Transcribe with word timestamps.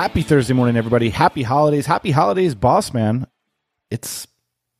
Happy 0.00 0.22
Thursday 0.22 0.54
morning, 0.54 0.78
everybody. 0.78 1.10
Happy 1.10 1.42
holidays. 1.42 1.84
Happy 1.84 2.10
holidays, 2.10 2.54
boss 2.54 2.94
man. 2.94 3.26
It's 3.90 4.26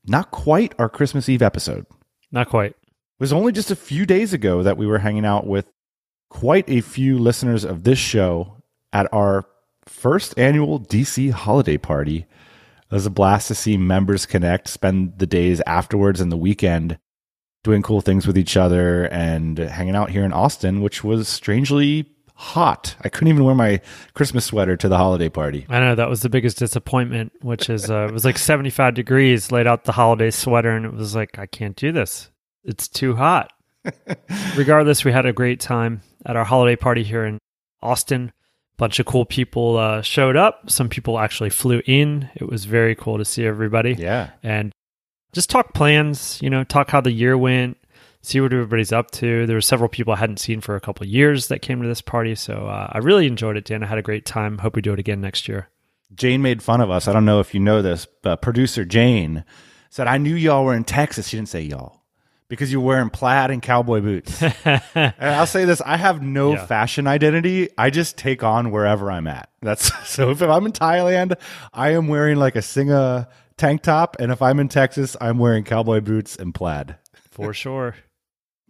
not 0.07 0.31
quite 0.31 0.73
our 0.79 0.89
Christmas 0.89 1.29
Eve 1.29 1.43
episode. 1.43 1.85
Not 2.33 2.49
quite. 2.49 2.71
It 2.71 3.21
was 3.21 3.31
only 3.31 3.53
just 3.53 3.71
a 3.71 3.77
few 3.77 4.07
days 4.07 4.33
ago 4.33 4.63
that 4.63 4.79
we 4.79 4.87
were 4.87 4.97
hanging 4.97 5.27
out 5.27 5.47
with 5.47 5.71
quite 6.31 6.65
a 6.71 6.81
few 6.81 7.19
listeners 7.19 7.65
of 7.67 7.85
this 7.85 7.99
show 7.99 8.63
at 8.95 9.13
our 9.13 9.45
first 9.85 10.39
annual 10.39 10.81
DC 10.81 11.31
holiday 11.33 11.77
party. 11.77 12.21
It 12.91 12.95
was 12.95 13.05
a 13.05 13.11
blast 13.11 13.49
to 13.49 13.55
see 13.55 13.77
members 13.77 14.25
connect, 14.25 14.69
spend 14.69 15.19
the 15.19 15.27
days 15.27 15.61
afterwards 15.67 16.23
and 16.23 16.33
the 16.33 16.39
weekend 16.39 16.99
doing 17.63 17.83
cool 17.83 18.01
things 18.01 18.27
with 18.27 18.39
each 18.39 18.57
other 18.57 19.05
and 19.09 19.59
hanging 19.59 19.97
out 19.97 20.09
here 20.09 20.25
in 20.25 20.33
Austin, 20.33 20.81
which 20.81 21.05
was 21.05 21.29
strangely 21.29 22.11
hot. 22.41 22.97
I 23.03 23.11
couldn't 23.11 23.29
even 23.29 23.45
wear 23.45 23.55
my 23.55 23.83
Christmas 24.15 24.47
sweater 24.47 24.75
to 24.75 24.89
the 24.89 24.97
holiday 24.97 25.29
party. 25.29 25.67
I 25.69 25.79
know 25.79 25.95
that 25.95 26.09
was 26.09 26.23
the 26.23 26.31
biggest 26.31 26.59
disappointment, 26.59 27.33
which 27.43 27.69
is 27.69 27.91
uh, 27.91 28.07
it 28.09 28.13
was 28.13 28.25
like 28.25 28.39
75 28.39 28.95
degrees, 28.95 29.53
laid 29.53 29.67
out 29.67 29.85
the 29.85 29.93
holiday 29.93 30.31
sweater, 30.31 30.71
and 30.71 30.87
it 30.87 30.93
was 30.95 31.15
like, 31.15 31.39
I 31.39 31.45
can't 31.45 31.77
do 31.77 31.93
this. 31.93 32.31
It's 32.65 32.89
too 32.89 33.15
hot. 33.15 33.53
Regardless, 34.57 35.05
we 35.05 35.13
had 35.13 35.27
a 35.27 35.35
great 35.35 35.61
time 35.61 36.01
at 36.25 36.35
our 36.35 36.45
holiday 36.45 36.77
party 36.77 37.03
here 37.03 37.27
in 37.27 37.39
Austin. 37.83 38.33
A 38.33 38.77
Bunch 38.79 38.99
of 38.99 39.05
cool 39.05 39.27
people 39.27 39.77
uh, 39.77 40.01
showed 40.01 40.37
up. 40.37 40.71
Some 40.71 40.89
people 40.89 41.19
actually 41.19 41.51
flew 41.51 41.83
in. 41.85 42.31
It 42.35 42.49
was 42.49 42.65
very 42.65 42.95
cool 42.95 43.19
to 43.19 43.25
see 43.27 43.45
everybody. 43.45 43.95
Yeah. 43.99 44.31
And 44.43 44.73
just 45.33 45.51
talk 45.51 45.75
plans, 45.75 46.41
you 46.41 46.49
know, 46.49 46.65
talk 46.65 46.89
how 46.91 47.03
the 47.03 47.13
year 47.13 47.37
went, 47.37 47.77
see 48.23 48.41
what 48.41 48.53
everybody's 48.53 48.93
up 48.93 49.11
to. 49.13 49.47
There 49.47 49.57
were 49.57 49.61
several 49.61 49.89
people 49.89 50.13
I 50.13 50.17
hadn't 50.17 50.39
seen 50.41 50.61
for 50.61 50.77
a 50.77 50.81
couple 50.81 51.05
of 51.05 51.11
years 51.11 51.49
that 51.49 51.63
came 51.63 51.81
to 51.83 51.89
this 51.89 52.01
party, 52.03 52.35
so 52.35 52.67
uh, 52.67 52.89
I 52.93 52.99
really 52.99 53.27
enjoyed 53.27 53.57
it. 53.57 53.65
Dan, 53.65 53.83
I 53.83 53.87
had 53.87 53.99
a 53.99 54.03
great 54.03 54.25
time. 54.27 54.59
Hope 54.59 54.77
we 54.77 54.83
do 54.83 54.93
it 54.93 54.99
again 54.99 55.21
next 55.21 55.49
year. 55.49 55.69
Jane 56.15 56.43
made 56.43 56.63
fun 56.63 56.81
of 56.81 56.91
us. 56.91 57.07
I 57.09 57.13
don't 57.13 57.25
know 57.25 57.41
if 57.41 57.55
you 57.55 57.61
know 57.61 57.83
this, 57.83 58.07
but 58.23 58.43
producer 58.43 58.85
Jane 58.85 59.45
said, 59.91 60.07
I 60.07 60.19
knew 60.19 60.35
y'all 60.35 60.65
were 60.65 60.75
in 60.75 60.85
Texas. 60.85 61.29
She 61.29 61.37
didn't 61.37 61.49
say 61.49 61.63
y'all 61.63 62.03
because 62.49 62.73
you're 62.73 62.81
wearing 62.81 63.11
plaid 63.11 63.51
and 63.53 63.63
cowboy 63.63 64.01
boots. 64.01 64.43
and 64.65 65.15
I'll 65.21 65.47
say 65.47 65.65
this 65.65 65.81
I 65.81 65.97
have 65.97 66.21
no 66.21 66.55
Yeah. 66.55 66.67
fashion 66.67 67.07
identity. 67.07 67.69
I 67.79 67.91
just 67.91 68.19
take 68.19 68.43
on 68.43 68.73
wherever 68.73 69.09
I'm 69.11 69.29
at. 69.29 69.51
That's 69.63 69.93
so 70.09 70.31
if 70.31 70.43
I'm 70.43 70.67
in 70.67 70.73
Thailand, 70.73 71.37
I 71.73 71.91
am 71.91 72.09
wearing 72.09 72.39
like 72.39 72.57
a 72.57 72.63
Singha 72.63 73.29
tank 73.57 73.83
top. 73.83 74.17
And 74.19 74.33
if 74.33 74.43
I'm 74.43 74.59
in 74.59 74.69
Texas, 74.69 75.17
I'm 75.21 75.39
wearing 75.39 75.63
cowboy 75.65 76.01
boots 76.01 76.35
and 76.37 76.53
plaid. 76.53 76.97
For 77.31 77.55
sure. 77.55 77.95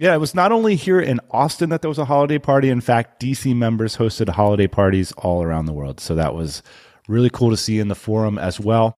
Yeah, 0.01 0.15
it 0.15 0.19
was 0.19 0.35
not 0.35 0.51
only 0.51 0.77
here 0.77 0.99
in 0.99 1.21
Austin 1.31 1.69
that 1.69 1.83
there 1.83 1.91
was 1.91 1.99
a 1.99 2.07
holiday 2.07 2.39
party. 2.39 2.71
In 2.71 2.81
fact, 2.81 3.21
DC 3.21 3.55
members 3.55 3.99
hosted 3.99 4.31
holiday 4.31 4.67
parties 4.67 5.13
all 5.19 5.43
around 5.43 5.67
the 5.67 5.75
world. 5.75 6.01
So 6.01 6.15
that 6.15 6.35
was 6.35 6.63
really 7.07 7.29
cool 7.29 7.51
to 7.51 7.57
see 7.59 7.79
in 7.79 7.89
the 7.89 7.95
forum 7.95 8.39
as 8.39 8.59
well. 8.59 8.95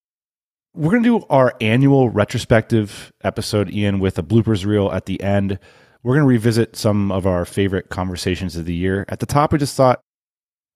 We're 0.75 0.93
going 0.93 1.03
to 1.03 1.19
do 1.19 1.27
our 1.29 1.57
annual 1.61 2.09
retrospective 2.09 3.13
episode, 3.25 3.69
Ian, 3.69 3.99
with 3.99 4.17
a 4.17 4.23
bloopers 4.23 4.65
reel 4.65 4.93
at 4.93 5.07
the 5.07 5.21
end. 5.21 5.59
We're 6.05 6.15
going 6.15 6.23
to 6.23 6.29
revisit 6.29 6.77
some 6.77 7.11
of 7.11 7.27
our 7.27 7.45
favorite 7.45 7.89
conversations 7.89 8.55
of 8.55 8.65
the 8.65 8.75
year. 8.75 9.05
At 9.09 9.19
the 9.19 9.27
top, 9.27 9.51
we 9.51 9.59
just 9.59 9.77
thought 9.77 10.01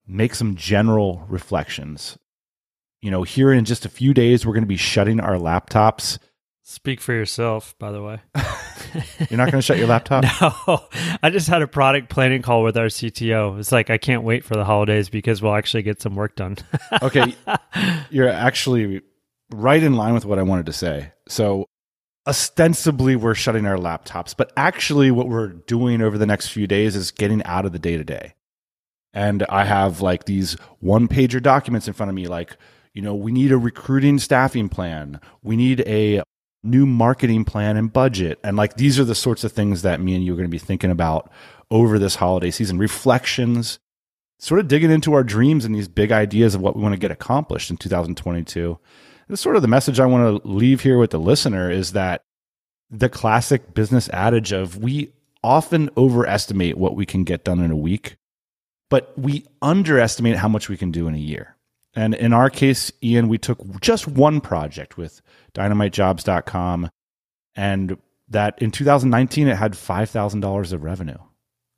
make 0.05 0.35
some 0.35 0.57
general 0.57 1.23
reflections. 1.29 2.17
You 3.01 3.11
know, 3.11 3.23
here 3.23 3.53
in 3.53 3.63
just 3.63 3.85
a 3.85 3.89
few 3.89 4.13
days, 4.13 4.45
we're 4.45 4.53
going 4.53 4.63
to 4.63 4.67
be 4.67 4.75
shutting 4.75 5.21
our 5.21 5.35
laptops. 5.35 6.17
Speak 6.69 6.99
for 6.99 7.13
yourself, 7.13 7.75
by 7.79 7.93
the 7.93 8.01
way. 8.01 8.19
You're 9.29 9.37
not 9.37 9.49
going 9.49 9.59
to 9.59 9.61
shut 9.61 9.77
your 9.77 9.87
laptop? 9.87 10.25
No, 10.41 10.83
I 11.23 11.29
just 11.29 11.47
had 11.47 11.61
a 11.61 11.67
product 11.67 12.09
planning 12.09 12.41
call 12.41 12.61
with 12.61 12.75
our 12.75 12.87
CTO. 12.87 13.57
It's 13.57 13.71
like 13.71 13.89
I 13.89 13.97
can't 13.97 14.23
wait 14.23 14.43
for 14.43 14.55
the 14.55 14.65
holidays 14.65 15.07
because 15.07 15.41
we'll 15.41 15.55
actually 15.55 15.83
get 15.83 16.01
some 16.01 16.15
work 16.15 16.35
done. 16.35 16.57
okay, 17.01 17.33
you're 18.09 18.27
actually 18.27 19.01
right 19.49 19.81
in 19.81 19.93
line 19.93 20.13
with 20.13 20.25
what 20.25 20.39
I 20.39 20.43
wanted 20.43 20.65
to 20.65 20.73
say. 20.73 21.13
So, 21.29 21.67
ostensibly, 22.27 23.15
we're 23.15 23.33
shutting 23.33 23.65
our 23.65 23.77
laptops, 23.77 24.35
but 24.35 24.51
actually, 24.57 25.09
what 25.09 25.29
we're 25.29 25.47
doing 25.47 26.01
over 26.01 26.17
the 26.17 26.25
next 26.25 26.47
few 26.49 26.67
days 26.67 26.97
is 26.97 27.11
getting 27.11 27.41
out 27.45 27.65
of 27.65 27.71
the 27.71 27.79
day 27.79 27.95
to 27.95 28.03
day. 28.03 28.33
And 29.13 29.45
I 29.47 29.63
have 29.63 30.01
like 30.01 30.25
these 30.25 30.57
one 30.79 31.07
pager 31.07 31.41
documents 31.41 31.87
in 31.87 31.93
front 31.93 32.09
of 32.09 32.15
me, 32.15 32.27
like, 32.27 32.57
you 32.93 33.01
know, 33.01 33.15
we 33.15 33.31
need 33.31 33.53
a 33.53 33.57
recruiting 33.57 34.19
staffing 34.19 34.67
plan, 34.67 35.21
we 35.41 35.55
need 35.55 35.79
a 35.87 36.23
new 36.63 36.85
marketing 36.85 37.45
plan 37.45 37.77
and 37.77 37.91
budget. 37.91 38.39
And 38.43 38.57
like, 38.57 38.75
these 38.75 38.99
are 38.99 39.05
the 39.05 39.15
sorts 39.15 39.43
of 39.43 39.51
things 39.51 39.81
that 39.83 40.01
me 40.01 40.15
and 40.15 40.23
you 40.23 40.33
are 40.33 40.37
going 40.37 40.49
to 40.49 40.49
be 40.49 40.57
thinking 40.57 40.91
about 40.91 41.31
over 41.69 41.99
this 41.99 42.15
holiday 42.15 42.51
season 42.51 42.77
reflections 42.77 43.79
sort 44.39 44.59
of 44.59 44.67
digging 44.67 44.91
into 44.91 45.13
our 45.13 45.23
dreams 45.23 45.65
and 45.65 45.73
these 45.73 45.87
big 45.87 46.11
ideas 46.11 46.55
of 46.55 46.61
what 46.61 46.75
we 46.75 46.81
want 46.81 46.93
to 46.93 46.99
get 46.99 47.11
accomplished 47.11 47.69
in 47.69 47.77
2022. 47.77 48.77
This 49.27 49.41
sort 49.41 49.55
of 49.55 49.61
the 49.61 49.67
message 49.67 49.99
I 49.99 50.05
want 50.05 50.43
to 50.43 50.47
leave 50.47 50.81
here 50.81 50.97
with 50.97 51.11
the 51.11 51.19
listener 51.19 51.69
is 51.69 51.93
that 51.93 52.21
the 52.89 53.09
classic 53.09 53.73
business 53.73 54.09
adage 54.09 54.51
of 54.51 54.77
we 54.77 55.11
often 55.43 55.89
overestimate 55.97 56.77
what 56.77 56.95
we 56.95 57.05
can 57.05 57.23
get 57.23 57.43
done 57.43 57.59
in 57.59 57.71
a 57.71 57.75
week, 57.75 58.15
but 58.89 59.17
we 59.17 59.45
underestimate 59.61 60.37
how 60.37 60.47
much 60.47 60.69
we 60.69 60.77
can 60.77 60.91
do 60.91 61.07
in 61.07 61.15
a 61.15 61.19
year. 61.19 61.56
And 61.97 62.13
in 62.13 62.31
our 62.31 62.51
case, 62.51 62.91
Ian, 63.01 63.27
we 63.27 63.39
took 63.39 63.81
just 63.81 64.07
one 64.07 64.39
project 64.39 64.97
with 64.97 65.19
dynamitejobs.com 65.55 66.91
and 67.55 67.97
that 68.29 68.61
in 68.61 68.69
2019 68.69 69.47
it 69.47 69.57
had 69.57 69.73
$5,000 69.73 70.73
of 70.73 70.83
revenue. 70.83 71.17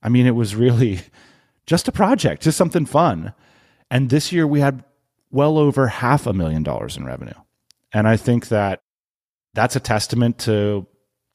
I 0.04 0.10
mean, 0.10 0.28
it 0.28 0.36
was 0.36 0.58
really 0.58 1.00
just 1.66 1.88
a 1.88 1.94
project, 1.94 2.42
just 2.42 2.58
something 2.58 2.86
fun. 2.86 3.34
And 3.90 4.10
this 4.10 4.34
year 4.34 4.46
we 4.46 4.60
had 4.60 4.84
well 5.32 5.58
over 5.58 5.88
half 5.88 6.28
a 6.28 6.34
million 6.34 6.64
dollars 6.64 6.98
in 6.98 7.06
revenue. 7.06 7.40
And 7.94 8.06
I 8.06 8.18
think 8.18 8.50
that 8.50 8.82
that's 9.54 9.78
a 9.78 9.80
testament 9.80 10.38
to 10.40 10.86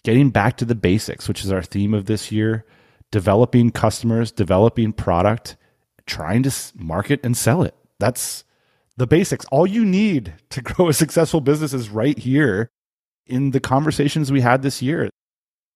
getting 0.02 0.28
back 0.28 0.58
to 0.58 0.66
the 0.66 0.74
basics, 0.74 1.26
which 1.26 1.42
is 1.42 1.50
our 1.50 1.62
theme 1.62 1.94
of 1.94 2.04
this 2.04 2.30
year 2.30 2.66
developing 3.10 3.70
customers, 3.70 4.30
developing 4.30 4.92
product, 4.92 5.56
trying 6.04 6.42
to 6.42 6.52
market 6.74 7.20
and 7.24 7.34
sell 7.34 7.62
it. 7.62 7.74
That's 7.98 8.44
the 8.96 9.06
basics. 9.06 9.44
All 9.46 9.66
you 9.66 9.84
need 9.84 10.34
to 10.50 10.62
grow 10.62 10.88
a 10.88 10.92
successful 10.94 11.40
business 11.40 11.72
is 11.72 11.88
right 11.88 12.18
here 12.18 12.70
in 13.26 13.50
the 13.50 13.60
conversations 13.60 14.30
we 14.30 14.40
had 14.40 14.62
this 14.62 14.82
year. 14.82 15.10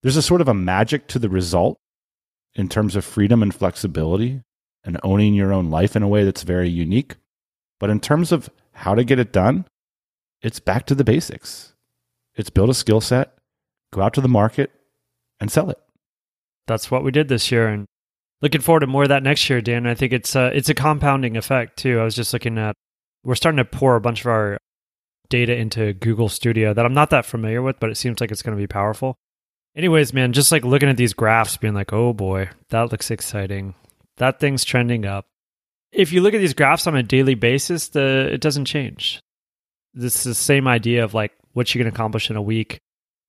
There's 0.02 0.16
a 0.16 0.22
sort 0.22 0.40
of 0.40 0.48
a 0.48 0.54
magic 0.54 1.08
to 1.08 1.18
the 1.18 1.28
result 1.28 1.78
in 2.54 2.68
terms 2.68 2.96
of 2.96 3.04
freedom 3.04 3.42
and 3.42 3.54
flexibility 3.54 4.42
and 4.84 4.98
owning 5.02 5.34
your 5.34 5.52
own 5.52 5.70
life 5.70 5.96
in 5.96 6.02
a 6.02 6.08
way 6.08 6.24
that's 6.24 6.42
very 6.42 6.68
unique. 6.68 7.16
But 7.80 7.90
in 7.90 8.00
terms 8.00 8.32
of 8.32 8.48
how 8.72 8.94
to 8.94 9.04
get 9.04 9.18
it 9.18 9.32
done, 9.32 9.64
it's 10.40 10.60
back 10.60 10.86
to 10.86 10.94
the 10.94 11.04
basics. 11.04 11.74
It's 12.36 12.50
build 12.50 12.70
a 12.70 12.74
skill 12.74 13.00
set, 13.00 13.36
go 13.92 14.02
out 14.02 14.14
to 14.14 14.20
the 14.20 14.28
market, 14.28 14.70
and 15.40 15.50
sell 15.50 15.70
it. 15.70 15.78
That's 16.66 16.90
what 16.90 17.02
we 17.02 17.10
did 17.10 17.28
this 17.28 17.50
year, 17.50 17.66
and 17.68 17.86
looking 18.40 18.60
forward 18.60 18.80
to 18.80 18.86
more 18.86 19.04
of 19.04 19.08
that 19.08 19.22
next 19.22 19.48
year, 19.50 19.60
Dan. 19.60 19.86
I 19.86 19.94
think 19.94 20.12
it's 20.12 20.36
uh, 20.36 20.50
it's 20.54 20.68
a 20.68 20.74
compounding 20.74 21.36
effect 21.36 21.78
too. 21.78 21.98
I 21.98 22.04
was 22.04 22.14
just 22.14 22.32
looking 22.32 22.58
at 22.58 22.76
we're 23.28 23.34
starting 23.34 23.58
to 23.58 23.64
pour 23.66 23.94
a 23.94 24.00
bunch 24.00 24.22
of 24.22 24.28
our 24.28 24.56
data 25.28 25.54
into 25.54 25.92
Google 25.92 26.30
Studio 26.30 26.72
that 26.72 26.86
I'm 26.86 26.94
not 26.94 27.10
that 27.10 27.26
familiar 27.26 27.60
with, 27.60 27.78
but 27.78 27.90
it 27.90 27.98
seems 27.98 28.22
like 28.22 28.30
it's 28.30 28.40
going 28.40 28.56
to 28.56 28.60
be 28.60 28.66
powerful. 28.66 29.18
Anyways, 29.76 30.14
man, 30.14 30.32
just 30.32 30.50
like 30.50 30.64
looking 30.64 30.88
at 30.88 30.96
these 30.96 31.12
graphs, 31.12 31.58
being 31.58 31.74
like, 31.74 31.92
oh 31.92 32.14
boy, 32.14 32.48
that 32.70 32.90
looks 32.90 33.10
exciting. 33.10 33.74
That 34.16 34.40
thing's 34.40 34.64
trending 34.64 35.04
up. 35.04 35.26
If 35.92 36.10
you 36.10 36.22
look 36.22 36.32
at 36.32 36.38
these 36.38 36.54
graphs 36.54 36.86
on 36.86 36.96
a 36.96 37.02
daily 37.02 37.34
basis, 37.34 37.88
the 37.88 38.30
it 38.32 38.40
doesn't 38.40 38.64
change. 38.64 39.20
This 39.92 40.16
is 40.16 40.24
the 40.24 40.34
same 40.34 40.66
idea 40.66 41.04
of 41.04 41.12
like 41.12 41.32
what 41.52 41.74
you 41.74 41.78
can 41.80 41.88
accomplish 41.88 42.30
in 42.30 42.36
a 42.36 42.42
week 42.42 42.80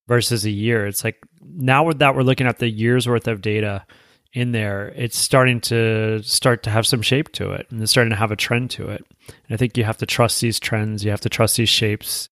versus 0.08 0.46
a 0.46 0.50
year. 0.50 0.88
It's 0.88 1.04
like 1.04 1.18
now 1.42 1.92
that 1.92 2.16
we're 2.16 2.22
looking 2.22 2.48
at 2.48 2.60
the 2.60 2.70
year's 2.70 3.06
worth 3.06 3.28
of 3.28 3.42
data 3.42 3.86
in 4.34 4.52
there, 4.52 4.90
it's 4.96 5.18
starting 5.18 5.60
to 5.62 6.22
start 6.24 6.64
to 6.64 6.70
have 6.70 6.86
some 6.86 7.02
shape 7.02 7.32
to 7.34 7.52
it 7.52 7.68
and 7.70 7.82
it's 7.82 7.92
starting 7.92 8.12
to 8.12 8.16
have 8.16 8.32
a 8.32 8.36
trend 8.36 8.70
to 8.72 8.90
it. 8.90 9.04
And 9.28 9.54
I 9.54 9.58
think 9.58 9.78
you 9.78 9.84
have 9.84 9.98
to 9.98 10.06
trust 10.06 10.42
these 10.42 10.60
trends, 10.60 11.04
you 11.04 11.12
have 11.12 11.22
to 11.22 11.30
trust 11.30 11.58
these 11.58 11.70
shapes 11.70 12.30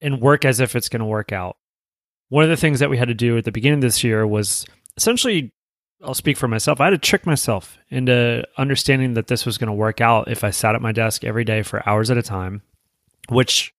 and 0.00 0.20
work 0.20 0.44
as 0.44 0.60
if 0.60 0.74
it's 0.74 0.88
going 0.88 1.00
to 1.00 1.06
work 1.06 1.32
out. 1.32 1.56
One 2.28 2.44
of 2.44 2.50
the 2.50 2.56
things 2.56 2.80
that 2.80 2.90
we 2.90 2.98
had 2.98 3.08
to 3.08 3.14
do 3.14 3.36
at 3.36 3.44
the 3.44 3.52
beginning 3.52 3.78
of 3.78 3.82
this 3.82 4.02
year 4.02 4.26
was 4.26 4.64
essentially 4.96 5.52
I'll 6.02 6.14
speak 6.14 6.36
for 6.36 6.48
myself. 6.48 6.80
I 6.80 6.84
had 6.84 6.90
to 6.90 6.98
trick 6.98 7.24
myself 7.26 7.78
into 7.88 8.46
understanding 8.58 9.14
that 9.14 9.26
this 9.26 9.46
was 9.46 9.58
going 9.58 9.68
to 9.68 9.74
work 9.74 10.00
out 10.00 10.30
if 10.30 10.44
I 10.44 10.50
sat 10.50 10.74
at 10.74 10.82
my 10.82 10.92
desk 10.92 11.24
every 11.24 11.44
day 11.44 11.62
for 11.62 11.86
hours 11.88 12.10
at 12.10 12.18
a 12.18 12.22
time, 12.22 12.62
which 13.28 13.74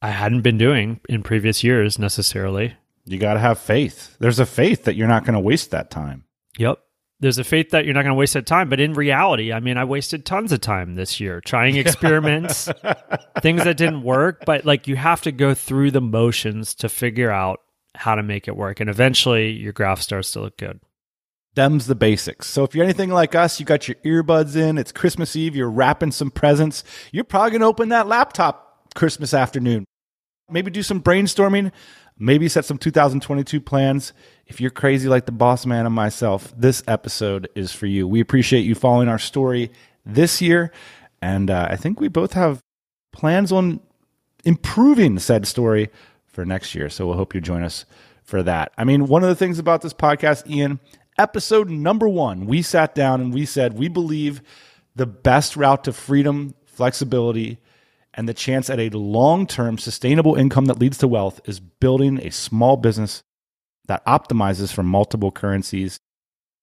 I 0.00 0.10
hadn't 0.10 0.42
been 0.42 0.58
doing 0.58 1.00
in 1.08 1.22
previous 1.22 1.64
years 1.64 1.98
necessarily. 1.98 2.74
You 3.04 3.18
got 3.18 3.34
to 3.34 3.40
have 3.40 3.58
faith. 3.58 4.16
There's 4.18 4.38
a 4.38 4.46
faith 4.46 4.84
that 4.84 4.94
you're 4.94 5.08
not 5.08 5.24
going 5.24 5.34
to 5.34 5.40
waste 5.40 5.70
that 5.72 5.90
time. 5.90 6.24
Yep. 6.58 6.78
There's 7.18 7.38
a 7.38 7.44
faith 7.44 7.70
that 7.70 7.84
you're 7.84 7.94
not 7.94 8.02
going 8.02 8.14
to 8.14 8.18
waste 8.18 8.34
that 8.34 8.46
time. 8.46 8.68
But 8.68 8.80
in 8.80 8.92
reality, 8.92 9.52
I 9.52 9.60
mean, 9.60 9.78
I 9.78 9.84
wasted 9.84 10.26
tons 10.26 10.52
of 10.52 10.60
time 10.60 10.94
this 10.94 11.18
year 11.18 11.40
trying 11.40 11.76
experiments, 11.78 12.68
things 13.40 13.64
that 13.64 13.76
didn't 13.76 14.02
work. 14.02 14.44
But 14.44 14.64
like 14.64 14.86
you 14.86 14.96
have 14.96 15.22
to 15.22 15.32
go 15.32 15.54
through 15.54 15.92
the 15.92 16.00
motions 16.00 16.74
to 16.76 16.88
figure 16.88 17.30
out 17.30 17.60
how 17.94 18.14
to 18.14 18.22
make 18.22 18.48
it 18.48 18.56
work. 18.56 18.80
And 18.80 18.90
eventually 18.90 19.50
your 19.50 19.72
graph 19.72 20.00
starts 20.00 20.30
to 20.32 20.40
look 20.40 20.58
good. 20.58 20.80
Them's 21.54 21.86
the 21.86 21.94
basics. 21.94 22.48
So 22.48 22.64
if 22.64 22.74
you're 22.74 22.84
anything 22.84 23.10
like 23.10 23.34
us, 23.34 23.58
you 23.58 23.64
got 23.64 23.88
your 23.88 23.96
earbuds 24.04 24.56
in, 24.56 24.76
it's 24.76 24.92
Christmas 24.92 25.34
Eve, 25.34 25.56
you're 25.56 25.70
wrapping 25.70 26.12
some 26.12 26.30
presents, 26.30 26.84
you're 27.12 27.24
probably 27.24 27.52
going 27.52 27.62
to 27.62 27.66
open 27.66 27.88
that 27.88 28.06
laptop 28.06 28.92
Christmas 28.94 29.32
afternoon. 29.32 29.86
Maybe 30.50 30.70
do 30.70 30.82
some 30.82 31.02
brainstorming, 31.02 31.72
maybe 32.18 32.48
set 32.48 32.66
some 32.66 32.76
2022 32.76 33.60
plans. 33.62 34.12
If 34.46 34.60
you're 34.60 34.70
crazy 34.70 35.08
like 35.08 35.26
the 35.26 35.32
boss 35.32 35.66
man 35.66 35.86
and 35.86 35.94
myself, 35.94 36.54
this 36.56 36.82
episode 36.86 37.48
is 37.56 37.72
for 37.72 37.86
you. 37.86 38.06
We 38.06 38.20
appreciate 38.20 38.60
you 38.60 38.76
following 38.76 39.08
our 39.08 39.18
story 39.18 39.72
this 40.04 40.40
year. 40.40 40.70
And 41.20 41.50
uh, 41.50 41.66
I 41.68 41.76
think 41.76 41.98
we 41.98 42.08
both 42.08 42.34
have 42.34 42.60
plans 43.12 43.50
on 43.50 43.80
improving 44.44 45.18
said 45.18 45.46
story 45.46 45.90
for 46.26 46.44
next 46.44 46.74
year. 46.76 46.88
So 46.88 47.06
we'll 47.06 47.16
hope 47.16 47.34
you 47.34 47.40
join 47.40 47.64
us 47.64 47.86
for 48.22 48.42
that. 48.44 48.72
I 48.78 48.84
mean, 48.84 49.06
one 49.06 49.24
of 49.24 49.28
the 49.28 49.34
things 49.34 49.58
about 49.58 49.82
this 49.82 49.94
podcast, 49.94 50.48
Ian, 50.48 50.78
episode 51.18 51.68
number 51.68 52.08
one, 52.08 52.46
we 52.46 52.62
sat 52.62 52.94
down 52.94 53.20
and 53.20 53.34
we 53.34 53.46
said 53.46 53.76
we 53.76 53.88
believe 53.88 54.42
the 54.94 55.06
best 55.06 55.56
route 55.56 55.82
to 55.84 55.92
freedom, 55.92 56.54
flexibility, 56.66 57.58
and 58.14 58.28
the 58.28 58.34
chance 58.34 58.70
at 58.70 58.78
a 58.78 58.90
long 58.90 59.46
term 59.46 59.76
sustainable 59.76 60.36
income 60.36 60.66
that 60.66 60.78
leads 60.78 60.98
to 60.98 61.08
wealth 61.08 61.40
is 61.46 61.58
building 61.58 62.20
a 62.20 62.30
small 62.30 62.76
business 62.76 63.22
that 63.86 64.04
optimizes 64.06 64.72
for 64.72 64.82
multiple 64.82 65.30
currencies. 65.30 65.98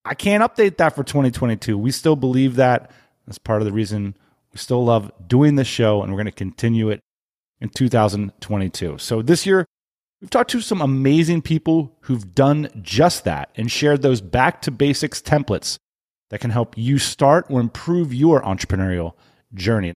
I 0.06 0.14
can't 0.16 0.44
update 0.44 0.78
that 0.78 0.96
for 0.96 1.04
2022. 1.04 1.78
We 1.78 1.92
still 1.92 2.16
believe 2.16 2.56
that. 2.56 2.92
That's 3.26 3.38
part 3.38 3.62
of 3.62 3.66
the 3.66 3.72
reason 3.72 4.18
we 4.52 4.58
still 4.58 4.84
love 4.84 5.12
doing 5.28 5.56
this 5.56 5.68
show, 5.68 6.02
and 6.02 6.12
we're 6.12 6.18
going 6.18 6.26
to 6.26 6.32
continue 6.32 6.90
it 6.90 7.00
in 7.62 7.70
2022. 7.70 8.98
So 8.98 9.22
this 9.22 9.46
year, 9.46 9.66
We've 10.24 10.30
talked 10.30 10.52
to 10.52 10.62
some 10.62 10.82
amazing 10.82 11.42
people 11.42 11.98
who've 12.04 12.34
done 12.34 12.70
just 12.82 13.26
that 13.26 13.50
and 13.58 13.70
shared 13.70 14.04
those 14.04 14.22
back 14.22 14.62
to 14.62 14.72
basics 14.72 15.22
templates 15.22 15.78
that 16.30 16.40
can 16.40 16.50
help 16.50 16.78
you 16.78 16.98
start 16.98 17.46
or 17.50 17.60
improve 17.60 18.14
your 18.14 18.42
entrepreneurial 18.42 19.16
journey. 19.54 19.94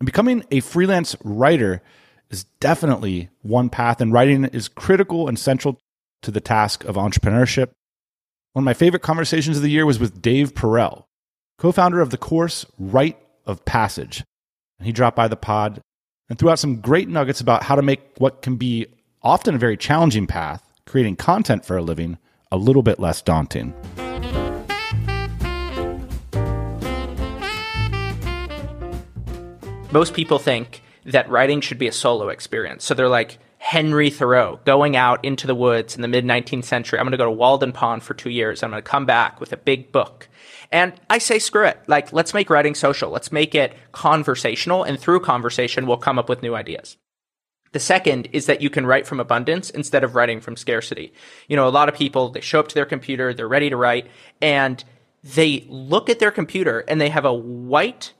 And 0.00 0.06
becoming 0.06 0.42
a 0.50 0.60
freelance 0.60 1.16
writer 1.22 1.82
is 2.30 2.44
definitely 2.60 3.28
one 3.42 3.68
path, 3.68 4.00
and 4.00 4.10
writing 4.10 4.46
is 4.46 4.68
critical 4.68 5.28
and 5.28 5.38
central 5.38 5.78
to 6.22 6.30
the 6.30 6.40
task 6.40 6.84
of 6.84 6.96
entrepreneurship. 6.96 7.70
One 8.52 8.62
of 8.62 8.66
my 8.66 8.74
favorite 8.74 9.02
conversations 9.02 9.56
of 9.56 9.62
the 9.62 9.70
year 9.70 9.86
was 9.86 9.98
with 9.98 10.20
Dave 10.20 10.54
Perell, 10.54 11.04
co 11.58 11.72
founder 11.72 12.00
of 12.00 12.10
the 12.10 12.18
course 12.18 12.66
Write 12.78 13.18
of 13.46 13.64
Passage. 13.64 14.24
And 14.78 14.86
he 14.86 14.92
dropped 14.92 15.16
by 15.16 15.28
the 15.28 15.36
pod 15.36 15.80
and 16.28 16.38
threw 16.38 16.50
out 16.50 16.58
some 16.58 16.80
great 16.80 17.08
nuggets 17.08 17.40
about 17.40 17.62
how 17.62 17.74
to 17.74 17.82
make 17.82 18.00
what 18.18 18.42
can 18.42 18.56
be 18.56 18.86
often 19.22 19.54
a 19.54 19.58
very 19.58 19.76
challenging 19.76 20.26
path, 20.26 20.72
creating 20.86 21.16
content 21.16 21.64
for 21.64 21.76
a 21.76 21.82
living, 21.82 22.18
a 22.50 22.56
little 22.56 22.82
bit 22.82 22.98
less 22.98 23.22
daunting. 23.22 23.74
Most 29.90 30.12
people 30.12 30.38
think 30.38 30.82
that 31.06 31.28
writing 31.30 31.60
should 31.60 31.78
be 31.78 31.88
a 31.88 31.92
solo 31.92 32.28
experience. 32.28 32.84
So 32.84 32.94
they're 32.94 33.08
like 33.08 33.38
Henry 33.68 34.08
Thoreau 34.08 34.60
going 34.64 34.96
out 34.96 35.22
into 35.22 35.46
the 35.46 35.54
woods 35.54 35.94
in 35.94 36.00
the 36.00 36.08
mid 36.08 36.24
19th 36.24 36.64
century. 36.64 36.98
I'm 36.98 37.04
going 37.04 37.12
to 37.12 37.18
go 37.18 37.26
to 37.26 37.30
Walden 37.30 37.70
Pond 37.70 38.02
for 38.02 38.14
two 38.14 38.30
years. 38.30 38.62
I'm 38.62 38.70
going 38.70 38.82
to 38.82 38.90
come 38.90 39.04
back 39.04 39.40
with 39.40 39.52
a 39.52 39.58
big 39.58 39.92
book. 39.92 40.26
And 40.72 40.94
I 41.10 41.18
say, 41.18 41.38
screw 41.38 41.66
it. 41.66 41.78
Like, 41.86 42.10
let's 42.10 42.32
make 42.32 42.48
writing 42.48 42.74
social. 42.74 43.10
Let's 43.10 43.30
make 43.30 43.54
it 43.54 43.76
conversational. 43.92 44.84
And 44.84 44.98
through 44.98 45.20
conversation, 45.20 45.86
we'll 45.86 45.98
come 45.98 46.18
up 46.18 46.30
with 46.30 46.40
new 46.40 46.54
ideas. 46.54 46.96
The 47.72 47.78
second 47.78 48.30
is 48.32 48.46
that 48.46 48.62
you 48.62 48.70
can 48.70 48.86
write 48.86 49.06
from 49.06 49.20
abundance 49.20 49.68
instead 49.68 50.02
of 50.02 50.14
writing 50.14 50.40
from 50.40 50.56
scarcity. 50.56 51.12
You 51.46 51.56
know, 51.56 51.68
a 51.68 51.70
lot 51.70 51.90
of 51.90 51.94
people, 51.94 52.30
they 52.30 52.40
show 52.40 52.60
up 52.60 52.68
to 52.68 52.74
their 52.74 52.86
computer, 52.86 53.34
they're 53.34 53.46
ready 53.46 53.68
to 53.68 53.76
write, 53.76 54.06
and 54.40 54.82
they 55.22 55.66
look 55.68 56.08
at 56.08 56.20
their 56.20 56.30
computer 56.30 56.86
and 56.88 56.98
they 56.98 57.10
have 57.10 57.26
a 57.26 57.34
white 57.34 58.14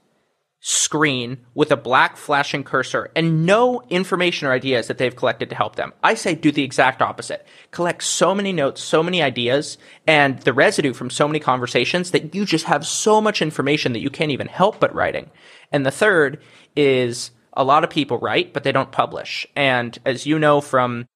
screen 0.61 1.37
with 1.53 1.71
a 1.71 1.77
black 1.77 2.17
flashing 2.17 2.63
cursor 2.63 3.09
and 3.15 3.45
no 3.45 3.81
information 3.89 4.47
or 4.47 4.51
ideas 4.51 4.87
that 4.87 4.97
they've 4.97 5.15
collected 5.15 5.49
to 5.49 5.55
help 5.55 5.75
them. 5.77 5.93
I 6.03 6.15
say 6.15 6.35
do 6.35 6.51
the 6.51 6.63
exact 6.63 7.01
opposite. 7.01 7.47
Collect 7.71 8.03
so 8.03 8.35
many 8.35 8.51
notes, 8.51 8.81
so 8.81 9.01
many 9.01 9.21
ideas, 9.21 9.77
and 10.05 10.39
the 10.39 10.53
residue 10.53 10.93
from 10.93 11.09
so 11.09 11.27
many 11.27 11.39
conversations 11.39 12.11
that 12.11 12.35
you 12.35 12.45
just 12.45 12.65
have 12.65 12.85
so 12.85 13.21
much 13.21 13.41
information 13.41 13.93
that 13.93 14.01
you 14.01 14.09
can't 14.09 14.31
even 14.31 14.47
help 14.47 14.79
but 14.79 14.93
writing. 14.93 15.29
And 15.71 15.85
the 15.85 15.91
third 15.91 16.41
is 16.75 17.31
a 17.53 17.63
lot 17.63 17.83
of 17.83 17.89
people 17.89 18.17
write, 18.17 18.53
but 18.53 18.63
they 18.63 18.71
don't 18.71 18.91
publish. 18.91 19.47
And 19.55 19.97
as 20.05 20.25
you 20.25 20.39
know 20.39 20.59
from 20.59 21.07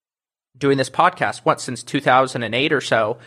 doing 0.57 0.77
this 0.77 0.89
podcast, 0.89 1.39
what, 1.39 1.59
since 1.59 1.83
2008 1.83 2.71
or 2.71 2.81
so, 2.81 3.17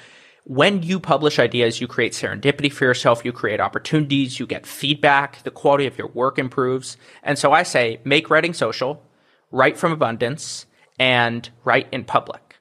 when 0.48 0.80
you 0.84 1.00
publish 1.00 1.40
ideas, 1.40 1.80
you 1.80 1.88
create 1.88 2.12
serendipity 2.12 2.70
for 2.70 2.84
yourself, 2.84 3.24
you 3.24 3.32
create 3.32 3.60
opportunities, 3.60 4.38
you 4.38 4.46
get 4.46 4.64
feedback, 4.64 5.42
the 5.42 5.50
quality 5.50 5.86
of 5.86 5.98
your 5.98 6.06
work 6.06 6.38
improves. 6.38 6.96
And 7.24 7.36
so 7.36 7.50
I 7.50 7.64
say 7.64 7.98
make 8.04 8.30
writing 8.30 8.52
social, 8.52 9.02
write 9.50 9.76
from 9.76 9.90
abundance, 9.90 10.66
and 11.00 11.50
write 11.64 11.88
in 11.90 12.04
public. 12.04 12.60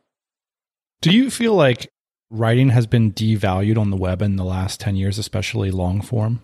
Do 1.02 1.12
you 1.12 1.30
feel 1.30 1.54
like 1.54 1.88
writing 2.32 2.70
has 2.70 2.88
been 2.88 3.14
devalued 3.14 3.78
on 3.78 3.92
the 3.92 3.98
web 3.98 4.24
in 4.24 4.36
the 4.36 4.44
last 4.44 4.80
10 4.80 4.96
years, 4.96 5.20
especially 5.20 5.70
long 5.70 6.02
form? 6.02 6.42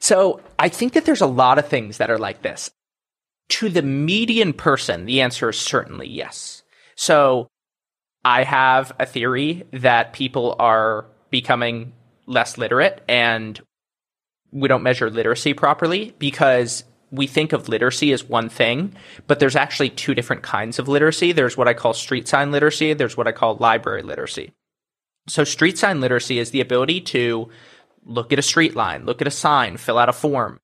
So 0.00 0.40
I 0.58 0.68
think 0.68 0.94
that 0.94 1.04
there's 1.04 1.20
a 1.20 1.26
lot 1.26 1.60
of 1.60 1.68
things 1.68 1.98
that 1.98 2.10
are 2.10 2.18
like 2.18 2.42
this. 2.42 2.72
To 3.50 3.68
the 3.68 3.82
median 3.82 4.52
person, 4.52 5.04
the 5.04 5.20
answer 5.20 5.48
is 5.50 5.60
certainly 5.60 6.08
yes. 6.08 6.64
So 6.96 7.46
I 8.24 8.44
have 8.44 8.92
a 8.98 9.06
theory 9.06 9.64
that 9.72 10.12
people 10.12 10.56
are 10.58 11.06
becoming 11.30 11.92
less 12.26 12.58
literate 12.58 13.02
and 13.08 13.60
we 14.52 14.68
don't 14.68 14.82
measure 14.82 15.10
literacy 15.10 15.54
properly 15.54 16.14
because 16.18 16.84
we 17.10 17.26
think 17.26 17.52
of 17.52 17.68
literacy 17.68 18.12
as 18.12 18.24
one 18.24 18.48
thing, 18.48 18.94
but 19.26 19.40
there's 19.40 19.56
actually 19.56 19.90
two 19.90 20.14
different 20.14 20.42
kinds 20.42 20.78
of 20.78 20.88
literacy. 20.88 21.32
There's 21.32 21.56
what 21.56 21.68
I 21.68 21.74
call 21.74 21.92
street 21.92 22.28
sign 22.28 22.52
literacy, 22.52 22.92
there's 22.92 23.16
what 23.16 23.26
I 23.26 23.32
call 23.32 23.56
library 23.56 24.02
literacy. 24.02 24.52
So, 25.28 25.44
street 25.44 25.78
sign 25.78 26.00
literacy 26.00 26.38
is 26.38 26.50
the 26.50 26.60
ability 26.60 27.00
to 27.02 27.48
look 28.04 28.32
at 28.32 28.38
a 28.38 28.42
street 28.42 28.74
line, 28.74 29.06
look 29.06 29.20
at 29.20 29.28
a 29.28 29.32
sign, 29.32 29.76
fill 29.76 29.98
out 29.98 30.08
a 30.08 30.12
form, 30.12 30.60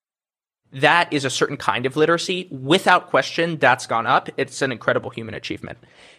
that 0.73 1.13
is 1.13 1.25
a 1.25 1.31
certain 1.31 1.57
kind 1.57 1.87
of 1.87 1.97
literacy. 1.97 2.49
Without 2.51 3.09
question, 3.09 3.59
that's 3.59 3.87
gone 3.87 4.07
up. 4.07 4.29
It's 4.37 4.63
an 4.63 4.73
incredible 4.73 5.11
human 5.11 5.35
achievement. 5.35 5.79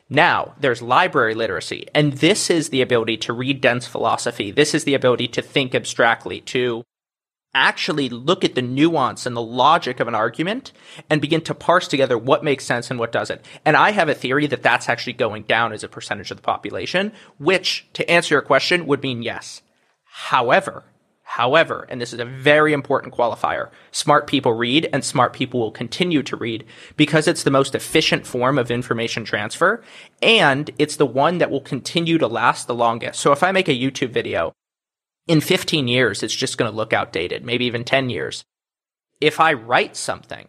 Now, 0.10 0.54
there's 0.60 0.82
library 0.82 1.36
literacy, 1.36 1.88
and 1.94 2.14
this 2.14 2.50
is 2.50 2.70
the 2.70 2.82
ability 2.82 3.18
to 3.18 3.34
read 3.34 3.60
dense 3.60 3.86
philosophy. 3.86 4.52
This 4.52 4.74
is 4.74 4.86
the 4.86 4.94
ability 4.94 5.28
to 5.30 5.42
think 5.42 5.76
abstractly, 5.76 6.40
to 6.42 6.84
actually 7.54 8.08
look 8.08 8.46
at 8.46 8.56
the 8.56 8.62
nuance 8.62 9.26
and 9.26 9.36
the 9.36 9.42
logic 9.42 10.00
of 10.00 10.08
an 10.08 10.16
argument 10.16 10.72
and 11.10 11.20
begin 11.20 11.42
to 11.42 11.56
parse 11.56 11.88
together 11.88 12.18
what 12.18 12.44
makes 12.44 12.64
sense 12.64 12.92
and 12.92 13.00
what 13.00 13.12
doesn't. 13.12 13.42
And 13.66 13.76
I 13.76 13.92
have 13.92 14.10
a 14.10 14.14
theory 14.14 14.48
that 14.48 14.64
that's 14.64 14.88
actually 14.88 15.14
going 15.14 15.44
down 15.44 15.74
as 15.74 15.84
a 15.84 15.90
percentage 15.90 16.32
of 16.32 16.38
the 16.38 16.44
population, 16.44 17.12
which, 17.40 17.88
to 17.94 18.10
answer 18.10 18.36
your 18.36 18.42
question, 18.42 18.86
would 18.86 19.02
mean 19.02 19.24
yes. 19.24 19.62
However, 20.04 20.84
However, 21.30 21.86
and 21.90 22.00
this 22.00 22.14
is 22.14 22.20
a 22.20 22.26
very 22.26 22.72
important 22.72 23.14
qualifier, 23.14 23.70
smart 23.92 24.28
people 24.28 24.54
read 24.54 24.90
and 24.94 25.04
smart 25.04 25.34
people 25.34 25.60
will 25.60 25.72
continue 25.72 26.24
to 26.24 26.38
read 26.38 26.66
because 26.96 27.28
it's 27.28 27.44
the 27.44 27.52
most 27.52 27.76
efficient 27.76 28.26
form 28.26 28.58
of 28.58 28.72
information 28.72 29.26
transfer 29.26 29.84
and 30.22 30.72
it's 30.80 30.96
the 30.96 31.06
one 31.06 31.38
that 31.40 31.52
will 31.52 31.62
continue 31.62 32.18
to 32.18 32.28
last 32.28 32.66
the 32.66 32.74
longest. 32.74 33.20
So 33.20 33.34
if 33.34 33.44
I 33.44 33.52
make 33.52 33.68
a 33.68 33.78
YouTube 33.78 34.12
video, 34.12 34.54
in 35.28 35.42
15 35.42 35.90
years, 35.90 36.24
it's 36.24 36.34
just 36.34 36.58
going 36.58 36.72
to 36.72 36.76
look 36.76 36.94
outdated, 36.94 37.44
maybe 37.44 37.66
even 37.66 37.84
10 37.84 38.10
years. 38.10 38.46
If 39.20 39.42
I 39.42 39.52
write 39.52 39.98
something, 39.98 40.48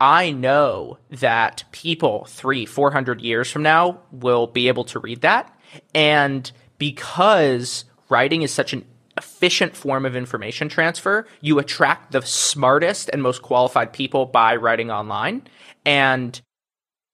I 0.00 0.32
know 0.32 0.98
that 1.10 1.64
people 1.70 2.24
three, 2.24 2.64
400 2.64 3.20
years 3.20 3.50
from 3.50 3.62
now 3.62 4.00
will 4.10 4.46
be 4.46 4.68
able 4.68 4.84
to 4.84 4.98
read 4.98 5.20
that. 5.20 5.54
And 5.94 6.50
because 6.78 7.84
writing 8.08 8.40
is 8.40 8.52
such 8.52 8.72
an 8.72 8.86
efficient 9.20 9.76
form 9.76 10.06
of 10.06 10.16
information 10.16 10.68
transfer. 10.68 11.26
You 11.42 11.58
attract 11.58 12.12
the 12.12 12.22
smartest 12.22 13.10
and 13.12 13.22
most 13.22 13.42
qualified 13.42 13.92
people 13.92 14.24
by 14.24 14.56
writing 14.56 14.90
online. 14.90 15.42
And 15.84 16.40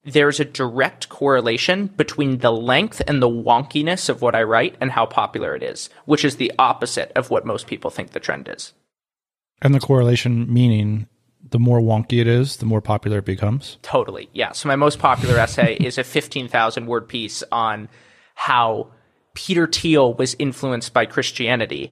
there's 0.04 0.38
a 0.38 0.44
direct 0.44 1.08
correlation 1.08 1.88
between 1.88 2.38
the 2.38 2.52
length 2.52 3.02
and 3.08 3.20
the 3.20 3.28
wonkiness 3.28 4.08
of 4.08 4.22
what 4.22 4.36
I 4.36 4.44
write 4.44 4.76
and 4.80 4.92
how 4.92 5.04
popular 5.04 5.56
it 5.56 5.64
is, 5.64 5.90
which 6.04 6.25
is 6.25 6.36
the 6.36 6.52
opposite 6.60 7.10
of 7.16 7.28
what 7.28 7.44
most 7.44 7.66
people 7.66 7.90
think 7.90 8.12
the 8.12 8.20
trend 8.20 8.48
is. 8.48 8.72
And 9.60 9.75
the 9.75 9.80
correlation 9.80 10.52
meaning 10.52 11.08
the 11.50 11.58
more 11.58 11.80
wonky 11.80 12.20
it 12.20 12.26
is, 12.26 12.56
the 12.58 12.66
more 12.66 12.80
popular 12.80 13.18
it 13.18 13.25
becomes. 13.25 13.78
Totally. 13.82 14.28
Yeah. 14.32 14.52
So 14.52 14.68
my 14.68 14.76
most 14.76 14.98
popular 14.98 15.36
essay 15.38 15.75
is 15.80 15.98
a 15.98 16.04
15,000 16.04 16.86
word 16.86 17.08
piece 17.08 17.42
on 17.50 17.88
how 18.34 18.90
Peter 19.36 19.66
Thiel 19.66 20.14
was 20.14 20.34
influenced 20.38 20.92
by 20.92 21.06
Christianity. 21.06 21.90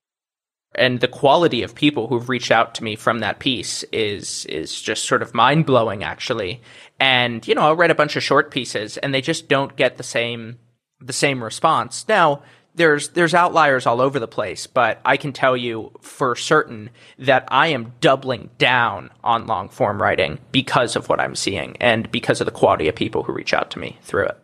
And 0.77 1.01
the 1.01 1.09
quality 1.09 1.63
of 1.63 1.75
people 1.75 2.09
who've 2.09 2.29
reached 2.29 2.51
out 2.51 2.75
to 2.77 2.85
me 2.85 2.97
from 2.97 3.21
that 3.21 3.39
piece 3.39 3.83
is 3.93 4.45
is 4.47 4.81
just 4.81 5.05
sort 5.05 5.23
of 5.23 5.35
mind 5.35 5.67
blowing, 5.67 6.03
actually. 6.03 6.61
And 6.99 7.47
you 7.47 7.55
know, 7.55 7.63
I'll 7.63 7.77
write 7.77 7.91
a 7.91 7.95
bunch 7.95 8.17
of 8.17 8.23
short 8.23 8.51
pieces, 8.51 8.97
and 8.97 9.15
they 9.15 9.21
just 9.21 9.49
don't 9.49 9.77
get 9.77 9.97
the 9.97 10.03
same 10.03 10.59
the 11.01 11.13
same 11.13 11.43
response. 11.43 12.07
Now, 12.09 12.43
there's 12.75 13.11
there's 13.11 13.35
outliers 13.35 13.87
all 13.87 14.01
over 14.01 14.19
the 14.19 14.29
place, 14.29 14.67
but 14.67 15.01
I 15.05 15.17
can 15.17 15.33
tell 15.33 15.57
you 15.57 15.93
for 16.01 16.35
certain 16.35 16.91
that 17.19 17.45
I 17.49 17.69
am 17.69 17.93
doubling 18.01 18.51
down 18.59 19.11
on 19.23 19.47
long 19.47 19.69
form 19.69 20.03
writing 20.03 20.39
because 20.51 20.97
of 20.97 21.09
what 21.09 21.21
I'm 21.21 21.37
seeing 21.37 21.77
and 21.81 22.11
because 22.11 22.41
of 22.41 22.47
the 22.47 22.51
quality 22.51 22.89
of 22.89 22.97
people 22.97 23.23
who 23.23 23.33
reach 23.33 23.55
out 23.55 23.71
to 23.73 23.79
me 23.79 23.99
through 24.03 24.27
it. 24.27 24.39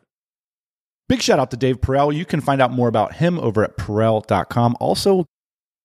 Big 1.09 1.23
shout 1.23 1.41
out 1.41 1.51
to 1.51 1.57
Dave 1.57 1.81
Perell. 1.81 2.15
You 2.15 2.25
can 2.25 2.41
find 2.41 2.63
out 2.63 2.71
more 2.71 2.87
about 2.87 3.15
him 3.15 3.41
over 3.41 3.65
at 3.65 3.77
Perell.com. 3.77 4.77
Also, 4.79 5.27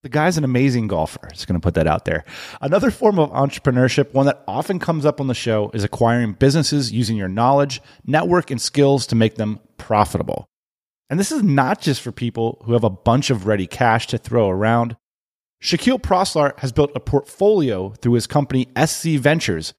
the 0.05 0.09
guy's 0.09 0.37
an 0.37 0.43
amazing 0.43 0.85
golfer. 0.85 1.27
Just 1.31 1.47
going 1.47 1.59
to 1.59 1.65
put 1.65 1.73
that 1.73 1.87
out 1.87 2.05
there. 2.05 2.25
Another 2.61 2.91
form 2.91 3.17
of 3.17 3.31
entrepreneurship, 3.31 4.13
one 4.13 4.27
that 4.27 4.43
often 4.47 4.77
comes 4.77 5.03
up 5.03 5.19
on 5.19 5.25
the 5.25 5.33
show, 5.33 5.71
is 5.73 5.83
acquiring 5.83 6.33
businesses 6.33 6.91
using 6.91 7.17
your 7.17 7.27
knowledge, 7.27 7.81
network, 8.05 8.51
and 8.51 8.61
skills 8.61 9.07
to 9.07 9.15
make 9.15 9.33
them 9.33 9.59
profitable. 9.77 10.45
And 11.09 11.19
this 11.19 11.31
is 11.31 11.41
not 11.41 11.81
just 11.81 12.01
for 12.01 12.11
people 12.11 12.61
who 12.65 12.73
have 12.73 12.83
a 12.83 12.89
bunch 12.91 13.31
of 13.31 13.47
ready 13.47 13.65
cash 13.65 14.05
to 14.07 14.19
throw 14.19 14.47
around. 14.47 14.95
Shaquille 15.63 15.99
Proslar 15.99 16.55
has 16.59 16.71
built 16.71 16.91
a 16.93 16.99
portfolio 16.99 17.89
through 17.93 18.13
his 18.13 18.27
company 18.27 18.67
SC 18.77 19.17
Ventures 19.17 19.73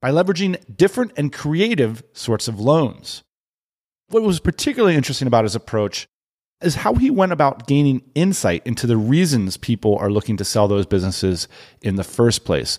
by 0.00 0.10
leveraging 0.10 0.56
different 0.74 1.12
and 1.18 1.34
creative 1.34 2.02
sorts 2.14 2.48
of 2.48 2.58
loans. 2.58 3.24
What 4.08 4.22
was 4.22 4.40
particularly 4.40 4.94
interesting 4.94 5.28
about 5.28 5.44
his 5.44 5.54
approach 5.54 6.08
is 6.62 6.74
how 6.76 6.94
he 6.94 7.10
went 7.10 7.32
about 7.32 7.66
gaining 7.66 8.02
insight 8.14 8.66
into 8.66 8.86
the 8.86 8.96
reasons 8.96 9.56
people 9.56 9.96
are 9.98 10.10
looking 10.10 10.36
to 10.38 10.44
sell 10.44 10.68
those 10.68 10.86
businesses 10.86 11.48
in 11.82 11.96
the 11.96 12.04
first 12.04 12.44
place. 12.44 12.78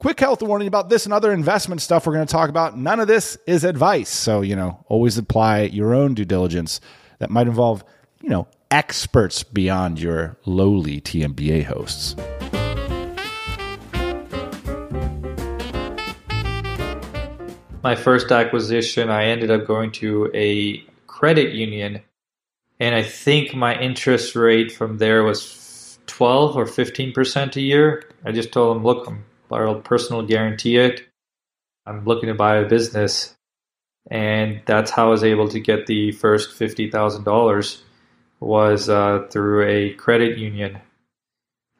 Quick 0.00 0.20
health 0.20 0.42
warning 0.42 0.68
about 0.68 0.90
this 0.90 1.06
and 1.06 1.14
other 1.14 1.32
investment 1.32 1.80
stuff 1.80 2.06
we're 2.06 2.12
going 2.12 2.26
to 2.26 2.32
talk 2.32 2.50
about. 2.50 2.76
None 2.76 3.00
of 3.00 3.08
this 3.08 3.38
is 3.46 3.64
advice. 3.64 4.10
So, 4.10 4.42
you 4.42 4.54
know, 4.56 4.84
always 4.88 5.16
apply 5.16 5.62
your 5.62 5.94
own 5.94 6.14
due 6.14 6.24
diligence 6.24 6.80
that 7.18 7.30
might 7.30 7.46
involve, 7.46 7.82
you 8.20 8.28
know, 8.28 8.46
experts 8.70 9.42
beyond 9.42 10.00
your 10.00 10.36
lowly 10.44 11.00
TMBA 11.00 11.64
hosts. 11.64 12.16
My 17.82 17.94
first 17.94 18.32
acquisition, 18.32 19.10
I 19.10 19.26
ended 19.26 19.50
up 19.50 19.64
going 19.64 19.92
to 19.92 20.28
a 20.34 20.78
credit 21.06 21.54
union, 21.54 22.02
and 22.78 22.94
I 22.94 23.02
think 23.02 23.54
my 23.54 23.78
interest 23.78 24.36
rate 24.36 24.72
from 24.72 24.98
there 24.98 25.22
was 25.22 25.98
12 26.06 26.56
or 26.56 26.64
15% 26.66 27.56
a 27.56 27.60
year. 27.60 28.10
I 28.24 28.32
just 28.32 28.52
told 28.52 28.76
them, 28.76 28.84
look, 28.84 29.12
I'll 29.50 29.80
personal 29.80 30.22
guarantee 30.22 30.76
it. 30.76 31.06
I'm 31.86 32.04
looking 32.04 32.28
to 32.28 32.34
buy 32.34 32.56
a 32.56 32.68
business 32.68 33.36
and 34.10 34.60
that's 34.66 34.90
how 34.90 35.06
I 35.06 35.10
was 35.10 35.24
able 35.24 35.48
to 35.48 35.60
get 35.60 35.86
the 35.86 36.12
first 36.12 36.52
fifty 36.52 36.90
thousand 36.90 37.24
dollars 37.24 37.82
was 38.38 38.88
uh, 38.88 39.26
through 39.30 39.66
a 39.66 39.94
credit 39.94 40.38
union. 40.38 40.78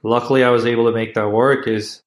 Luckily, 0.02 0.42
I 0.42 0.50
was 0.50 0.66
able 0.66 0.86
to 0.86 0.92
make 0.92 1.14
that 1.14 1.28
work. 1.28 1.68
Is 1.68 2.02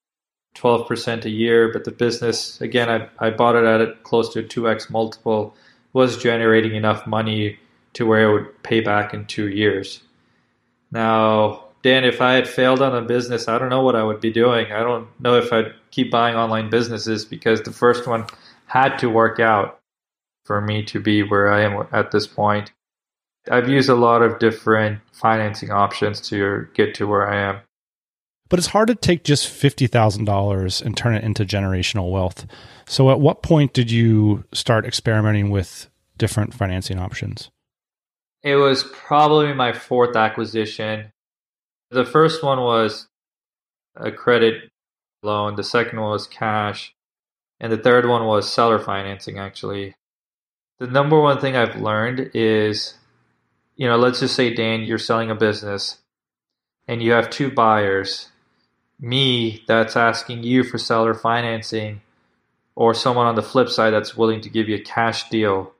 twelve 0.54 0.86
percent 0.86 1.24
a 1.24 1.30
year, 1.30 1.72
but 1.72 1.84
the 1.84 1.90
business 1.90 2.60
again, 2.60 2.90
I 2.90 3.08
I 3.26 3.30
bought 3.30 3.56
it 3.56 3.64
at 3.64 4.02
close 4.02 4.32
to 4.34 4.40
a 4.40 4.42
two 4.42 4.68
x 4.68 4.90
multiple, 4.90 5.54
was 5.92 6.22
generating 6.22 6.74
enough 6.74 7.06
money 7.06 7.58
to 7.94 8.06
where 8.06 8.28
it 8.28 8.32
would 8.32 8.62
pay 8.62 8.80
back 8.80 9.14
in 9.14 9.26
two 9.26 9.48
years. 9.48 10.02
Now, 10.90 11.64
Dan, 11.82 12.04
if 12.04 12.20
I 12.20 12.34
had 12.34 12.48
failed 12.48 12.82
on 12.82 12.94
a 12.94 13.02
business, 13.02 13.48
I 13.48 13.58
don't 13.58 13.70
know 13.70 13.82
what 13.82 13.96
I 13.96 14.02
would 14.02 14.20
be 14.20 14.32
doing. 14.32 14.70
I 14.72 14.80
don't 14.80 15.08
know 15.20 15.36
if 15.36 15.52
I'd 15.52 15.72
keep 15.90 16.10
buying 16.10 16.36
online 16.36 16.68
businesses 16.68 17.24
because 17.24 17.62
the 17.62 17.72
first 17.72 18.06
one 18.06 18.26
had 18.66 18.98
to 18.98 19.08
work 19.08 19.40
out 19.40 19.80
for 20.44 20.60
me 20.60 20.82
to 20.84 21.00
be 21.00 21.22
where 21.22 21.52
I 21.52 21.62
am 21.62 21.86
at 21.92 22.10
this 22.10 22.26
point. 22.26 22.72
I've 23.50 23.68
used 23.68 23.88
a 23.88 23.94
lot 23.94 24.22
of 24.22 24.38
different 24.38 25.00
financing 25.12 25.70
options 25.70 26.20
to 26.28 26.68
get 26.74 26.94
to 26.96 27.06
where 27.06 27.28
I 27.28 27.50
am. 27.50 27.60
But 28.48 28.58
it's 28.58 28.68
hard 28.68 28.88
to 28.88 28.94
take 28.94 29.24
just 29.24 29.48
$50,000 29.48 30.82
and 30.82 30.96
turn 30.96 31.14
it 31.14 31.24
into 31.24 31.44
generational 31.44 32.10
wealth. 32.10 32.46
So, 32.86 33.10
at 33.10 33.20
what 33.20 33.42
point 33.42 33.72
did 33.72 33.90
you 33.90 34.44
start 34.52 34.84
experimenting 34.84 35.50
with 35.50 35.88
different 36.18 36.52
financing 36.52 36.98
options? 36.98 37.50
It 38.42 38.56
was 38.56 38.84
probably 38.84 39.52
my 39.52 39.72
fourth 39.72 40.16
acquisition. 40.16 41.12
The 41.90 42.04
first 42.04 42.42
one 42.42 42.60
was 42.60 43.08
a 43.96 44.10
credit 44.10 44.70
loan, 45.22 45.56
the 45.56 45.64
second 45.64 46.00
one 46.00 46.12
was 46.12 46.26
cash, 46.26 46.94
and 47.58 47.72
the 47.72 47.76
third 47.76 48.08
one 48.08 48.24
was 48.24 48.50
seller 48.50 48.78
financing, 48.78 49.38
actually 49.38 49.94
the 50.80 50.86
number 50.86 51.20
one 51.20 51.38
thing 51.38 51.56
I've 51.56 51.76
learned 51.76 52.30
is, 52.34 52.94
you 53.76 53.86
know, 53.86 53.96
let's 53.96 54.20
just 54.20 54.34
say, 54.34 54.52
Dan, 54.52 54.82
you're 54.82 54.98
selling 54.98 55.30
a 55.30 55.34
business 55.34 55.98
and 56.88 57.02
you 57.02 57.12
have 57.12 57.30
two 57.30 57.50
buyers. 57.50 58.30
Me, 58.98 59.62
that's 59.68 59.94
asking 59.94 60.42
you 60.42 60.64
for 60.64 60.78
seller 60.78 61.14
financing, 61.14 62.00
or 62.74 62.94
someone 62.94 63.26
on 63.26 63.34
the 63.34 63.42
flip 63.42 63.68
side 63.68 63.90
that's 63.90 64.16
willing 64.16 64.40
to 64.40 64.48
give 64.48 64.68
you 64.68 64.76
a 64.76 64.80
cash 64.80 65.28
deal. 65.28 65.72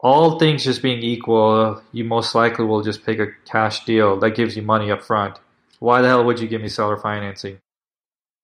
All 0.00 0.38
things 0.38 0.64
just 0.64 0.82
being 0.82 1.02
equal, 1.02 1.82
you 1.92 2.04
most 2.04 2.34
likely 2.34 2.64
will 2.64 2.82
just 2.82 3.04
pick 3.04 3.18
a 3.18 3.28
cash 3.46 3.84
deal 3.84 4.18
that 4.20 4.36
gives 4.36 4.56
you 4.56 4.62
money 4.62 4.90
up 4.90 5.02
front. 5.02 5.38
Why 5.78 6.02
the 6.02 6.08
hell 6.08 6.24
would 6.24 6.40
you 6.40 6.48
give 6.48 6.60
me 6.60 6.68
seller 6.68 6.96
financing? 6.96 7.58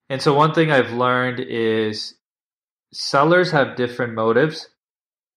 And 0.08 0.20
so, 0.20 0.34
one 0.34 0.54
thing 0.54 0.70
I've 0.70 0.92
learned 0.92 1.40
is 1.40 2.14
sellers 2.92 3.50
have 3.50 3.76
different 3.76 4.14
motives 4.14 4.68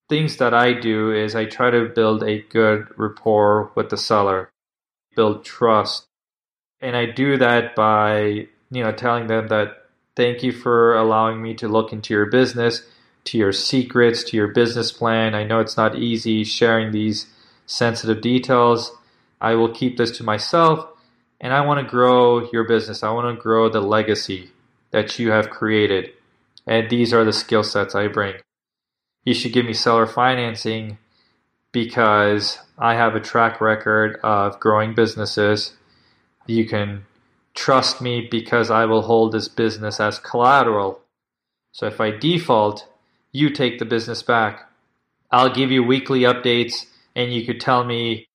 things 0.09 0.37
that 0.37 0.53
I 0.53 0.73
do 0.73 1.11
is 1.11 1.35
I 1.35 1.45
try 1.45 1.71
to 1.71 1.89
build 1.89 2.23
a 2.23 2.41
good 2.41 2.87
rapport 2.97 3.71
with 3.75 3.89
the 3.89 3.97
seller, 3.97 4.51
build 5.15 5.43
trust. 5.43 6.07
And 6.79 6.95
I 6.95 7.05
do 7.05 7.37
that 7.37 7.75
by, 7.75 8.47
you 8.69 8.83
know, 8.83 8.91
telling 8.91 9.27
them 9.27 9.47
that 9.47 9.85
thank 10.15 10.43
you 10.43 10.51
for 10.51 10.95
allowing 10.95 11.41
me 11.41 11.55
to 11.55 11.67
look 11.67 11.91
into 11.91 12.13
your 12.13 12.27
business, 12.27 12.83
to 13.25 13.37
your 13.37 13.51
secrets, 13.51 14.23
to 14.23 14.37
your 14.37 14.47
business 14.47 14.91
plan. 14.91 15.35
I 15.35 15.43
know 15.43 15.59
it's 15.59 15.77
not 15.77 15.95
easy 15.95 16.43
sharing 16.43 16.91
these 16.91 17.27
sensitive 17.65 18.21
details. 18.21 18.91
I 19.41 19.55
will 19.55 19.69
keep 19.69 19.97
this 19.97 20.17
to 20.17 20.23
myself 20.23 20.87
and 21.41 21.53
I 21.53 21.61
want 21.61 21.79
to 21.79 21.89
grow 21.89 22.49
your 22.51 22.63
business. 22.63 23.03
I 23.03 23.11
want 23.11 23.35
to 23.35 23.41
grow 23.41 23.69
the 23.69 23.81
legacy 23.81 24.51
that 24.91 25.19
you 25.19 25.31
have 25.31 25.49
created. 25.49 26.11
And 26.65 26.89
these 26.89 27.13
are 27.13 27.23
the 27.23 27.33
skill 27.33 27.63
sets 27.63 27.93
I 27.93 28.07
bring 28.07 28.35
you 29.25 29.33
should 29.33 29.51
give 29.51 29.65
me 29.65 29.73
seller 29.73 30.05
financing 30.05 30.99
because 31.71 32.59
I 32.77 32.93
have 32.93 33.15
a 33.15 33.19
track 33.19 33.59
record 33.59 34.19
of 34.23 34.59
growing 34.59 34.93
businesses. 34.93 35.73
You 36.45 36.65
can 36.65 37.05
trust 37.55 38.01
me 38.01 38.27
because 38.29 38.69
I 38.69 38.85
will 38.85 39.01
hold 39.01 39.31
this 39.31 39.49
business 39.49 39.99
as 39.99 40.19
collateral. 40.19 41.01
So 41.71 41.87
if 41.87 41.99
I 41.99 42.11
default, 42.11 42.87
you 43.35 43.49
take 43.49 43.79
the 43.79 43.85
business 43.85 44.23
back. 44.23 44.69
I'll 45.29 45.53
give 45.53 45.69
you 45.69 45.83
weekly 45.83 46.21
updates 46.21 46.85
and 47.15 47.33
you 47.33 47.45
could 47.45 47.59
tell 47.59 47.83
me 47.83 48.27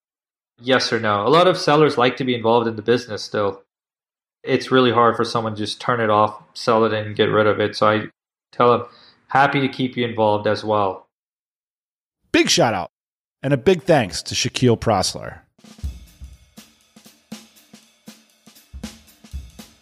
yes 0.61 0.93
or 0.93 1.01
no. 1.01 1.27
A 1.27 1.29
lot 1.29 1.47
of 1.47 1.57
sellers 1.57 1.97
like 1.97 2.19
to 2.19 2.25
be 2.25 2.35
involved 2.35 2.69
in 2.69 2.77
the 2.77 2.83
business 2.83 3.25
still. 3.25 3.63
It's 4.43 4.71
really 4.71 4.93
hard 4.93 5.17
for 5.17 5.25
someone 5.25 5.55
to 5.55 5.59
just 5.59 5.81
turn 5.81 6.01
it 6.01 6.11
off, 6.11 6.43
sell 6.53 6.85
it, 6.85 6.93
and 6.93 7.17
get 7.17 7.31
rid 7.31 7.47
of 7.47 7.61
it. 7.61 7.77
So 7.77 7.89
I 7.89 8.03
tell 8.53 8.73
them, 8.73 8.89
happy 9.29 9.61
to 9.61 9.69
keep 9.69 9.97
you 9.97 10.07
involved 10.07 10.47
as 10.47 10.63
well. 10.63 11.07
Big 12.31 12.51
shout 12.51 12.75
out 12.75 12.91
and 13.43 13.55
a 13.55 13.59
big 13.59 13.85
thanks 13.85 14.23
to 14.25 14.35
Shaquille 14.35 14.79
Proslar. 14.79 15.41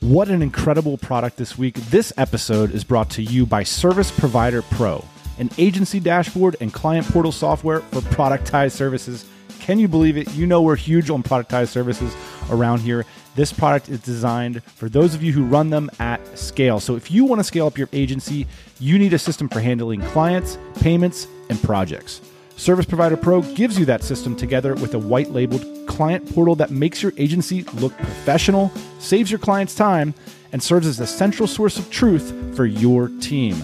What 0.00 0.28
an 0.28 0.43
incredible 0.43 0.97
product 0.97 1.38
this 1.38 1.59
week. 1.59 1.75
This 1.75 2.12
episode 2.17 2.71
is 2.71 2.85
brought 2.85 3.11
to 3.11 3.23
you 3.23 3.45
by 3.45 3.64
Service 3.64 4.12
Provider 4.12 4.62
Pro, 4.62 5.05
an 5.38 5.50
agency 5.59 5.99
dashboard 5.99 6.55
and 6.61 6.73
client 6.73 7.05
portal 7.09 7.33
software 7.33 7.81
for 7.81 8.00
productized 8.02 8.73
services. 8.73 9.25
Can 9.59 9.81
you 9.81 9.88
believe 9.88 10.17
it? 10.17 10.33
You 10.35 10.47
know 10.47 10.62
we're 10.62 10.76
huge 10.76 11.11
on 11.11 11.25
productized 11.25 11.69
services. 11.69 12.14
around 12.50 12.81
here. 12.81 13.05
This 13.35 13.52
product 13.52 13.88
is 13.88 14.00
designed 14.00 14.62
for 14.64 14.88
those 14.88 15.14
of 15.14 15.23
you 15.23 15.33
who 15.33 15.45
run 15.45 15.71
them 15.71 15.90
at 16.00 16.38
scale. 16.38 16.81
So 16.81 16.97
if 16.97 17.11
you 17.11 17.25
want 17.25 17.40
to 17.40 17.45
scale 17.45 17.67
up 17.67 17.78
your 17.78 17.88
agency, 17.93 18.47
you 18.81 18.99
need 18.99 19.12
a 19.12 19.19
system 19.19 19.49
for 19.49 19.61
handling 19.61 20.00
clients, 20.00 20.59
payments, 20.81 21.26
and 21.49 21.61
projects. 21.62 22.21
Service 22.59 22.87
Provider 22.87 23.17
Pro 23.17 23.41
gives 23.41 23.79
you 23.79 23.85
that 23.85 24.03
system 24.03 24.35
together 24.35 24.75
with 24.75 24.93
a 24.93 24.99
white 24.99 25.31
labeled 25.31 25.65
client 25.87 26.29
portal 26.35 26.57
that 26.57 26.73
makes 26.73 27.05
your 27.05 27.12
agency 27.17 27.62
look 27.75 27.97
professional, 27.97 28.73
saves 28.99 29.31
your 29.31 29.38
clients 29.38 29.77
time, 29.77 30.12
and 30.50 30.61
serves 30.61 30.85
as 30.85 30.97
the 30.97 31.07
central 31.07 31.47
source 31.47 31.79
of 31.79 31.88
truth 31.88 32.57
for 32.57 32.67
your 32.67 33.11
team. 33.21 33.55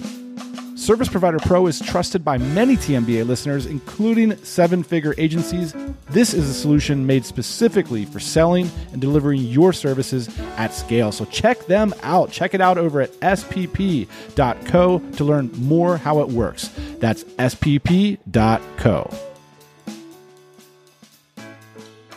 Service 0.85 1.09
Provider 1.09 1.39
Pro 1.39 1.67
is 1.67 1.81
trusted 1.81 2.23
by 2.27 2.37
many 2.37 2.77
TMBA 2.77 3.27
listeners, 3.27 3.65
including 3.65 4.37
seven 4.45 4.83
figure 4.83 5.15
agencies. 5.17 5.75
This 6.11 6.35
is 6.35 6.47
a 6.47 6.53
solution 6.53 7.07
made 7.07 7.25
specifically 7.25 8.05
for 8.05 8.21
selling 8.21 8.71
and 8.93 9.01
delivering 9.01 9.41
your 9.41 9.73
services 9.73 10.29
at 10.59 10.75
scale. 10.75 11.11
So 11.11 11.25
check 11.25 11.65
them 11.69 11.95
out. 12.03 12.31
Check 12.31 12.53
it 12.53 12.61
out 12.61 12.77
over 12.77 13.01
at 13.01 13.13
spp.co 13.21 14.09
to 14.99 15.25
learn 15.25 15.51
more 15.53 15.97
how 15.97 16.21
it 16.21 16.29
works. 16.29 16.69
That's 16.99 17.25
spp.co. 17.25 18.19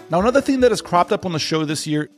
Now, 0.09 0.19
another 0.19 0.41
thing 0.41 0.59
that 0.59 0.71
has 0.71 0.81
cropped 0.81 1.13
up 1.13 1.25
on 1.25 1.31
the 1.31 1.39
show 1.39 1.63
this 1.63 1.87
year 1.87 2.09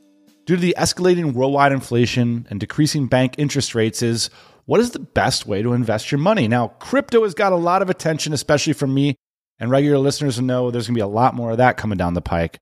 due 0.49 0.55
to 0.55 0.61
the 0.63 0.73
escalating 0.79 1.33
worldwide 1.33 1.71
inflation 1.71 2.47
and 2.49 2.59
decreasing 2.59 3.05
bank 3.05 3.35
interest 3.37 3.75
rates 3.75 4.01
is 4.01 4.31
what 4.65 4.79
is 4.79 4.89
the 4.89 4.99
best 4.99 5.45
way 5.45 5.61
to 5.61 5.73
invest 5.73 6.11
your 6.11 6.17
money? 6.17 6.47
Now, 6.47 6.69
crypto 6.79 7.21
has 7.21 7.35
got 7.35 7.51
a 7.51 7.55
lot 7.55 7.83
of 7.83 7.89
attention, 7.91 8.33
especially 8.33 8.73
from 8.73 8.91
me 8.91 9.13
and 9.59 9.69
regular 9.69 9.99
listeners 9.99 10.41
know 10.41 10.71
there's 10.71 10.87
going 10.87 10.95
to 10.95 10.97
be 10.97 11.03
a 11.03 11.07
lot 11.07 11.35
more 11.35 11.51
of 11.51 11.57
that 11.57 11.77
coming 11.77 11.99
down 11.99 12.15
the 12.15 12.21
pike. 12.21 12.57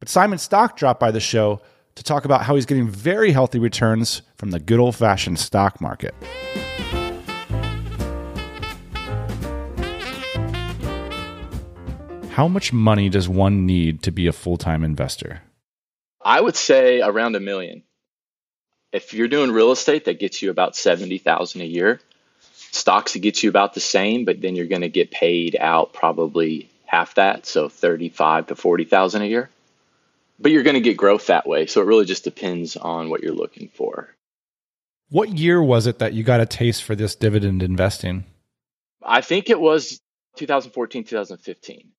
But 0.00 0.08
Simon 0.08 0.38
Stock 0.38 0.78
dropped 0.78 1.00
by 1.00 1.10
the 1.10 1.20
show 1.20 1.60
to 1.96 2.02
talk 2.02 2.24
about 2.24 2.44
how 2.44 2.54
he's 2.54 2.64
getting 2.64 2.88
very 2.88 3.30
healthy 3.30 3.58
returns 3.58 4.22
from 4.36 4.50
the 4.50 4.58
good 4.58 4.80
old 4.80 4.96
fashioned 4.96 5.38
stock 5.38 5.82
market. 5.82 6.14
How 12.30 12.48
much 12.48 12.72
money 12.72 13.10
does 13.10 13.28
one 13.28 13.66
need 13.66 14.02
to 14.04 14.10
be 14.10 14.26
a 14.26 14.32
full 14.32 14.56
time 14.56 14.82
investor? 14.82 15.42
I 16.22 16.40
would 16.40 16.56
say 16.56 17.00
around 17.00 17.36
a 17.36 17.40
million 17.40 17.82
if 18.92 19.12
you're 19.12 19.28
doing 19.28 19.50
real 19.50 19.72
estate, 19.72 20.06
that 20.06 20.18
gets 20.18 20.40
you 20.42 20.50
about 20.50 20.76
seventy 20.76 21.18
thousand 21.18 21.60
a 21.62 21.66
year. 21.66 22.00
Stocks 22.70 23.16
it 23.16 23.20
gets 23.20 23.42
you 23.42 23.50
about 23.50 23.74
the 23.74 23.80
same, 23.80 24.24
but 24.24 24.40
then 24.40 24.54
you're 24.54 24.66
going 24.66 24.82
to 24.82 24.88
get 24.88 25.10
paid 25.10 25.56
out 25.58 25.92
probably 25.92 26.68
half 26.86 27.14
that, 27.16 27.46
so 27.46 27.68
thirty-five 27.68 28.46
to 28.46 28.56
forty 28.56 28.84
thousand 28.84 29.22
a 29.22 29.26
year. 29.26 29.50
But 30.38 30.52
you're 30.52 30.62
going 30.62 30.74
to 30.74 30.80
get 30.80 30.96
growth 30.96 31.26
that 31.26 31.46
way, 31.46 31.66
so 31.66 31.80
it 31.80 31.86
really 31.86 32.04
just 32.04 32.24
depends 32.24 32.76
on 32.76 33.10
what 33.10 33.22
you're 33.22 33.32
looking 33.32 33.68
for. 33.68 34.14
What 35.10 35.36
year 35.36 35.62
was 35.62 35.86
it 35.86 35.98
that 35.98 36.12
you 36.12 36.22
got 36.22 36.40
a 36.40 36.46
taste 36.46 36.84
for 36.84 36.94
this 36.94 37.16
dividend 37.16 37.62
investing? 37.62 38.24
I 39.02 39.20
think 39.22 39.50
it 39.50 39.58
was 39.58 40.00
2014, 40.36 41.04
2015. 41.04 41.90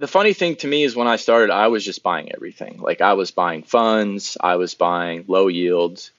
The 0.00 0.08
funny 0.08 0.32
thing 0.32 0.56
to 0.56 0.66
me 0.66 0.82
is 0.82 0.96
when 0.96 1.06
I 1.06 1.16
started, 1.16 1.52
I 1.52 1.68
was 1.68 1.84
just 1.84 2.02
buying 2.02 2.32
everything. 2.32 2.78
Like 2.78 3.00
I 3.00 3.12
was 3.14 3.30
buying 3.30 3.62
funds, 3.62 4.36
I 4.40 4.56
was 4.56 4.74
buying 4.74 5.24
low 5.28 5.46
yields 5.46 6.10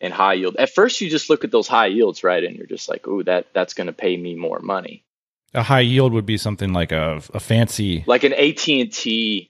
and 0.00 0.12
high 0.12 0.34
yield. 0.34 0.56
At 0.56 0.70
first, 0.70 1.00
you 1.00 1.08
just 1.08 1.30
look 1.30 1.44
at 1.44 1.52
those 1.52 1.68
high 1.68 1.86
yields, 1.86 2.24
right, 2.24 2.42
and 2.42 2.56
you're 2.56 2.66
just 2.66 2.88
like, 2.88 3.06
"Ooh, 3.06 3.22
that 3.22 3.46
that's 3.54 3.74
going 3.74 3.86
to 3.86 3.92
pay 3.92 4.16
me 4.16 4.34
more 4.34 4.58
money." 4.58 5.04
A 5.54 5.62
high 5.62 5.80
yield 5.80 6.12
would 6.12 6.26
be 6.26 6.36
something 6.36 6.72
like 6.72 6.90
a, 6.92 7.22
a 7.32 7.40
fancy, 7.40 8.02
like 8.06 8.24
an 8.24 8.32
AT 8.32 8.68
and 8.68 8.92
T 8.92 9.48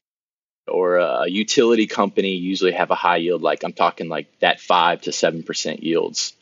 or 0.68 0.96
a 0.96 1.26
utility 1.28 1.86
company. 1.86 2.32
Usually 2.32 2.72
have 2.72 2.90
a 2.90 2.94
high 2.94 3.16
yield, 3.16 3.40
like 3.40 3.64
I'm 3.64 3.72
talking 3.72 4.08
like 4.08 4.26
that 4.40 4.60
five 4.60 5.00
to 5.02 5.12
seven 5.12 5.42
percent 5.42 5.82
yields, 5.82 6.34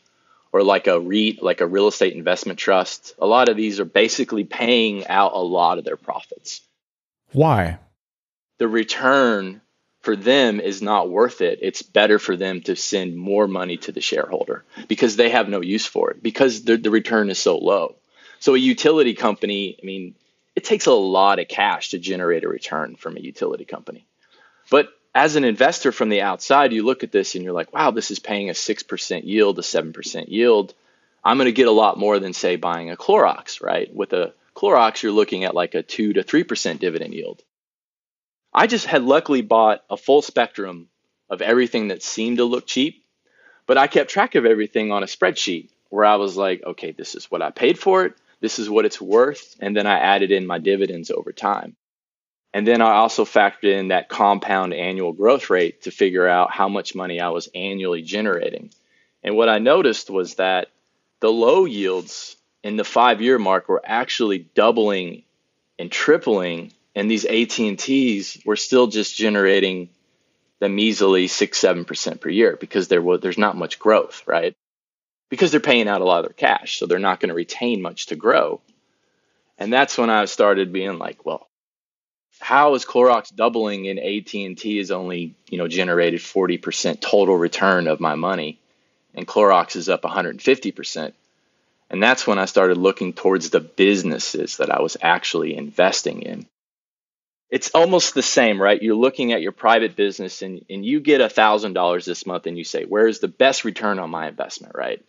or 0.51 0.63
like 0.63 0.87
a 0.87 0.99
REIT, 0.99 1.41
like 1.41 1.61
a 1.61 1.67
real 1.67 1.87
estate 1.87 2.13
investment 2.13 2.59
trust. 2.59 3.15
A 3.19 3.25
lot 3.25 3.47
of 3.47 3.55
these 3.55 3.79
are 3.79 3.85
basically 3.85 4.43
paying 4.43 5.07
out 5.07 5.31
a 5.33 5.39
lot 5.39 5.77
of 5.77 5.85
their 5.85 5.97
profits. 5.97 6.61
Why? 7.33 7.79
The 8.57 8.67
return 8.67 9.61
for 10.01 10.15
them 10.15 10.59
is 10.59 10.81
not 10.81 11.09
worth 11.09 11.41
it. 11.41 11.59
It's 11.61 11.81
better 11.81 12.19
for 12.19 12.35
them 12.35 12.61
to 12.61 12.75
send 12.75 13.15
more 13.15 13.47
money 13.47 13.77
to 13.77 13.91
the 13.91 14.01
shareholder 14.01 14.63
because 14.87 15.15
they 15.15 15.29
have 15.29 15.47
no 15.47 15.61
use 15.61 15.85
for 15.85 16.11
it 16.11 16.21
because 16.21 16.63
the, 16.63 16.77
the 16.77 16.89
return 16.89 17.29
is 17.29 17.39
so 17.39 17.57
low. 17.57 17.95
So 18.39 18.55
a 18.55 18.59
utility 18.59 19.13
company, 19.13 19.77
I 19.81 19.85
mean, 19.85 20.15
it 20.55 20.63
takes 20.63 20.87
a 20.87 20.93
lot 20.93 21.39
of 21.39 21.47
cash 21.47 21.89
to 21.89 21.99
generate 21.99 22.43
a 22.43 22.49
return 22.49 22.95
from 22.95 23.15
a 23.15 23.21
utility 23.21 23.65
company. 23.65 24.05
But 24.69 24.89
as 25.13 25.35
an 25.35 25.43
investor 25.43 25.91
from 25.91 26.09
the 26.09 26.21
outside, 26.21 26.73
you 26.73 26.83
look 26.83 27.03
at 27.03 27.11
this 27.11 27.35
and 27.35 27.43
you're 27.43 27.53
like, 27.53 27.73
wow, 27.73 27.91
this 27.91 28.11
is 28.11 28.19
paying 28.19 28.49
a 28.49 28.53
6% 28.53 29.23
yield, 29.23 29.59
a 29.59 29.61
7% 29.61 30.25
yield. 30.27 30.73
I'm 31.23 31.37
going 31.37 31.45
to 31.45 31.51
get 31.51 31.67
a 31.67 31.71
lot 31.71 31.99
more 31.99 32.19
than, 32.19 32.33
say, 32.33 32.55
buying 32.55 32.89
a 32.89 32.97
Clorox, 32.97 33.61
right? 33.61 33.93
With 33.93 34.13
a 34.13 34.33
Clorox, 34.61 35.01
you're 35.01 35.11
looking 35.11 35.43
at 35.43 35.55
like 35.55 35.73
a 35.73 35.81
2 35.81 36.13
to 36.13 36.23
3% 36.23 36.79
dividend 36.79 37.15
yield. 37.15 37.41
I 38.53 38.67
just 38.67 38.85
had 38.85 39.01
luckily 39.01 39.41
bought 39.41 39.83
a 39.89 39.97
full 39.97 40.21
spectrum 40.21 40.87
of 41.29 41.41
everything 41.41 41.87
that 41.87 42.03
seemed 42.03 42.37
to 42.37 42.45
look 42.45 42.67
cheap, 42.67 43.03
but 43.65 43.79
I 43.79 43.87
kept 43.87 44.11
track 44.11 44.35
of 44.35 44.45
everything 44.45 44.91
on 44.91 45.01
a 45.01 45.07
spreadsheet 45.07 45.69
where 45.89 46.05
I 46.05 46.17
was 46.17 46.37
like, 46.37 46.61
okay, 46.63 46.91
this 46.91 47.15
is 47.15 47.31
what 47.31 47.41
I 47.41 47.49
paid 47.49 47.79
for 47.79 48.05
it, 48.05 48.13
this 48.39 48.59
is 48.59 48.69
what 48.69 48.85
it's 48.85 49.01
worth, 49.01 49.55
and 49.59 49.75
then 49.75 49.87
I 49.87 49.97
added 49.97 50.31
in 50.31 50.45
my 50.45 50.59
dividends 50.59 51.09
over 51.09 51.31
time. 51.31 51.75
And 52.53 52.67
then 52.67 52.81
I 52.81 52.91
also 52.91 53.25
factored 53.25 53.79
in 53.79 53.87
that 53.87 54.09
compound 54.09 54.73
annual 54.73 55.13
growth 55.13 55.49
rate 55.49 55.83
to 55.83 55.91
figure 55.91 56.27
out 56.27 56.51
how 56.51 56.67
much 56.67 56.93
money 56.93 57.19
I 57.19 57.29
was 57.29 57.49
annually 57.55 58.03
generating. 58.03 58.71
And 59.23 59.35
what 59.35 59.49
I 59.49 59.57
noticed 59.57 60.09
was 60.09 60.35
that 60.35 60.67
the 61.19 61.31
low 61.31 61.65
yields 61.65 62.35
in 62.63 62.77
the 62.77 62.83
five 62.83 63.21
year 63.21 63.39
mark 63.39 63.67
were 63.67 63.81
actually 63.83 64.39
doubling 64.39 65.23
and 65.79 65.91
tripling 65.91 66.71
and 66.95 67.09
these 67.09 67.25
AT&Ts 67.25 68.39
were 68.45 68.57
still 68.57 68.87
just 68.87 69.15
generating 69.15 69.89
the 70.59 70.69
measly 70.69 71.27
6 71.27 71.59
7% 71.59 72.21
per 72.21 72.29
year 72.29 72.57
because 72.59 72.87
there 72.87 73.01
was 73.01 73.21
there's 73.21 73.37
not 73.37 73.57
much 73.57 73.79
growth, 73.79 74.23
right? 74.27 74.55
Because 75.29 75.51
they're 75.51 75.59
paying 75.59 75.87
out 75.87 76.01
a 76.01 76.05
lot 76.05 76.19
of 76.19 76.25
their 76.25 76.33
cash, 76.33 76.77
so 76.77 76.85
they're 76.85 76.99
not 76.99 77.19
going 77.19 77.29
to 77.29 77.35
retain 77.35 77.81
much 77.81 78.07
to 78.07 78.15
grow. 78.15 78.61
And 79.57 79.71
that's 79.71 79.97
when 79.97 80.09
I 80.09 80.25
started 80.25 80.73
being 80.73 80.97
like, 80.99 81.25
well, 81.25 81.47
how 82.39 82.73
is 82.73 82.85
Clorox 82.85 83.33
doubling 83.33 83.87
and 83.87 83.99
AT&T 83.99 84.79
is 84.79 84.91
only, 84.91 85.35
you 85.49 85.57
know, 85.57 85.67
generated 85.67 86.19
40% 86.19 86.99
total 86.99 87.37
return 87.37 87.87
of 87.87 87.99
my 87.99 88.15
money 88.15 88.59
and 89.13 89.27
Clorox 89.27 89.75
is 89.75 89.89
up 89.89 90.01
150%? 90.01 91.13
And 91.91 92.01
that's 92.01 92.25
when 92.25 92.39
I 92.39 92.45
started 92.45 92.77
looking 92.77 93.11
towards 93.11 93.49
the 93.49 93.59
businesses 93.59 94.57
that 94.57 94.71
I 94.71 94.81
was 94.81 94.95
actually 95.01 95.57
investing 95.57 96.21
in. 96.21 96.47
It's 97.49 97.71
almost 97.71 98.13
the 98.13 98.23
same, 98.23 98.61
right? 98.61 98.81
You're 98.81 98.95
looking 98.95 99.33
at 99.33 99.41
your 99.41 99.51
private 99.51 99.97
business 99.97 100.41
and, 100.41 100.63
and 100.69 100.85
you 100.85 101.01
get 101.01 101.19
$1,000 101.19 102.05
this 102.05 102.25
month 102.25 102.47
and 102.47 102.57
you 102.57 102.63
say, 102.63 102.85
where 102.85 103.07
is 103.07 103.19
the 103.19 103.27
best 103.27 103.65
return 103.65 103.99
on 103.99 104.09
my 104.09 104.29
investment, 104.29 104.73
right? 104.73 105.03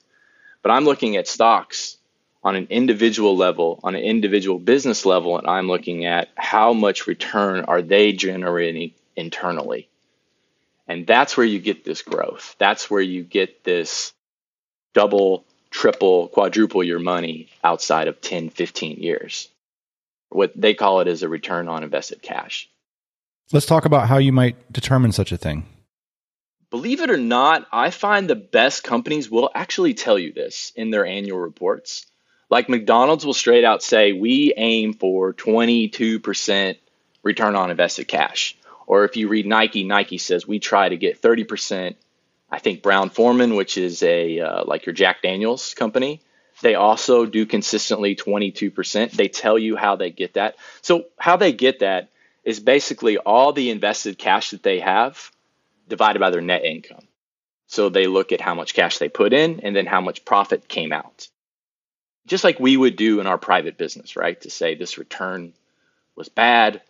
But 0.60 0.72
I'm 0.72 0.84
looking 0.84 1.16
at 1.16 1.28
stocks 1.28 1.98
on 2.42 2.56
an 2.56 2.66
individual 2.68 3.36
level, 3.36 3.78
on 3.84 3.94
an 3.94 4.02
individual 4.02 4.58
business 4.58 5.06
level, 5.06 5.38
and 5.38 5.46
I'm 5.46 5.68
looking 5.68 6.04
at 6.04 6.30
how 6.34 6.72
much 6.72 7.06
return 7.06 7.64
are 7.64 7.80
they 7.80 8.12
generating 8.12 8.90
internally. 9.14 9.88
And 10.88 11.06
that's 11.06 11.36
where 11.36 11.46
you 11.46 11.60
get 11.60 11.84
this 11.84 12.02
growth. 12.02 12.56
That's 12.58 12.90
where 12.90 13.00
you 13.00 13.22
get 13.22 13.62
this 13.62 14.12
double 14.94 15.44
triple, 15.72 16.28
quadruple 16.28 16.84
your 16.84 17.00
money 17.00 17.48
outside 17.64 18.06
of 18.06 18.20
10, 18.20 18.50
15 18.50 18.98
years. 18.98 19.48
What 20.28 20.52
they 20.54 20.74
call 20.74 21.00
it 21.00 21.08
is 21.08 21.22
a 21.22 21.28
return 21.28 21.68
on 21.68 21.82
invested 21.82 22.22
cash. 22.22 22.68
Let's 23.52 23.66
talk 23.66 23.84
about 23.84 24.08
how 24.08 24.18
you 24.18 24.32
might 24.32 24.72
determine 24.72 25.12
such 25.12 25.32
a 25.32 25.36
thing. 25.36 25.66
Believe 26.70 27.00
it 27.00 27.10
or 27.10 27.18
not, 27.18 27.66
I 27.72 27.90
find 27.90 28.28
the 28.28 28.36
best 28.36 28.84
companies 28.84 29.30
will 29.30 29.50
actually 29.54 29.92
tell 29.92 30.18
you 30.18 30.32
this 30.32 30.72
in 30.76 30.90
their 30.90 31.04
annual 31.04 31.38
reports. 31.38 32.06
Like 32.48 32.68
McDonald's 32.68 33.26
will 33.26 33.34
straight 33.34 33.64
out 33.64 33.82
say, 33.82 34.12
we 34.12 34.54
aim 34.56 34.94
for 34.94 35.34
22% 35.34 36.76
return 37.22 37.56
on 37.56 37.70
invested 37.70 38.08
cash. 38.08 38.56
Or 38.86 39.04
if 39.04 39.16
you 39.16 39.28
read 39.28 39.46
Nike, 39.46 39.84
Nike 39.84 40.18
says 40.18 40.46
we 40.46 40.58
try 40.58 40.88
to 40.88 40.96
get 40.96 41.20
30% 41.20 41.96
I 42.52 42.58
think 42.58 42.82
Brown 42.82 43.08
Forman, 43.08 43.56
which 43.56 43.78
is 43.78 44.02
a 44.02 44.38
uh, 44.40 44.64
like 44.66 44.84
your 44.84 44.92
Jack 44.92 45.22
Daniels 45.22 45.72
company, 45.72 46.20
they 46.60 46.74
also 46.74 47.24
do 47.24 47.46
consistently 47.46 48.14
22%. 48.14 49.10
They 49.10 49.28
tell 49.28 49.58
you 49.58 49.74
how 49.74 49.96
they 49.96 50.10
get 50.10 50.34
that. 50.34 50.56
So 50.82 51.06
how 51.18 51.36
they 51.36 51.52
get 51.52 51.78
that 51.78 52.10
is 52.44 52.60
basically 52.60 53.16
all 53.16 53.54
the 53.54 53.70
invested 53.70 54.18
cash 54.18 54.50
that 54.50 54.62
they 54.62 54.80
have 54.80 55.32
divided 55.88 56.18
by 56.18 56.28
their 56.28 56.42
net 56.42 56.62
income. 56.64 57.08
So 57.68 57.88
they 57.88 58.06
look 58.06 58.32
at 58.32 58.42
how 58.42 58.54
much 58.54 58.74
cash 58.74 58.98
they 58.98 59.08
put 59.08 59.32
in 59.32 59.60
and 59.60 59.74
then 59.74 59.86
how 59.86 60.02
much 60.02 60.26
profit 60.26 60.68
came 60.68 60.92
out. 60.92 61.28
Just 62.26 62.44
like 62.44 62.60
we 62.60 62.76
would 62.76 62.96
do 62.96 63.18
in 63.20 63.26
our 63.26 63.38
private 63.38 63.78
business, 63.78 64.14
right? 64.14 64.38
To 64.42 64.50
say 64.50 64.74
this 64.74 64.98
return 64.98 65.54
was 66.14 66.28
bad, 66.28 66.82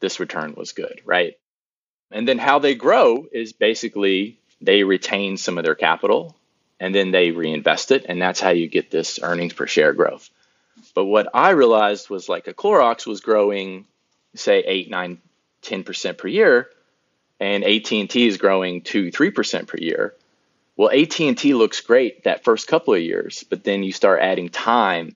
this 0.00 0.18
return 0.18 0.54
was 0.56 0.72
good, 0.72 1.02
right? 1.04 1.34
And 2.10 2.26
then 2.26 2.38
how 2.38 2.58
they 2.58 2.74
grow 2.74 3.26
is 3.30 3.52
basically 3.52 4.39
they 4.60 4.84
retain 4.84 5.36
some 5.36 5.58
of 5.58 5.64
their 5.64 5.74
capital 5.74 6.36
and 6.78 6.94
then 6.94 7.10
they 7.10 7.30
reinvest 7.30 7.90
it. 7.90 8.06
And 8.08 8.20
that's 8.20 8.40
how 8.40 8.50
you 8.50 8.68
get 8.68 8.90
this 8.90 9.18
earnings 9.22 9.52
per 9.52 9.66
share 9.66 9.92
growth. 9.92 10.30
But 10.94 11.04
what 11.04 11.28
I 11.34 11.50
realized 11.50 12.08
was 12.08 12.28
like 12.28 12.48
a 12.48 12.54
Clorox 12.54 13.06
was 13.06 13.20
growing, 13.20 13.86
say, 14.34 14.60
8, 14.60 14.90
9, 14.90 15.18
10% 15.62 16.18
per 16.18 16.28
year, 16.28 16.70
and 17.38 17.64
AT&T 17.64 18.26
is 18.26 18.38
growing 18.38 18.82
2, 18.82 19.10
3% 19.10 19.66
per 19.66 19.78
year. 19.78 20.14
Well, 20.76 20.90
AT&T 20.90 21.54
looks 21.54 21.82
great 21.82 22.24
that 22.24 22.44
first 22.44 22.66
couple 22.66 22.94
of 22.94 23.02
years, 23.02 23.44
but 23.48 23.64
then 23.64 23.82
you 23.82 23.92
start 23.92 24.22
adding 24.22 24.48
time, 24.48 25.14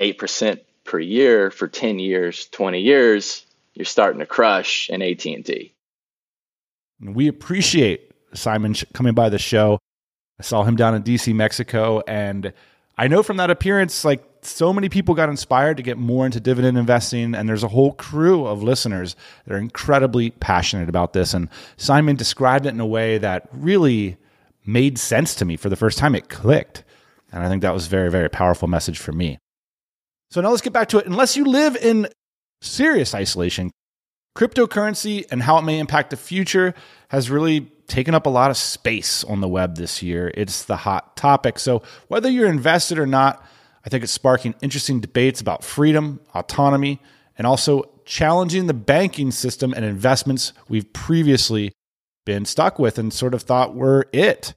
8% 0.00 0.60
per 0.84 0.98
year 0.98 1.50
for 1.50 1.68
10 1.68 1.98
years, 1.98 2.46
20 2.46 2.80
years, 2.80 3.44
you're 3.74 3.84
starting 3.84 4.20
to 4.20 4.26
crush 4.26 4.88
an 4.88 5.02
AT&T. 5.02 5.74
We 7.00 7.28
appreciate 7.28 8.11
Simon 8.34 8.74
coming 8.92 9.14
by 9.14 9.28
the 9.28 9.38
show. 9.38 9.78
I 10.38 10.42
saw 10.42 10.64
him 10.64 10.76
down 10.76 10.94
in 10.94 11.02
DC, 11.02 11.34
Mexico, 11.34 12.02
and 12.06 12.52
I 12.98 13.08
know 13.08 13.22
from 13.22 13.38
that 13.38 13.50
appearance, 13.50 14.04
like 14.04 14.22
so 14.42 14.72
many 14.72 14.88
people 14.88 15.14
got 15.14 15.28
inspired 15.28 15.76
to 15.76 15.82
get 15.82 15.98
more 15.98 16.26
into 16.26 16.40
dividend 16.40 16.76
investing, 16.76 17.34
and 17.34 17.48
there's 17.48 17.62
a 17.62 17.68
whole 17.68 17.92
crew 17.92 18.46
of 18.46 18.62
listeners 18.62 19.16
that 19.46 19.54
are 19.54 19.58
incredibly 19.58 20.30
passionate 20.30 20.88
about 20.88 21.12
this. 21.12 21.32
And 21.32 21.48
Simon 21.76 22.16
described 22.16 22.66
it 22.66 22.70
in 22.70 22.80
a 22.80 22.86
way 22.86 23.18
that 23.18 23.48
really 23.52 24.16
made 24.66 24.98
sense 24.98 25.34
to 25.36 25.44
me 25.44 25.56
for 25.56 25.68
the 25.68 25.76
first 25.76 25.98
time. 25.98 26.14
It 26.14 26.28
clicked. 26.28 26.84
And 27.32 27.42
I 27.42 27.48
think 27.48 27.62
that 27.62 27.72
was 27.72 27.86
very, 27.86 28.10
very 28.10 28.28
powerful 28.28 28.68
message 28.68 28.98
for 28.98 29.12
me. 29.12 29.38
So 30.30 30.40
now 30.40 30.50
let's 30.50 30.62
get 30.62 30.72
back 30.72 30.88
to 30.90 30.98
it. 30.98 31.06
Unless 31.06 31.36
you 31.36 31.44
live 31.44 31.76
in 31.76 32.08
serious 32.60 33.14
isolation, 33.14 33.70
cryptocurrency 34.36 35.24
and 35.30 35.42
how 35.42 35.58
it 35.58 35.62
may 35.62 35.78
impact 35.78 36.10
the 36.10 36.16
future 36.16 36.74
has 37.08 37.30
really 37.30 37.60
taken 37.92 38.14
up 38.14 38.24
a 38.24 38.30
lot 38.30 38.50
of 38.50 38.56
space 38.56 39.22
on 39.22 39.42
the 39.42 39.48
web 39.48 39.76
this 39.76 40.02
year. 40.02 40.32
It's 40.34 40.64
the 40.64 40.78
hot 40.78 41.14
topic. 41.14 41.58
So 41.58 41.82
whether 42.08 42.30
you're 42.30 42.48
invested 42.48 42.98
or 42.98 43.06
not, 43.06 43.44
I 43.84 43.90
think 43.90 44.02
it's 44.02 44.12
sparking 44.12 44.54
interesting 44.62 44.98
debates 44.98 45.42
about 45.42 45.62
freedom, 45.62 46.18
autonomy, 46.34 47.02
and 47.36 47.46
also 47.46 47.90
challenging 48.06 48.66
the 48.66 48.74
banking 48.74 49.30
system 49.30 49.74
and 49.74 49.84
investments 49.84 50.54
we've 50.70 50.90
previously 50.94 51.72
been 52.24 52.46
stuck 52.46 52.78
with 52.78 52.98
and 52.98 53.12
sort 53.12 53.34
of 53.34 53.42
thought 53.42 53.74
were 53.74 54.06
it. 54.12 54.54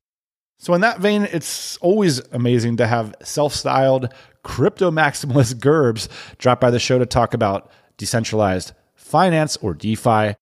So, 0.57 0.73
in 0.73 0.79
that 0.81 0.99
vein, 0.99 1.23
it's 1.23 1.75
always 1.77 2.19
amazing 2.31 2.77
to 2.77 2.87
have 2.87 3.13
self 3.21 3.53
styled 3.53 4.13
crypto 4.43 4.91
maximalist 4.91 5.55
Gerbs 5.59 6.07
drop 6.37 6.61
by 6.61 6.71
the 6.71 6.79
show 6.79 6.99
to 6.99 7.05
talk 7.05 7.33
about 7.33 7.69
decentralized 7.97 8.71
finance 8.93 9.57
or 9.57 9.73
DeFi 9.73 10.35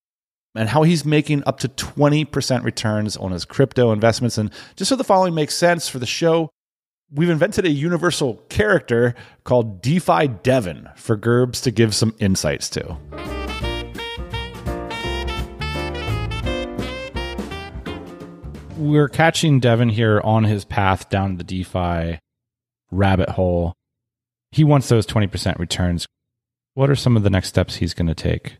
and 0.55 0.69
how 0.69 0.83
he's 0.83 1.05
making 1.05 1.43
up 1.45 1.59
to 1.59 1.67
20% 1.67 2.63
returns 2.63 3.17
on 3.17 3.31
his 3.31 3.45
crypto 3.45 3.91
investments. 3.91 4.37
And 4.37 4.51
just 4.75 4.89
so 4.89 4.95
the 4.95 5.03
following 5.03 5.33
makes 5.33 5.55
sense 5.55 5.87
for 5.87 5.99
the 5.99 6.05
show, 6.05 6.49
we've 7.11 7.29
invented 7.29 7.65
a 7.65 7.71
universal 7.71 8.35
character 8.49 9.15
called 9.43 9.81
DeFi 9.81 10.27
Devin 10.43 10.89
for 10.95 11.15
Gerbs 11.15 11.61
to 11.61 11.71
give 11.71 11.95
some 11.95 12.15
insights 12.19 12.69
to. 12.71 12.97
We're 18.77 19.09
catching 19.09 19.59
Devin 19.59 19.89
here 19.89 20.19
on 20.21 20.43
his 20.43 20.65
path 20.65 21.09
down 21.09 21.37
the 21.37 21.43
DeFi 21.43 22.19
rabbit 22.91 23.29
hole. 23.29 23.73
He 24.51 24.63
wants 24.63 24.89
those 24.89 25.07
20% 25.07 25.57
returns. 25.57 26.05
What 26.73 26.89
are 26.89 26.95
some 26.95 27.15
of 27.15 27.23
the 27.23 27.29
next 27.29 27.49
steps 27.49 27.75
he's 27.77 27.93
going 27.93 28.07
to 28.07 28.15
take? 28.15 28.57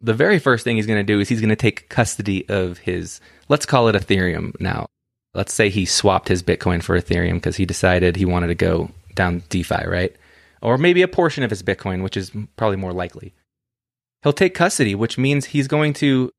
The 0.00 0.14
very 0.14 0.38
first 0.38 0.64
thing 0.64 0.76
he's 0.76 0.86
going 0.86 1.00
to 1.00 1.12
do 1.12 1.20
is 1.20 1.28
he's 1.28 1.40
going 1.40 1.48
to 1.48 1.56
take 1.56 1.88
custody 1.88 2.48
of 2.48 2.78
his, 2.78 3.20
let's 3.48 3.66
call 3.66 3.88
it 3.88 3.96
Ethereum 3.96 4.58
now 4.60 4.86
let's 5.34 5.54
say 5.54 5.68
he 5.68 5.86
swapped 5.86 6.28
his 6.28 6.42
Bitcoin 6.42 6.82
for 6.82 6.98
Ethereum 7.00 7.34
because 7.34 7.56
he 7.56 7.66
decided 7.66 8.16
he 8.16 8.24
wanted 8.24 8.48
to 8.48 8.54
go 8.54 8.90
down 9.14 9.42
DeFi, 9.48 9.86
right? 9.86 10.14
Or 10.60 10.78
maybe 10.78 11.02
a 11.02 11.08
portion 11.08 11.44
of 11.44 11.50
his 11.50 11.62
Bitcoin, 11.62 12.02
which 12.02 12.16
is 12.16 12.32
probably 12.56 12.76
more 12.76 12.92
likely. 12.92 13.34
He'll 14.22 14.32
take 14.32 14.54
custody, 14.54 14.94
which 14.96 15.16
means 15.16 15.46
he's 15.46 15.68
going 15.68 15.92
to 15.94 16.32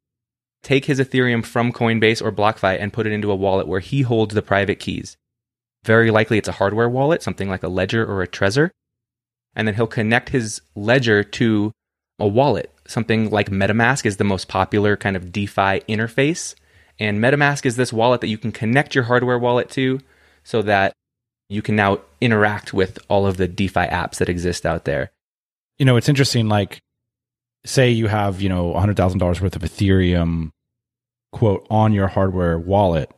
take 0.63 0.85
his 0.85 0.99
Ethereum 0.99 1.45
from 1.45 1.71
Coinbase 1.71 2.21
or 2.21 2.31
BlockFi 2.31 2.77
and 2.77 2.91
put 2.91 3.07
it 3.07 3.13
into 3.13 3.31
a 3.31 3.35
wallet 3.35 3.67
where 3.67 3.79
he 3.79 4.01
holds 4.01 4.35
the 4.35 4.41
private 4.41 4.79
keys. 4.79 5.15
Very 5.85 6.11
likely 6.11 6.37
it's 6.37 6.49
a 6.49 6.53
hardware 6.53 6.89
wallet, 6.89 7.23
something 7.23 7.47
like 7.47 7.63
a 7.63 7.69
Ledger 7.69 8.05
or 8.05 8.21
a 8.21 8.27
Trezor. 8.27 8.71
And 9.55 9.65
then 9.65 9.75
he'll 9.75 9.87
connect 9.87 10.29
his 10.29 10.61
Ledger 10.75 11.23
to 11.23 11.71
a 12.19 12.27
wallet. 12.27 12.73
Something 12.89 13.29
like 13.29 13.51
MetaMask 13.51 14.03
is 14.07 14.17
the 14.17 14.23
most 14.23 14.47
popular 14.47 14.97
kind 14.97 15.15
of 15.15 15.31
DeFi 15.31 15.81
interface. 15.87 16.55
And 16.97 17.19
MetaMask 17.19 17.67
is 17.67 17.75
this 17.75 17.93
wallet 17.93 18.21
that 18.21 18.29
you 18.29 18.37
can 18.39 18.51
connect 18.51 18.95
your 18.95 19.03
hardware 19.03 19.37
wallet 19.37 19.69
to 19.71 19.99
so 20.43 20.63
that 20.63 20.93
you 21.49 21.61
can 21.61 21.75
now 21.75 21.99
interact 22.19 22.73
with 22.73 22.97
all 23.07 23.27
of 23.27 23.37
the 23.37 23.47
DeFi 23.47 23.81
apps 23.81 24.17
that 24.17 24.27
exist 24.27 24.65
out 24.65 24.85
there. 24.85 25.11
You 25.77 25.85
know, 25.85 25.97
it's 25.97 26.09
interesting. 26.09 26.49
Like, 26.49 26.79
say 27.63 27.91
you 27.91 28.07
have, 28.07 28.41
you 28.41 28.49
know, 28.49 28.73
$100,000 28.73 29.39
worth 29.39 29.55
of 29.55 29.61
Ethereum, 29.61 30.49
quote, 31.31 31.67
on 31.69 31.93
your 31.93 32.07
hardware 32.07 32.57
wallet. 32.57 33.11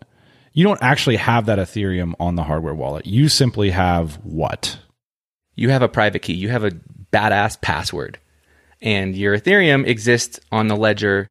You 0.52 0.66
don't 0.66 0.84
actually 0.84 1.16
have 1.16 1.46
that 1.46 1.60
Ethereum 1.60 2.14
on 2.20 2.36
the 2.36 2.44
hardware 2.44 2.76
wallet. 2.76 3.06
You 3.06 3.30
simply 3.30 3.70
have 3.70 4.16
what? 4.26 4.80
You 5.56 5.70
have 5.70 5.82
a 5.82 5.88
private 5.88 6.24
key. 6.24 6.34
You 6.34 6.50
have 6.50 6.66
a 6.66 6.72
badass 7.14 7.62
password. 7.62 8.20
And 8.82 9.16
your 9.16 9.38
Ethereum 9.38 9.86
exists 9.86 10.40
on 10.52 10.68
the 10.68 10.76
ledger 10.76 11.28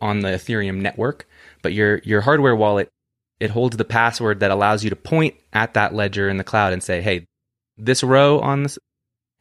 on 0.00 0.20
the 0.20 0.28
Ethereum 0.28 0.80
network 0.80 1.26
but 1.62 1.72
your 1.72 1.98
your 1.98 2.22
hardware 2.22 2.56
wallet 2.56 2.88
it 3.38 3.50
holds 3.50 3.76
the 3.76 3.84
password 3.84 4.40
that 4.40 4.50
allows 4.50 4.84
you 4.84 4.90
to 4.90 4.96
point 4.96 5.34
at 5.52 5.74
that 5.74 5.94
ledger 5.94 6.28
in 6.28 6.36
the 6.36 6.44
cloud 6.44 6.74
and 6.74 6.82
say, 6.82 7.00
"Hey, 7.00 7.26
this 7.78 8.02
row 8.02 8.38
on 8.40 8.64
this 8.64 8.78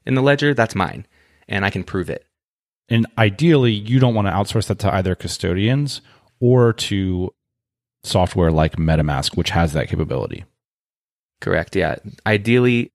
in 0.06 0.16
the 0.16 0.22
ledger, 0.22 0.54
that's 0.54 0.74
mine." 0.74 1.06
And 1.50 1.66
I 1.66 1.70
can 1.70 1.84
prove 1.84 2.10
it. 2.10 2.26
And 2.88 3.06
ideally, 3.18 3.74
you 3.74 4.00
don't 4.00 4.16
want 4.16 4.28
to 4.28 4.32
outsource 4.32 4.68
that 4.68 4.80
to 4.80 4.94
either 4.94 5.16
custodians 5.16 6.02
or 6.40 6.72
to 6.74 7.34
software 8.04 8.52
like 8.52 8.78
MetaMask, 8.78 9.36
which 9.36 9.50
has 9.50 9.74
that 9.74 9.90
capability. 9.90 10.46
Correct. 11.42 11.76
Yeah. 11.76 11.98
Ideally, 12.26 12.92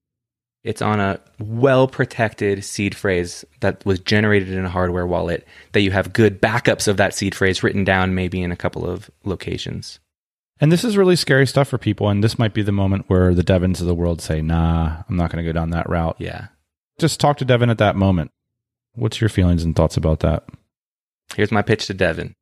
it's 0.64 0.82
on 0.82 0.98
a 0.98 1.20
well 1.38 1.86
protected 1.86 2.64
seed 2.64 2.96
phrase 2.96 3.44
that 3.60 3.84
was 3.84 4.00
generated 4.00 4.48
in 4.48 4.64
a 4.64 4.70
hardware 4.70 5.06
wallet 5.06 5.46
that 5.72 5.82
you 5.82 5.90
have 5.90 6.14
good 6.14 6.40
backups 6.40 6.88
of 6.88 6.96
that 6.96 7.14
seed 7.14 7.34
phrase 7.34 7.62
written 7.62 7.84
down 7.84 8.14
maybe 8.14 8.42
in 8.42 8.50
a 8.50 8.56
couple 8.56 8.88
of 8.88 9.10
locations. 9.24 10.00
And 10.60 10.72
this 10.72 10.84
is 10.84 10.96
really 10.96 11.16
scary 11.16 11.46
stuff 11.46 11.68
for 11.68 11.78
people. 11.78 12.08
And 12.08 12.24
this 12.24 12.38
might 12.38 12.54
be 12.54 12.62
the 12.62 12.72
moment 12.72 13.04
where 13.08 13.34
the 13.34 13.42
Devins 13.42 13.80
of 13.80 13.86
the 13.86 13.94
world 13.94 14.22
say, 14.22 14.40
nah, 14.40 15.02
I'm 15.08 15.16
not 15.16 15.30
going 15.30 15.44
to 15.44 15.48
go 15.48 15.52
down 15.52 15.70
that 15.70 15.88
route. 15.88 16.16
Yeah. 16.18 16.46
Just 16.98 17.20
talk 17.20 17.36
to 17.38 17.44
Devin 17.44 17.70
at 17.70 17.78
that 17.78 17.96
moment. 17.96 18.30
What's 18.94 19.20
your 19.20 19.28
feelings 19.28 19.64
and 19.64 19.74
thoughts 19.76 19.96
about 19.96 20.20
that? 20.20 20.44
Here's 21.34 21.52
my 21.52 21.62
pitch 21.62 21.86
to 21.86 21.94
Devin. 21.94 22.34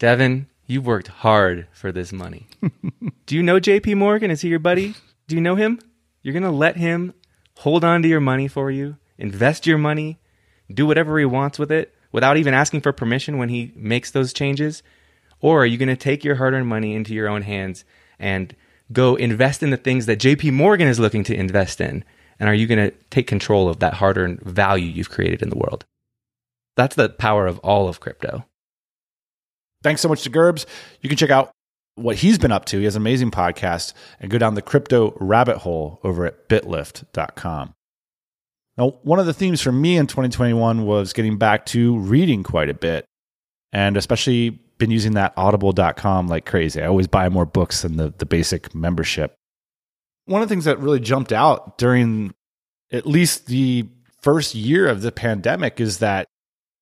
Devin, 0.00 0.48
you've 0.66 0.86
worked 0.86 1.08
hard 1.08 1.68
for 1.72 1.92
this 1.92 2.12
money. 2.12 2.48
Do 3.26 3.36
you 3.36 3.42
know 3.42 3.60
JP 3.60 3.96
Morgan? 3.96 4.30
Is 4.30 4.40
he 4.40 4.48
your 4.48 4.58
buddy? 4.58 4.94
Do 5.28 5.36
you 5.36 5.40
know 5.40 5.54
him? 5.54 5.78
You're 6.22 6.32
going 6.32 6.42
to 6.42 6.50
let 6.50 6.76
him 6.76 7.14
hold 7.58 7.84
on 7.84 8.02
to 8.02 8.08
your 8.08 8.20
money 8.20 8.46
for 8.46 8.70
you, 8.70 8.96
invest 9.18 9.66
your 9.66 9.78
money, 9.78 10.18
do 10.72 10.86
whatever 10.86 11.18
he 11.18 11.24
wants 11.24 11.58
with 11.58 11.72
it 11.72 11.92
without 12.12 12.36
even 12.36 12.54
asking 12.54 12.80
for 12.80 12.92
permission 12.92 13.36
when 13.36 13.48
he 13.48 13.72
makes 13.74 14.12
those 14.12 14.32
changes? 14.32 14.82
Or 15.40 15.62
are 15.62 15.66
you 15.66 15.76
going 15.76 15.88
to 15.88 15.96
take 15.96 16.22
your 16.22 16.36
hard 16.36 16.54
earned 16.54 16.68
money 16.68 16.94
into 16.94 17.14
your 17.14 17.28
own 17.28 17.42
hands 17.42 17.84
and 18.18 18.54
go 18.92 19.16
invest 19.16 19.62
in 19.62 19.70
the 19.70 19.76
things 19.76 20.06
that 20.06 20.20
JP 20.20 20.52
Morgan 20.52 20.86
is 20.86 21.00
looking 21.00 21.24
to 21.24 21.34
invest 21.34 21.80
in? 21.80 22.04
And 22.38 22.48
are 22.48 22.54
you 22.54 22.68
going 22.68 22.90
to 22.90 22.96
take 23.10 23.26
control 23.26 23.68
of 23.68 23.80
that 23.80 23.94
hard 23.94 24.18
earned 24.18 24.40
value 24.42 24.86
you've 24.86 25.10
created 25.10 25.42
in 25.42 25.50
the 25.50 25.58
world? 25.58 25.84
That's 26.76 26.94
the 26.94 27.08
power 27.08 27.48
of 27.48 27.58
all 27.60 27.88
of 27.88 27.98
crypto. 27.98 28.44
Thanks 29.82 30.00
so 30.00 30.08
much 30.08 30.22
to 30.22 30.30
Gerbs. 30.30 30.64
You 31.00 31.08
can 31.08 31.18
check 31.18 31.30
out 31.30 31.50
what 31.98 32.16
he's 32.16 32.38
been 32.38 32.52
up 32.52 32.64
to. 32.66 32.78
He 32.78 32.84
has 32.84 32.96
an 32.96 33.02
amazing 33.02 33.30
podcast 33.30 33.92
and 34.20 34.30
go 34.30 34.38
down 34.38 34.54
the 34.54 34.62
crypto 34.62 35.16
rabbit 35.20 35.58
hole 35.58 36.00
over 36.02 36.26
at 36.26 36.48
bitlift.com. 36.48 37.74
Now, 38.76 38.90
one 39.02 39.18
of 39.18 39.26
the 39.26 39.34
themes 39.34 39.60
for 39.60 39.72
me 39.72 39.96
in 39.96 40.06
2021 40.06 40.86
was 40.86 41.12
getting 41.12 41.36
back 41.36 41.66
to 41.66 41.98
reading 41.98 42.44
quite 42.44 42.68
a 42.68 42.74
bit 42.74 43.04
and 43.72 43.96
especially 43.96 44.50
been 44.78 44.90
using 44.90 45.14
that 45.14 45.32
audible.com 45.36 46.28
like 46.28 46.46
crazy. 46.46 46.80
I 46.80 46.86
always 46.86 47.08
buy 47.08 47.28
more 47.28 47.44
books 47.44 47.82
than 47.82 47.96
the, 47.96 48.14
the 48.16 48.26
basic 48.26 48.74
membership. 48.74 49.34
One 50.26 50.42
of 50.42 50.48
the 50.48 50.52
things 50.52 50.64
that 50.66 50.78
really 50.78 51.00
jumped 51.00 51.32
out 51.32 51.78
during 51.78 52.34
at 52.92 53.06
least 53.06 53.46
the 53.46 53.88
first 54.22 54.54
year 54.54 54.86
of 54.88 55.02
the 55.02 55.12
pandemic 55.12 55.80
is 55.80 55.98
that 55.98 56.26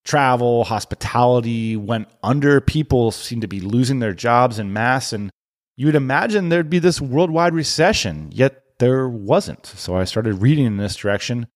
travel, 0.07 0.65
hospitality 0.65 1.77
went 1.77 2.09
under. 2.23 2.61
People 2.61 3.11
seem 3.11 3.43
to 3.43 3.49
be 3.49 3.61
losing 3.61 3.99
their 3.99 4.15
jobs 4.15 4.59
in 4.59 4.73
mass. 4.73 5.13
And 5.13 5.31
you 5.77 5.87
would 5.87 5.95
imagine 5.95 6.49
there'd 6.49 6.71
be 6.71 6.79
this 6.79 7.01
worldwide 7.01 7.53
recession, 7.53 8.31
yet 8.33 8.63
there 8.79 9.09
wasn't. 9.09 9.67
So 9.67 9.97
I 9.97 10.05
started 10.05 10.41
reading 10.41 10.65
in 10.65 10.79
this 10.79 10.97
direction. 10.97 11.49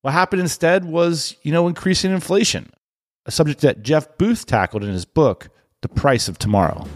What 0.00 0.12
happened 0.12 0.42
instead 0.42 0.84
was, 0.84 1.36
you 1.42 1.52
know, 1.52 1.68
increasing 1.68 2.10
inflation. 2.10 2.70
a 3.26 3.30
subject 3.30 3.60
that 3.60 3.82
Jeff 3.82 4.18
Booth 4.18 4.46
tackled 4.46 4.82
in 4.82 4.90
his 4.90 5.04
book, 5.04 5.48
The 5.82 5.88
Price 5.88 6.28
of 6.28 6.38
Tomorrow. 6.38 6.86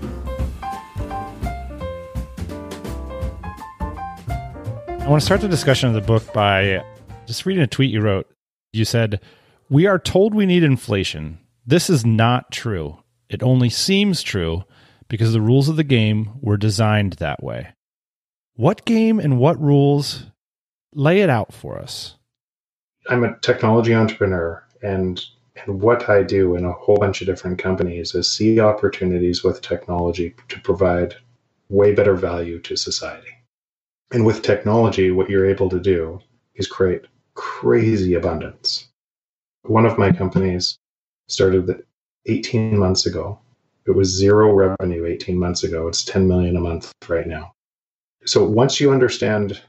I 4.89 5.09
want 5.09 5.21
to 5.21 5.25
start 5.25 5.41
the 5.41 5.49
discussion 5.49 5.89
of 5.89 5.95
the 5.95 6.01
book 6.01 6.33
by 6.33 6.83
just 7.27 7.47
reading 7.47 7.63
a 7.63 7.69
tweet 7.69 7.93
you 7.93 8.01
wrote. 8.01 8.29
You 8.73 8.85
said, 8.85 9.21
We 9.69 9.87
are 9.87 9.99
told 9.99 10.33
we 10.33 10.47
need 10.47 10.63
inflation. 10.63 11.39
This 11.67 11.91
is 11.91 12.07
not 12.07 12.53
true. 12.53 12.99
It 13.29 13.43
only 13.43 13.69
seems 13.69 14.23
true 14.23 14.63
because 15.09 15.33
the 15.33 15.41
rules 15.41 15.69
of 15.69 15.75
the 15.75 15.83
game 15.83 16.31
were 16.41 16.57
designed 16.57 17.15
that 17.15 17.43
way. 17.43 17.73
What 18.55 18.85
game 18.85 19.19
and 19.19 19.39
what 19.39 19.61
rules? 19.61 20.27
Lay 20.95 21.21
it 21.21 21.29
out 21.29 21.53
for 21.53 21.81
us. 21.81 22.17
I'm 23.09 23.25
a 23.25 23.37
technology 23.41 23.93
entrepreneur, 23.93 24.65
and 24.83 25.21
and 25.57 25.81
what 25.83 26.09
I 26.09 26.23
do 26.23 26.55
in 26.55 26.65
a 26.65 26.73
whole 26.73 26.97
bunch 26.97 27.21
of 27.21 27.27
different 27.27 27.59
companies 27.59 28.15
is 28.15 28.31
see 28.31 28.61
opportunities 28.61 29.43
with 29.43 29.63
technology 29.63 30.35
to 30.49 30.61
provide 30.61 31.17
way 31.69 31.93
better 31.93 32.15
value 32.15 32.61
to 32.61 32.77
society. 32.77 33.35
And 34.13 34.25
with 34.25 34.43
technology, 34.43 35.11
what 35.11 35.29
you're 35.29 35.51
able 35.51 35.69
to 35.71 35.81
do 35.81 36.21
is 36.55 36.69
create 36.69 37.07
crazy 37.35 38.15
abundance. 38.15 38.87
One 39.69 39.87
of 39.87 39.99
my 39.99 40.13
companies 40.13 40.79
started 41.29 41.83
18 42.27 42.79
months 42.79 43.07
ago. 43.07 43.39
It 43.87 43.93
was 43.93 44.09
zero 44.09 44.53
revenue 44.53 45.07
18 45.07 45.39
months 45.39 45.63
ago. 45.65 45.89
It's 45.89 46.05
10 46.05 46.27
million 46.27 46.57
a 46.57 46.61
month 46.61 46.93
right 47.09 47.27
now. 47.27 47.53
So 48.25 48.45
once 48.45 48.81
you 48.81 48.93
understand 48.93 49.61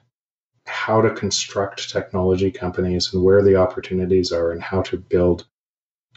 how 0.65 1.01
to 1.01 1.11
construct 1.11 1.89
technology 1.89 2.51
companies 2.51 3.13
and 3.13 3.23
where 3.23 3.41
the 3.41 3.55
opportunities 3.55 4.31
are 4.31 4.51
and 4.51 4.61
how 4.61 4.81
to 4.83 4.97
build 4.97 5.45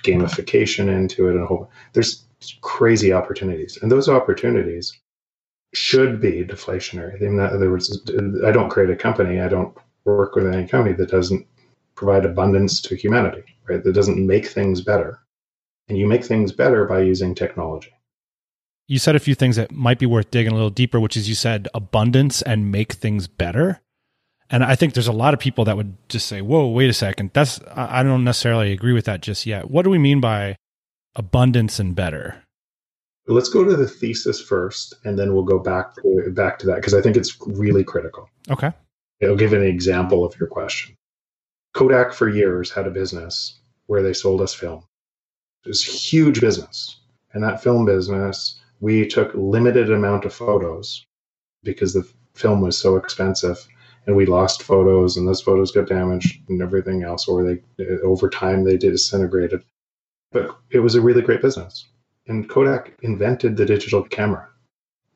gamification 0.03 0.88
into 0.88 1.29
it 1.29 1.33
and 1.33 1.43
a 1.43 1.47
whole 1.47 1.71
there's 1.93 2.25
crazy 2.62 3.12
opportunities. 3.12 3.79
And 3.81 3.93
those 3.93 4.09
opportunities 4.09 4.99
should 5.75 6.21
be 6.21 6.45
deflationary. 6.45 7.21
In 7.21 7.38
other 7.38 7.71
words, 7.71 8.01
I 8.45 8.51
don't 8.51 8.71
create 8.71 8.90
a 8.90 8.97
company, 8.97 9.40
I 9.40 9.49
don't 9.49 9.77
work 10.05 10.35
with 10.35 10.47
any 10.47 10.66
company 10.66 10.95
that 10.97 11.11
doesn't 11.11 11.47
provide 11.94 12.24
abundance 12.24 12.81
to 12.83 12.96
humanity, 12.96 13.44
right? 13.68 13.83
That 13.83 13.92
doesn't 13.92 14.24
make 14.24 14.46
things 14.46 14.81
better. 14.81 15.20
And 15.88 15.98
you 15.98 16.07
make 16.07 16.24
things 16.24 16.53
better 16.53 16.87
by 16.87 17.03
using 17.03 17.35
technology. 17.35 17.92
You 18.87 18.98
said 18.98 19.16
a 19.16 19.20
few 19.20 19.35
things 19.35 19.57
that 19.57 19.70
might 19.70 19.98
be 19.98 20.07
worth 20.07 20.31
digging 20.31 20.53
a 20.53 20.55
little 20.55 20.70
deeper, 20.70 21.00
which 21.00 21.16
is 21.16 21.29
you 21.29 21.35
said 21.35 21.68
abundance 21.74 22.42
and 22.42 22.72
make 22.72 22.92
things 22.92 23.29
better. 23.29 23.81
And 24.50 24.64
I 24.64 24.74
think 24.74 24.94
there's 24.94 25.07
a 25.07 25.12
lot 25.12 25.33
of 25.33 25.40
people 25.40 25.64
that 25.66 25.76
would 25.76 25.96
just 26.09 26.26
say, 26.26 26.40
whoa, 26.40 26.68
wait 26.68 26.90
a 26.90 26.94
second. 26.94 27.31
That's, 27.33 27.61
I 27.74 28.03
don't 28.03 28.24
necessarily 28.24 28.72
agree 28.72 28.92
with 28.92 29.05
that 29.05 29.20
just 29.20 29.46
yet. 29.46 29.70
What 29.70 29.83
do 29.83 29.90
we 29.90 29.98
mean 29.98 30.20
by 30.20 30.57
abundance 31.14 31.79
and 31.79 31.94
better? 31.94 32.42
let's 33.31 33.48
go 33.48 33.64
to 33.64 33.76
the 33.76 33.88
thesis 33.88 34.40
first, 34.40 34.94
and 35.05 35.18
then 35.18 35.35
we'll 35.35 35.44
go 35.44 35.59
back 35.59 35.94
to, 35.94 36.31
back 36.31 36.59
to 36.59 36.66
that 36.66 36.76
because 36.76 36.94
I 36.94 37.00
think 37.00 37.16
it's 37.16 37.37
really 37.46 37.85
critical. 37.85 38.29
Okay. 38.50 38.72
I'll 39.22 39.37
give 39.37 39.53
an 39.53 39.62
example 39.62 40.24
of 40.24 40.38
your 40.38 40.48
question. 40.48 40.96
Kodak 41.72 42.12
for 42.12 42.28
years 42.28 42.70
had 42.70 42.87
a 42.87 42.90
business 42.90 43.61
where 43.87 44.02
they 44.02 44.12
sold 44.12 44.40
us 44.40 44.54
film. 44.54 44.85
It 45.64 45.68
was 45.68 45.85
huge 45.85 46.40
business. 46.40 47.00
And 47.33 47.42
that 47.44 47.62
film 47.62 47.85
business, 47.85 48.61
we 48.80 49.06
took 49.06 49.33
limited 49.35 49.90
amount 49.90 50.24
of 50.24 50.35
photos 50.35 51.04
because 51.62 51.92
the 51.92 52.09
film 52.35 52.61
was 52.61 52.76
so 52.78 52.96
expensive 52.96 53.66
and 54.06 54.16
we 54.16 54.26
lost 54.26 54.62
photos 54.62 55.16
and 55.16 55.28
those 55.28 55.42
photos 55.42 55.70
got 55.70 55.88
damaged 55.88 56.40
and 56.48 56.62
everything 56.62 57.02
else 57.02 57.28
or 57.28 57.44
they 57.44 57.61
over 58.02 58.28
time 58.28 58.64
they 58.64 58.76
disintegrated. 58.76 59.62
But 60.33 60.56
it 60.70 60.78
was 60.78 60.94
a 60.94 61.00
really 61.00 61.22
great 61.22 61.42
business. 61.42 61.87
And 62.26 62.48
Kodak 62.48 62.98
invented 63.02 63.56
the 63.56 63.66
digital 63.66 64.02
camera. 64.02 64.48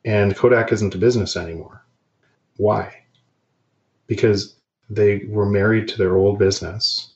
And 0.05 0.37
Kodak 0.37 0.73
isn't 0.73 0.95
a 0.95 0.99
business 0.99 1.37
anymore. 1.37 1.85
Why? 2.57 3.05
Because 4.07 4.57
they 4.91 5.25
were 5.29 5.47
married 5.47 5.89
to 5.89 5.99
their 5.99 6.17
old 6.17 6.39
business. 6.39 7.15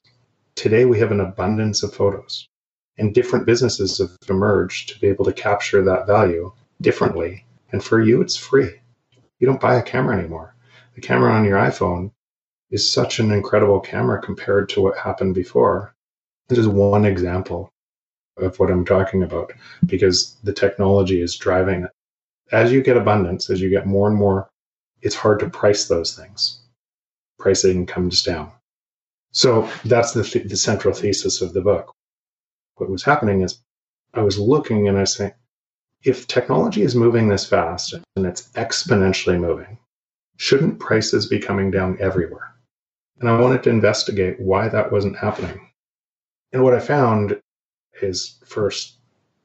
Today 0.54 0.84
we 0.84 0.98
have 0.98 1.12
an 1.12 1.20
abundance 1.20 1.82
of 1.82 1.94
photos. 1.94 2.48
And 2.96 3.14
different 3.14 3.46
businesses 3.46 3.98
have 3.98 4.16
emerged 4.28 4.88
to 4.88 4.98
be 5.00 5.06
able 5.06 5.24
to 5.26 5.32
capture 5.32 5.84
that 5.84 6.06
value 6.06 6.52
differently. 6.80 7.44
And 7.70 7.82
for 7.82 8.00
you, 8.00 8.20
it's 8.20 8.36
free. 8.36 8.80
You 9.38 9.46
don't 9.46 9.60
buy 9.60 9.76
a 9.76 9.82
camera 9.82 10.18
anymore. 10.18 10.54
The 10.94 11.00
camera 11.00 11.32
on 11.32 11.44
your 11.44 11.58
iPhone 11.58 12.10
is 12.70 12.90
such 12.90 13.20
an 13.20 13.30
incredible 13.30 13.80
camera 13.80 14.20
compared 14.20 14.68
to 14.70 14.80
what 14.80 14.98
happened 14.98 15.34
before. 15.34 15.94
This 16.48 16.58
is 16.58 16.66
one 16.66 17.04
example 17.04 17.72
of 18.36 18.58
what 18.58 18.70
I'm 18.70 18.84
talking 18.84 19.22
about 19.22 19.52
because 19.86 20.36
the 20.42 20.52
technology 20.52 21.20
is 21.20 21.36
driving 21.36 21.84
it. 21.84 21.90
As 22.50 22.72
you 22.72 22.82
get 22.82 22.96
abundance, 22.96 23.50
as 23.50 23.60
you 23.60 23.70
get 23.70 23.86
more 23.86 24.08
and 24.08 24.16
more, 24.16 24.48
it's 25.02 25.14
hard 25.14 25.38
to 25.40 25.50
price 25.50 25.86
those 25.86 26.16
things. 26.16 26.60
Pricing 27.38 27.86
comes 27.86 28.22
down. 28.22 28.52
So 29.32 29.70
that's 29.84 30.12
the, 30.12 30.24
th- 30.24 30.48
the 30.48 30.56
central 30.56 30.94
thesis 30.94 31.40
of 31.40 31.52
the 31.52 31.60
book. 31.60 31.94
What 32.76 32.90
was 32.90 33.04
happening 33.04 33.42
is 33.42 33.60
I 34.14 34.22
was 34.22 34.38
looking 34.38 34.88
and 34.88 34.96
I 34.96 35.02
was 35.02 35.14
saying, 35.14 35.34
if 36.02 36.26
technology 36.26 36.82
is 36.82 36.94
moving 36.94 37.28
this 37.28 37.46
fast 37.46 37.94
and 38.16 38.26
it's 38.26 38.48
exponentially 38.52 39.38
moving, 39.38 39.78
shouldn't 40.36 40.78
prices 40.78 41.26
be 41.26 41.38
coming 41.38 41.70
down 41.70 41.98
everywhere? 42.00 42.54
And 43.20 43.28
I 43.28 43.40
wanted 43.40 43.62
to 43.64 43.70
investigate 43.70 44.40
why 44.40 44.68
that 44.68 44.92
wasn't 44.92 45.16
happening. 45.16 45.68
And 46.52 46.62
what 46.62 46.74
I 46.74 46.80
found 46.80 47.40
is 48.00 48.40
first 48.44 48.98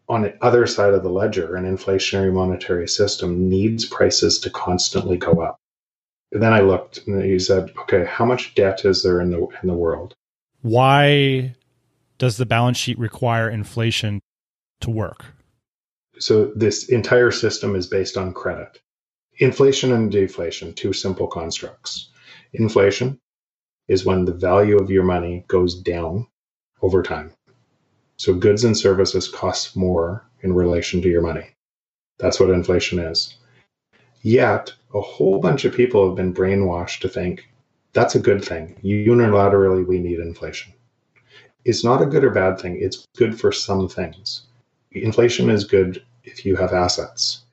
on 0.08 0.22
the 0.22 0.36
other 0.44 0.68
side 0.68 0.94
of 0.94 1.02
the 1.02 1.10
ledger, 1.10 1.56
an 1.56 1.66
inflationary 1.66 2.32
monetary 2.32 2.88
system 2.88 3.50
needs 3.50 3.86
prices 3.86 4.40
to 4.40 4.50
constantly 4.50 5.18
go 5.18 5.42
up. 5.42 5.60
And 6.34 6.42
then 6.42 6.52
I 6.52 6.62
looked 6.62 7.06
and 7.06 7.24
he 7.24 7.38
said, 7.38 7.72
okay, 7.82 8.06
how 8.06 8.26
much 8.26 8.56
debt 8.56 8.86
is 8.86 9.04
there 9.04 9.22
in 9.22 9.30
the 9.30 9.48
in 9.62 9.68
the 9.68 9.74
world? 9.74 10.16
Why 10.62 11.56
does 12.18 12.38
the 12.38 12.46
balance 12.46 12.78
sheet 12.78 12.98
require 12.98 13.50
inflation 13.50 14.20
to 14.82 14.90
work? 14.90 15.26
So 16.20 16.46
this 16.56 16.90
entire 16.90 17.32
system 17.32 17.76
is 17.76 17.88
based 17.88 18.18
on 18.18 18.34
credit. 18.34 18.82
Inflation 19.38 19.92
and 19.92 20.12
deflation, 20.12 20.74
two 20.74 20.94
simple 20.94 21.28
constructs. 21.28 22.10
Inflation 22.54 23.20
is 23.88 24.06
when 24.06 24.26
the 24.26 24.34
value 24.34 24.78
of 24.78 24.90
your 24.90 25.04
money 25.04 25.44
goes 25.48 25.80
down 25.80 26.28
over 26.82 27.04
time. 27.04 27.32
So 28.18 28.34
goods 28.34 28.64
and 28.64 28.78
services 28.78 29.28
cost 29.28 29.76
more 29.76 30.26
in 30.42 30.54
relation 30.54 31.02
to 31.02 31.10
your 31.10 31.22
money. 31.22 31.50
That's 32.20 32.40
what 32.40 32.52
inflation 32.52 33.00
is. 33.00 33.36
Yet, 34.22 34.74
a 34.94 35.02
whole 35.02 35.40
bunch 35.40 35.66
of 35.66 35.74
people 35.74 36.08
have 36.08 36.16
been 36.16 36.34
brainwashed 36.34 37.00
to 37.02 37.10
think 37.10 37.50
that's 37.94 38.16
a 38.16 38.20
good 38.20 38.44
thing. 38.44 38.76
Unilaterally, 38.84 39.86
we 39.86 40.00
need 40.00 40.20
inflation. 40.20 40.74
It's 41.66 41.84
not 41.84 42.02
a 42.02 42.08
good 42.08 42.24
or 42.24 42.32
bad 42.32 42.60
thing, 42.60 42.80
it's 42.82 43.08
good 43.18 43.40
for 43.40 43.52
some 43.52 43.88
things. 43.88 44.48
Inflation 44.92 45.50
is 45.50 45.64
good 45.64 46.04
if 46.24 46.46
you 46.46 46.56
have 46.56 46.74
assets. 46.74 47.46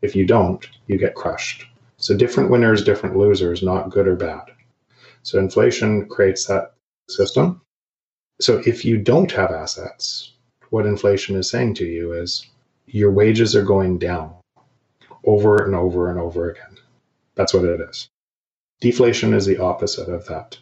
If 0.00 0.14
you 0.14 0.26
don't, 0.26 0.66
you 0.86 0.98
get 0.98 1.14
crushed. 1.14 1.66
So, 1.96 2.16
different 2.16 2.50
winners, 2.50 2.84
different 2.84 3.16
losers, 3.16 3.62
not 3.62 3.90
good 3.90 4.08
or 4.08 4.16
bad. 4.16 4.50
So, 5.22 5.38
inflation 5.38 6.06
creates 6.08 6.46
that 6.46 6.74
system. 7.08 7.60
So 8.40 8.62
if 8.66 8.84
you 8.84 8.98
don't 8.98 9.30
have 9.32 9.52
assets, 9.52 10.32
what 10.70 10.86
inflation 10.86 11.36
is 11.36 11.48
saying 11.48 11.74
to 11.74 11.84
you 11.84 12.12
is 12.12 12.46
your 12.86 13.10
wages 13.10 13.54
are 13.54 13.62
going 13.62 13.98
down 13.98 14.34
over 15.24 15.64
and 15.64 15.74
over 15.74 16.10
and 16.10 16.18
over 16.18 16.50
again. 16.50 16.78
That's 17.34 17.54
what 17.54 17.64
it 17.64 17.80
is. 17.80 18.08
Deflation 18.80 19.34
is 19.34 19.46
the 19.46 19.58
opposite 19.58 20.08
of 20.08 20.26
that. 20.26 20.58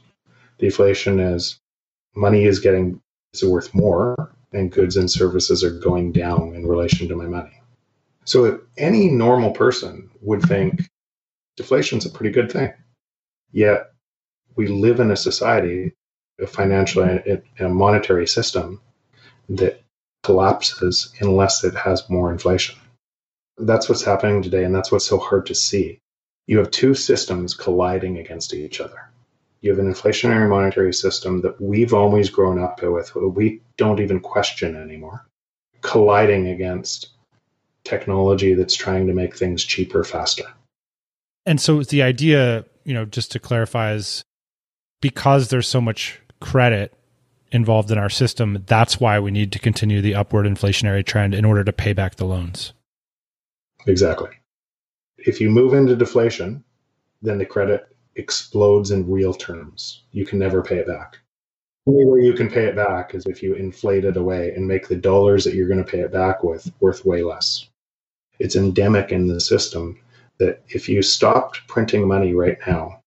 Deflation 0.59 1.21
is 1.21 1.59
money 2.15 2.45
is 2.45 2.59
getting 2.59 3.01
is 3.33 3.45
worth 3.45 3.75
more 3.75 4.33
and 4.53 4.73
goods 4.73 4.97
and 4.97 5.11
services 5.11 5.63
are 5.63 5.79
going 5.79 6.13
down 6.13 6.55
in 6.55 6.67
relation 6.67 7.09
to 7.09 7.17
my 7.17 7.27
money. 7.27 7.63
So 8.25 8.61
any 8.77 9.09
normal 9.09 9.53
person 9.53 10.11
would 10.21 10.43
think 10.43 10.89
deflation 11.57 11.99
is 11.99 12.07
a 12.07 12.11
pretty 12.11 12.33
good 12.33 12.53
thing. 12.53 12.73
Yet 13.53 13.93
we 14.57 14.67
live 14.67 15.01
in 15.01 15.11
a 15.11 15.17
society 15.17 15.95
a 16.41 16.47
financial 16.47 17.03
and 17.03 17.43
a 17.59 17.69
monetary 17.69 18.27
system 18.27 18.81
that 19.49 19.83
collapses 20.23 21.13
unless 21.21 21.65
it 21.65 21.75
has 21.75 22.09
more 22.09 22.33
inflation. 22.33 22.77
That's 23.61 23.89
what's 23.89 24.05
happening 24.05 24.43
today, 24.43 24.65
and 24.65 24.75
that's 24.75 24.91
what's 24.91 25.07
so 25.07 25.19
hard 25.19 25.47
to 25.47 25.55
see. 25.55 26.01
You 26.47 26.59
have 26.59 26.71
two 26.71 26.95
systems 26.95 27.55
colliding 27.55 28.19
against 28.19 28.55
each 28.55 28.81
other. 28.81 29.11
You 29.61 29.71
have 29.71 29.79
an 29.79 29.93
inflationary 29.93 30.49
monetary 30.49 30.95
system 30.95 31.43
that 31.43 31.61
we've 31.61 31.93
always 31.93 32.31
grown 32.31 32.59
up 32.59 32.83
with, 32.83 33.15
we 33.15 33.61
don't 33.77 34.01
even 34.01 34.21
question 34.21 34.75
anymore, 34.75 35.27
colliding 35.83 36.49
against 36.49 37.09
technology 37.85 38.55
that's 38.55 38.75
trying 38.75 39.07
to 39.07 39.13
make 39.13 39.37
things 39.37 39.63
cheaper, 39.63 40.03
faster. 40.03 40.45
And 41.47 41.61
so 41.61 41.83
the 41.83 42.03
idea, 42.03 42.65
you 42.85 42.95
know, 42.95 43.05
just 43.05 43.33
to 43.33 43.39
clarify, 43.39 43.93
is 43.93 44.25
because 45.01 45.49
there's 45.49 45.69
so 45.69 45.81
much 45.81 46.21
credit 46.41 46.95
involved 47.53 47.91
in 47.91 47.99
our 47.99 48.11
system. 48.11 48.65
That's 48.67 49.01
why 49.01 49.19
we 49.19 49.31
need 49.31 49.53
to 49.53 49.59
continue 49.59 50.01
the 50.01 50.15
upward 50.15 50.47
inflationary 50.47 51.05
trend 51.05 51.35
in 51.35 51.45
order 51.45 51.65
to 51.65 51.73
pay 51.73 51.93
back 51.93 52.17
the 52.17 52.25
loans. 52.25 52.73
Exactly. 53.87 54.31
If 55.19 55.41
you 55.41 55.51
move 55.51 55.75
into 55.75 55.97
deflation, 55.97 56.65
then 57.23 57.39
the 57.39 57.47
credit 57.47 57.87
explodes 58.17 58.91
in 58.91 59.11
real 59.11 59.35
terms. 59.35 60.03
You 60.13 60.27
can 60.27 60.39
never 60.39 60.63
pay 60.63 60.79
it 60.79 60.87
back. 60.87 61.19
The 61.87 61.93
only 61.93 62.07
way 62.07 62.27
you 62.27 62.35
can 62.35 62.51
pay 62.51 62.67
it 62.67 62.77
back 62.77 63.15
is 63.15 63.27
if 63.27 63.43
you 63.43 63.55
inflate 63.55 64.05
it 64.05 64.17
away 64.17 64.53
and 64.55 64.67
make 64.67 64.89
the 64.89 64.97
dollars 64.97 65.45
that 65.45 65.55
you're 65.55 65.69
going 65.69 65.85
to 65.85 65.91
pay 65.91 66.01
it 66.01 66.13
back 66.13 66.43
with 66.43 66.71
worth 66.81 67.05
way 67.05 67.23
less. 67.23 67.69
It's 68.39 68.57
endemic 68.57 69.13
in 69.13 69.27
the 69.27 69.41
system 69.41 69.99
that 70.39 70.63
if 70.69 70.89
you 70.89 71.03
stopped 71.03 71.67
printing 71.67 72.07
money 72.07 72.35
right 72.35 72.59
now, 72.67 73.03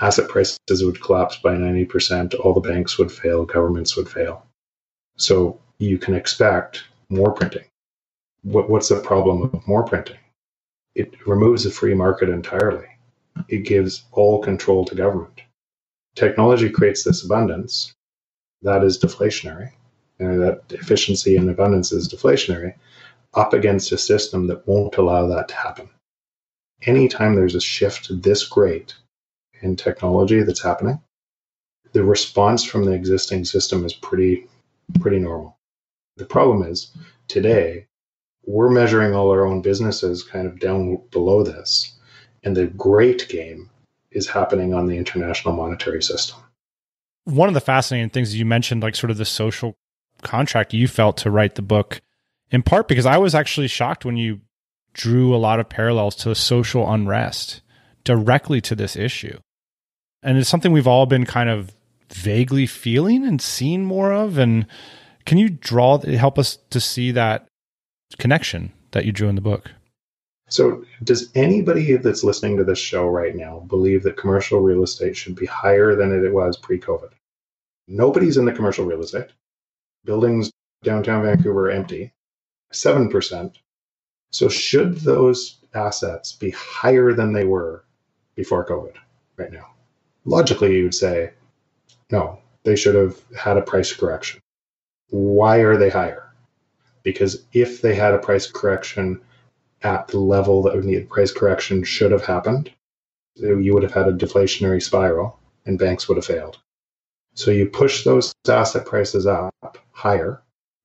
asset 0.00 0.28
prices 0.28 0.58
would 0.84 1.02
collapse 1.02 1.36
by 1.36 1.54
90%, 1.54 2.34
all 2.40 2.52
the 2.52 2.60
banks 2.60 2.98
would 2.98 3.10
fail, 3.10 3.44
governments 3.44 3.96
would 3.96 4.08
fail. 4.08 4.46
So 5.16 5.60
you 5.78 5.98
can 5.98 6.14
expect 6.14 6.84
more 7.08 7.32
printing. 7.32 7.64
What, 8.44 8.70
what's 8.70 8.90
the 8.90 9.00
problem 9.00 9.42
of 9.42 9.66
more 9.66 9.84
printing? 9.84 10.18
It 10.94 11.26
removes 11.26 11.64
the 11.64 11.70
free 11.70 11.94
market 11.94 12.28
entirely. 12.28 12.86
It 13.48 13.64
gives 13.64 14.04
all 14.12 14.40
control 14.42 14.84
to 14.84 14.94
government. 14.94 15.40
Technology 16.14 16.70
creates 16.70 17.02
this 17.02 17.24
abundance. 17.24 17.94
That 18.62 18.84
is 18.84 18.98
deflationary. 18.98 19.72
And 20.20 20.40
that 20.40 20.62
efficiency 20.70 21.36
and 21.36 21.50
abundance 21.50 21.90
is 21.90 22.08
deflationary 22.08 22.74
up 23.34 23.52
against 23.52 23.92
a 23.92 23.98
system 23.98 24.46
that 24.46 24.66
won't 24.68 24.96
allow 24.96 25.26
that 25.26 25.48
to 25.48 25.54
happen. 25.56 25.88
Anytime 26.82 27.34
there's 27.34 27.56
a 27.56 27.60
shift 27.60 28.22
this 28.22 28.46
great 28.46 28.94
in 29.62 29.74
technology 29.74 30.42
that's 30.42 30.62
happening, 30.62 31.00
the 31.92 32.04
response 32.04 32.62
from 32.62 32.84
the 32.84 32.92
existing 32.92 33.44
system 33.44 33.84
is 33.84 33.94
pretty 33.94 34.46
pretty 35.00 35.18
normal. 35.18 35.56
The 36.16 36.26
problem 36.26 36.62
is 36.62 36.94
today 37.26 37.86
we're 38.46 38.70
measuring 38.70 39.14
all 39.14 39.30
our 39.30 39.46
own 39.46 39.62
businesses 39.62 40.22
kind 40.22 40.46
of 40.46 40.60
down 40.60 41.00
below 41.10 41.42
this. 41.42 41.92
And 42.42 42.56
the 42.56 42.66
great 42.66 43.28
game 43.28 43.70
is 44.10 44.28
happening 44.28 44.74
on 44.74 44.86
the 44.86 44.96
international 44.96 45.54
monetary 45.54 46.02
system. 46.02 46.38
One 47.24 47.48
of 47.48 47.54
the 47.54 47.60
fascinating 47.60 48.10
things 48.10 48.36
you 48.36 48.44
mentioned, 48.44 48.82
like 48.82 48.94
sort 48.94 49.10
of 49.10 49.16
the 49.16 49.24
social 49.24 49.74
contract 50.22 50.74
you 50.74 50.86
felt 50.88 51.16
to 51.18 51.30
write 51.30 51.54
the 51.54 51.62
book, 51.62 52.00
in 52.50 52.62
part 52.62 52.86
because 52.86 53.06
I 53.06 53.16
was 53.18 53.34
actually 53.34 53.68
shocked 53.68 54.04
when 54.04 54.16
you 54.16 54.40
drew 54.92 55.34
a 55.34 55.38
lot 55.38 55.58
of 55.58 55.68
parallels 55.68 56.14
to 56.16 56.34
social 56.34 56.90
unrest 56.90 57.62
directly 58.04 58.60
to 58.60 58.74
this 58.74 58.94
issue. 58.94 59.38
And 60.22 60.38
it's 60.38 60.48
something 60.48 60.72
we've 60.72 60.86
all 60.86 61.06
been 61.06 61.26
kind 61.26 61.48
of 61.48 61.74
vaguely 62.10 62.66
feeling 62.66 63.26
and 63.26 63.40
seen 63.40 63.84
more 63.84 64.12
of. 64.12 64.38
And 64.38 64.66
can 65.26 65.38
you 65.38 65.48
draw, 65.48 65.98
help 65.98 66.38
us 66.38 66.58
to 66.70 66.80
see 66.80 67.10
that 67.12 67.46
connection 68.18 68.72
that 68.92 69.04
you 69.04 69.12
drew 69.12 69.28
in 69.28 69.34
the 69.34 69.40
book? 69.40 69.70
So, 70.48 70.84
does 71.02 71.30
anybody 71.34 71.96
that's 71.96 72.22
listening 72.22 72.56
to 72.58 72.64
this 72.64 72.78
show 72.78 73.08
right 73.08 73.34
now 73.34 73.60
believe 73.60 74.02
that 74.02 74.16
commercial 74.16 74.60
real 74.60 74.82
estate 74.82 75.16
should 75.16 75.34
be 75.34 75.46
higher 75.46 75.94
than 75.96 76.12
it 76.12 76.32
was 76.32 76.56
pre 76.56 76.78
COVID? 76.78 77.10
Nobody's 77.88 78.36
in 78.36 78.44
the 78.44 78.52
commercial 78.52 78.84
real 78.84 79.02
estate. 79.02 79.30
Buildings 80.04 80.50
downtown 80.82 81.22
Vancouver 81.22 81.68
are 81.68 81.70
empty, 81.70 82.12
7%. 82.72 83.54
So, 84.30 84.48
should 84.48 84.96
those 84.96 85.58
assets 85.74 86.32
be 86.32 86.50
higher 86.50 87.14
than 87.14 87.32
they 87.32 87.44
were 87.44 87.84
before 88.34 88.66
COVID 88.66 88.94
right 89.36 89.52
now? 89.52 89.70
Logically, 90.26 90.76
you 90.76 90.84
would 90.84 90.94
say, 90.94 91.32
no, 92.10 92.38
they 92.64 92.76
should 92.76 92.94
have 92.94 93.18
had 93.36 93.56
a 93.56 93.62
price 93.62 93.92
correction. 93.92 94.40
Why 95.08 95.58
are 95.58 95.76
they 95.76 95.90
higher? 95.90 96.23
Because 97.04 97.44
if 97.52 97.80
they 97.80 97.94
had 97.94 98.14
a 98.14 98.18
price 98.18 98.50
correction 98.50 99.20
at 99.82 100.08
the 100.08 100.18
level 100.18 100.62
that 100.62 100.74
would 100.74 100.84
need 100.84 101.08
price 101.08 101.30
correction 101.30 101.84
should 101.84 102.10
have 102.10 102.24
happened, 102.24 102.72
you 103.36 103.72
would 103.74 103.82
have 103.82 103.92
had 103.92 104.08
a 104.08 104.12
deflationary 104.12 104.82
spiral 104.82 105.38
and 105.66 105.78
banks 105.78 106.08
would 106.08 106.16
have 106.16 106.26
failed. 106.26 106.58
So 107.34 107.50
you 107.50 107.66
push 107.66 108.04
those 108.04 108.34
asset 108.48 108.86
prices 108.86 109.26
up 109.26 109.78
higher, 109.92 110.42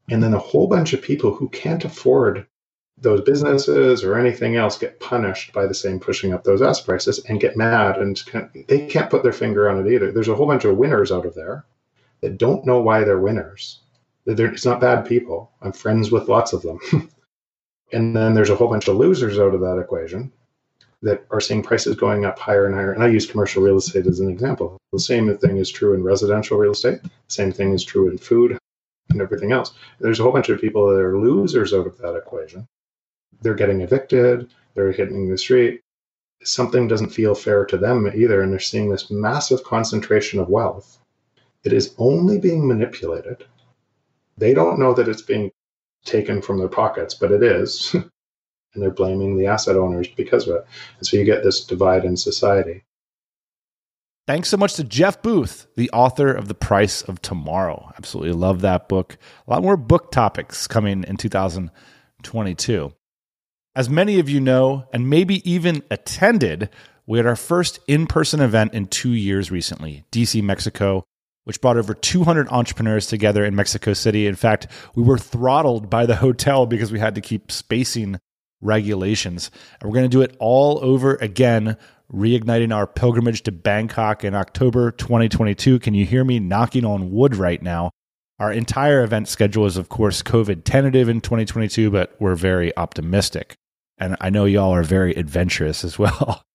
and 0.09 0.21
then 0.21 0.33
a 0.33 0.39
whole 0.39 0.67
bunch 0.67 0.93
of 0.93 1.01
people 1.01 1.33
who 1.33 1.47
can't 1.49 1.85
afford 1.85 2.45
those 2.97 3.21
businesses 3.21 4.03
or 4.03 4.17
anything 4.17 4.57
else 4.57 4.77
get 4.77 4.99
punished 4.99 5.53
by 5.53 5.65
the 5.65 5.73
same 5.73 5.99
pushing 5.99 6.33
up 6.33 6.43
those 6.43 6.61
asset 6.61 6.85
prices 6.85 7.19
and 7.29 7.39
get 7.39 7.55
mad 7.55 7.97
and 7.97 8.21
they 8.67 8.87
can't 8.87 9.09
put 9.09 9.23
their 9.23 9.31
finger 9.31 9.69
on 9.69 9.85
it 9.85 9.93
either. 9.93 10.11
There's 10.11 10.27
a 10.27 10.35
whole 10.35 10.47
bunch 10.47 10.65
of 10.65 10.75
winners 10.75 11.11
out 11.11 11.25
of 11.25 11.35
there 11.35 11.65
that 12.21 12.37
don't 12.37 12.65
know 12.65 12.81
why 12.81 13.05
they're 13.05 13.19
winners. 13.19 13.79
They're, 14.35 14.51
it's 14.53 14.65
not 14.65 14.81
bad 14.81 15.05
people. 15.05 15.51
I'm 15.61 15.71
friends 15.71 16.11
with 16.11 16.29
lots 16.29 16.53
of 16.53 16.61
them. 16.61 16.79
And 17.91 18.15
then 18.15 18.33
there's 18.33 18.49
a 18.49 18.55
whole 18.55 18.67
bunch 18.67 18.87
of 18.87 18.97
losers 18.97 19.39
out 19.39 19.55
of 19.55 19.61
that 19.61 19.79
equation 19.79 20.31
that 21.01 21.25
are 21.31 21.41
seeing 21.41 21.63
prices 21.63 21.95
going 21.95 22.25
up 22.25 22.37
higher 22.37 22.65
and 22.65 22.75
higher. 22.75 22.91
And 22.91 23.03
I 23.03 23.07
use 23.07 23.25
commercial 23.25 23.63
real 23.63 23.77
estate 23.77 24.05
as 24.05 24.19
an 24.19 24.29
example. 24.29 24.77
The 24.91 24.99
same 24.99 25.35
thing 25.37 25.57
is 25.57 25.71
true 25.71 25.93
in 25.93 26.03
residential 26.03 26.57
real 26.57 26.73
estate. 26.73 26.99
Same 27.27 27.51
thing 27.51 27.73
is 27.73 27.83
true 27.83 28.09
in 28.09 28.17
food 28.17 28.57
and 29.09 29.21
everything 29.21 29.51
else. 29.51 29.73
There's 29.99 30.19
a 30.19 30.23
whole 30.23 30.31
bunch 30.31 30.49
of 30.49 30.61
people 30.61 30.87
that 30.87 30.99
are 30.99 31.17
losers 31.17 31.73
out 31.73 31.87
of 31.87 31.97
that 31.99 32.15
equation. 32.15 32.67
They're 33.41 33.55
getting 33.55 33.81
evicted, 33.81 34.51
they're 34.75 34.91
hitting 34.91 35.29
the 35.29 35.37
street. 35.37 35.81
Something 36.43 36.87
doesn't 36.87 37.09
feel 37.09 37.35
fair 37.35 37.65
to 37.65 37.77
them 37.77 38.09
either. 38.13 38.41
And 38.41 38.51
they're 38.51 38.59
seeing 38.59 38.89
this 38.89 39.09
massive 39.09 39.63
concentration 39.63 40.39
of 40.39 40.49
wealth. 40.49 40.99
It 41.63 41.73
is 41.73 41.95
only 41.97 42.37
being 42.37 42.67
manipulated. 42.67 43.45
They 44.39 44.53
don't 44.53 44.79
know 44.79 44.93
that 44.93 45.07
it's 45.07 45.21
being 45.21 45.51
taken 46.05 46.41
from 46.41 46.57
their 46.57 46.69
pockets, 46.69 47.13
but 47.13 47.31
it 47.31 47.43
is. 47.43 47.93
and 48.73 48.83
they're 48.83 48.91
blaming 48.91 49.37
the 49.37 49.47
asset 49.47 49.75
owners 49.75 50.07
because 50.07 50.47
of 50.47 50.55
it. 50.55 50.65
And 50.97 51.07
so 51.07 51.17
you 51.17 51.25
get 51.25 51.43
this 51.43 51.63
divide 51.65 52.05
in 52.05 52.15
society. 52.15 52.83
Thanks 54.27 54.49
so 54.49 54.57
much 54.57 54.75
to 54.75 54.83
Jeff 54.83 55.23
Booth, 55.23 55.65
the 55.75 55.89
author 55.89 56.31
of 56.31 56.47
The 56.47 56.53
Price 56.53 57.01
of 57.01 57.19
Tomorrow. 57.21 57.91
Absolutely 57.97 58.33
love 58.33 58.61
that 58.61 58.87
book. 58.87 59.17
A 59.47 59.51
lot 59.51 59.63
more 59.63 59.75
book 59.75 60.11
topics 60.11 60.67
coming 60.67 61.03
in 61.03 61.17
2022. 61.17 62.93
As 63.75 63.89
many 63.89 64.19
of 64.19 64.29
you 64.29 64.39
know, 64.39 64.85
and 64.93 65.09
maybe 65.09 65.49
even 65.49 65.83
attended, 65.89 66.69
we 67.07 67.17
had 67.17 67.25
our 67.25 67.35
first 67.35 67.79
in 67.87 68.05
person 68.05 68.39
event 68.39 68.75
in 68.75 68.85
two 68.85 69.13
years 69.13 69.49
recently, 69.49 70.05
DC, 70.11 70.43
Mexico, 70.43 71.05
which 71.49 71.61
brought 71.61 71.77
over 71.77 71.95
200 71.95 72.47
entrepreneurs 72.49 73.07
together 73.07 73.43
in 73.43 73.55
Mexico 73.55 73.93
City. 73.93 74.27
In 74.27 74.35
fact, 74.35 74.67
we 74.93 75.01
were 75.01 75.17
throttled 75.17 75.89
by 75.89 76.05
the 76.05 76.17
hotel 76.17 76.67
because 76.67 76.91
we 76.91 76.99
had 76.99 77.15
to 77.15 77.21
keep 77.21 77.51
spacing 77.51 78.19
regulations. 78.61 79.49
And 79.81 79.89
we're 79.89 79.95
going 79.95 80.07
to 80.07 80.15
do 80.15 80.21
it 80.21 80.35
all 80.37 80.77
over 80.83 81.15
again, 81.15 81.75
reigniting 82.13 82.71
our 82.71 82.85
pilgrimage 82.85 83.41
to 83.41 83.51
Bangkok 83.51 84.23
in 84.23 84.35
October 84.35 84.91
2022. 84.91 85.79
Can 85.79 85.95
you 85.95 86.05
hear 86.05 86.23
me 86.23 86.39
knocking 86.39 86.85
on 86.85 87.09
wood 87.09 87.35
right 87.35 87.63
now? 87.63 87.89
Our 88.37 88.53
entire 88.53 89.01
event 89.01 89.27
schedule 89.27 89.65
is, 89.65 89.75
of 89.75 89.89
course, 89.89 90.21
COVID 90.21 90.65
tentative 90.65 91.09
in 91.09 91.19
2022, 91.19 91.89
but 91.89 92.15
we're 92.19 92.35
very 92.35 92.77
optimistic. 92.77 93.55
And 93.97 94.15
I 94.21 94.29
know 94.29 94.45
y'all 94.45 94.75
are 94.75 94.83
very 94.83 95.13
adventurous 95.15 95.83
as 95.83 95.97
well. 95.97 96.43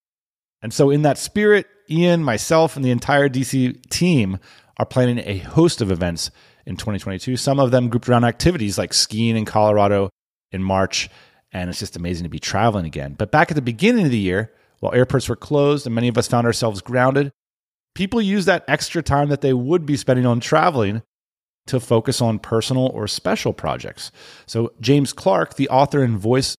And 0.63 0.73
so, 0.73 0.89
in 0.89 1.03
that 1.03 1.19
spirit, 1.19 1.67
Ian, 1.91 2.25
myself, 2.25 2.75
and 2.75 2.83
the 2.83 2.91
entire 2.91 3.29
DC 3.29 3.87
team 3.91 4.39
are 4.79 4.87
planning 4.87 5.23
a 5.25 5.39
host 5.39 5.81
of 5.81 5.91
events 5.91 6.31
in 6.67 6.77
2022. 6.77 7.37
Some 7.37 7.61
of 7.61 7.71
them 7.71 7.89
grouped 7.89 8.09
around 8.09 8.25
activities 8.25 8.79
like 8.79 8.93
skiing 8.93 9.37
in 9.37 9.45
Colorado 9.45 10.11
in 10.51 10.63
March. 10.63 11.09
And 11.53 11.71
it's 11.71 11.79
just 11.79 11.97
amazing 11.97 12.25
to 12.25 12.31
be 12.31 12.41
traveling 12.41 12.85
again. 12.85 13.15
But 13.17 13.31
back 13.31 13.51
at 13.51 13.55
the 13.55 13.63
beginning 13.63 14.07
of 14.07 14.11
the 14.11 14.19
year, 14.19 14.53
while 14.81 14.95
airports 14.95 15.29
were 15.29 15.37
closed 15.37 15.87
and 15.87 15.95
many 15.95 16.09
of 16.09 16.19
us 16.19 16.29
found 16.29 16.47
ourselves 16.47 16.81
grounded, 16.81 17.31
people 17.95 18.21
used 18.21 18.49
that 18.49 18.65
extra 18.67 19.03
time 19.03 19.29
that 19.29 19.41
they 19.41 19.53
would 19.53 19.87
be 19.87 19.97
spending 19.97 20.27
on 20.27 20.41
traveling 20.41 21.03
to 21.67 21.81
focus 21.81 22.21
on 22.21 22.39
personal 22.39 22.89
or 22.89 23.07
special 23.07 23.53
projects. 23.53 24.11
So, 24.47 24.73
James 24.81 25.13
Clark, 25.13 25.55
the 25.55 25.69
author 25.69 26.03
and 26.03 26.19
voice 26.19 26.55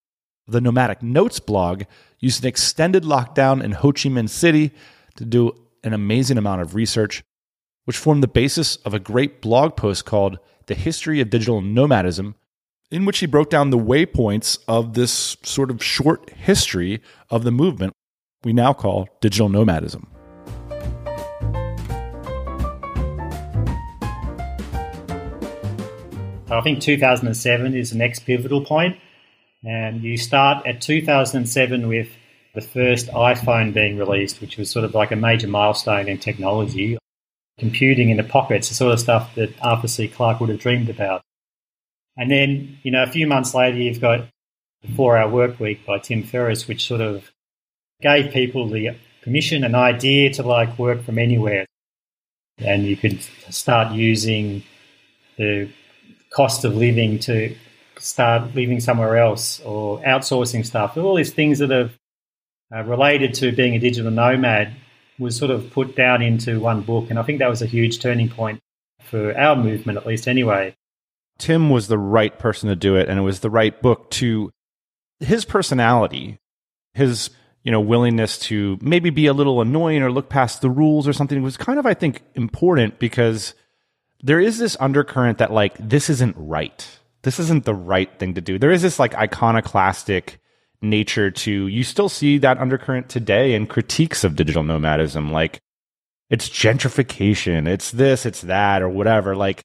of 0.47 0.54
the 0.54 0.62
Nomadic 0.62 1.04
Notes 1.04 1.39
blog, 1.39 1.84
used 2.19 2.43
an 2.43 2.47
extended 2.47 3.04
lockdown 3.04 3.63
in 3.63 3.73
Ho 3.73 3.91
Chi 3.91 4.10
Minh 4.10 4.30
City 4.30 4.71
to 5.17 5.25
do 5.25 5.51
an 5.84 5.93
amazing 5.93 6.38
amount 6.38 6.62
of 6.62 6.73
research 6.73 7.21
which 7.86 7.98
formed 7.98 8.21
the 8.21 8.28
basis 8.28 8.76
of 8.78 8.93
a 8.93 9.00
great 9.00 9.41
blog 9.41 9.76
post 9.76 10.06
called 10.06 10.38
The 10.65 10.76
History 10.76 11.21
of 11.21 11.30
Digital 11.30 11.62
Nomadism, 11.62 12.36
in 12.92 13.06
which 13.06 13.19
he 13.19 13.25
broke 13.25 13.50
down 13.50 13.69
the 13.69 13.77
waypoints 13.77 14.60
of 14.67 14.94
this 14.94 15.38
sort 15.44 15.71
of 15.71 15.83
short 15.83 16.29
history 16.31 17.02
of 17.29 17.44
the 17.44 17.52
movement 17.52 17.94
we 18.44 18.54
now 18.54 18.73
call 18.73 19.10
digital 19.21 19.50
nomadism. 19.50 20.08
I 26.48 26.62
think 26.62 26.79
2007 26.79 27.75
is 27.75 27.90
the 27.90 27.98
next 27.98 28.19
pivotal 28.19 28.63
point, 28.63 28.98
and 29.63 30.04
you 30.04 30.15
start 30.15 30.65
at 30.67 30.79
2007 30.79 31.88
with 31.88 32.10
the 32.54 32.62
first 32.62 33.08
iPhone 33.08 33.73
being 33.73 33.98
released, 33.98 34.40
which 34.42 34.58
was 34.58 34.69
sort 34.69 34.86
of 34.86 34.94
like 34.94 35.12
a 35.12 35.15
major 35.15 35.48
milestone 35.48 36.08
in 36.08 36.19
technology. 36.19 36.98
Computing 37.58 38.10
in 38.10 38.17
the 38.17 38.23
pockets, 38.23 38.69
the 38.69 38.75
sort 38.75 38.93
of 38.93 38.99
stuff 38.99 39.33
that 39.35 39.53
Arthur 39.62 39.87
C. 39.87 40.08
Clarke 40.08 40.39
would 40.39 40.49
have 40.49 40.60
dreamed 40.60 40.89
about. 40.89 41.21
And 42.17 42.31
then, 42.31 42.77
you 42.83 42.91
know, 42.91 43.03
a 43.03 43.08
few 43.08 43.27
months 43.27 43.53
later, 43.53 43.77
you've 43.77 44.01
got 44.01 44.27
the 44.81 44.91
Four 44.93 45.17
Hour 45.17 45.29
Work 45.29 45.60
Week 45.60 45.85
by 45.85 45.99
Tim 45.99 46.23
Ferriss, 46.23 46.67
which 46.67 46.87
sort 46.87 47.01
of 47.01 47.31
gave 48.01 48.31
people 48.31 48.67
the 48.67 48.95
permission 49.21 49.63
and 49.63 49.75
idea 49.75 50.31
to 50.33 50.43
like 50.43 50.77
work 50.77 51.03
from 51.03 51.17
anywhere. 51.17 51.65
And 52.58 52.85
you 52.85 52.95
could 52.95 53.21
start 53.49 53.93
using 53.93 54.63
the 55.37 55.69
cost 56.29 56.63
of 56.63 56.75
living 56.75 57.19
to 57.19 57.56
start 57.97 58.53
living 58.56 58.79
somewhere 58.79 59.17
else 59.17 59.60
or 59.62 59.99
outsourcing 60.01 60.65
stuff. 60.65 60.97
All 60.97 61.15
these 61.15 61.33
things 61.33 61.60
that 61.60 61.71
are 61.71 61.89
uh, 62.73 62.83
related 62.83 63.33
to 63.35 63.51
being 63.51 63.75
a 63.75 63.79
digital 63.79 64.12
nomad 64.12 64.73
was 65.19 65.37
sort 65.37 65.51
of 65.51 65.71
put 65.71 65.95
down 65.95 66.21
into 66.21 66.59
one 66.59 66.81
book. 66.81 67.09
And 67.09 67.17
I 67.19 67.23
think 67.23 67.39
that 67.39 67.49
was 67.49 67.61
a 67.61 67.67
huge 67.67 67.99
turning 67.99 68.29
point 68.29 68.59
for 69.01 69.37
our 69.37 69.55
movement, 69.55 69.97
at 69.97 70.05
least 70.05 70.27
anyway. 70.27 70.75
Tim 71.37 71.69
was 71.69 71.87
the 71.87 71.97
right 71.97 72.37
person 72.37 72.69
to 72.69 72.75
do 72.75 72.95
it, 72.95 73.09
and 73.09 73.19
it 73.19 73.23
was 73.23 73.41
the 73.41 73.49
right 73.49 73.81
book 73.81 74.09
to 74.11 74.51
his 75.19 75.45
personality, 75.45 76.39
his 76.93 77.29
you 77.63 77.71
know 77.71 77.81
willingness 77.81 78.37
to 78.37 78.77
maybe 78.81 79.09
be 79.09 79.25
a 79.25 79.33
little 79.33 79.59
annoying 79.59 80.01
or 80.01 80.11
look 80.11 80.29
past 80.29 80.61
the 80.61 80.69
rules 80.69 81.07
or 81.07 81.13
something 81.13 81.41
was 81.41 81.57
kind 81.57 81.79
of 81.79 81.85
I 81.85 81.93
think 81.93 82.21
important 82.35 82.99
because 82.99 83.53
there 84.23 84.39
is 84.39 84.59
this 84.59 84.77
undercurrent 84.79 85.39
that 85.39 85.51
like 85.51 85.75
this 85.77 86.09
isn't 86.09 86.35
right. 86.37 86.87
This 87.23 87.39
isn't 87.39 87.65
the 87.65 87.73
right 87.73 88.17
thing 88.19 88.35
to 88.35 88.41
do. 88.41 88.57
There 88.57 88.71
is 88.71 88.81
this 88.81 88.99
like 88.99 89.15
iconoclastic 89.15 90.39
nature 90.90 91.31
to 91.31 91.67
you 91.67 91.83
still 91.83 92.10
see 92.10 92.38
that 92.38 92.58
undercurrent 92.58 93.10
today 93.10 93.54
in 93.54 93.67
critiques 93.67 94.23
of 94.23 94.36
digital 94.36 94.63
nomadism 94.63 95.31
like 95.31 95.60
it's 96.29 96.50
gentrification, 96.50 97.67
it's 97.67 97.92
this, 97.92 98.25
it's 98.25 98.42
that 98.42 98.81
or 98.81 98.90
whatever. 98.90 99.36
Like 99.36 99.62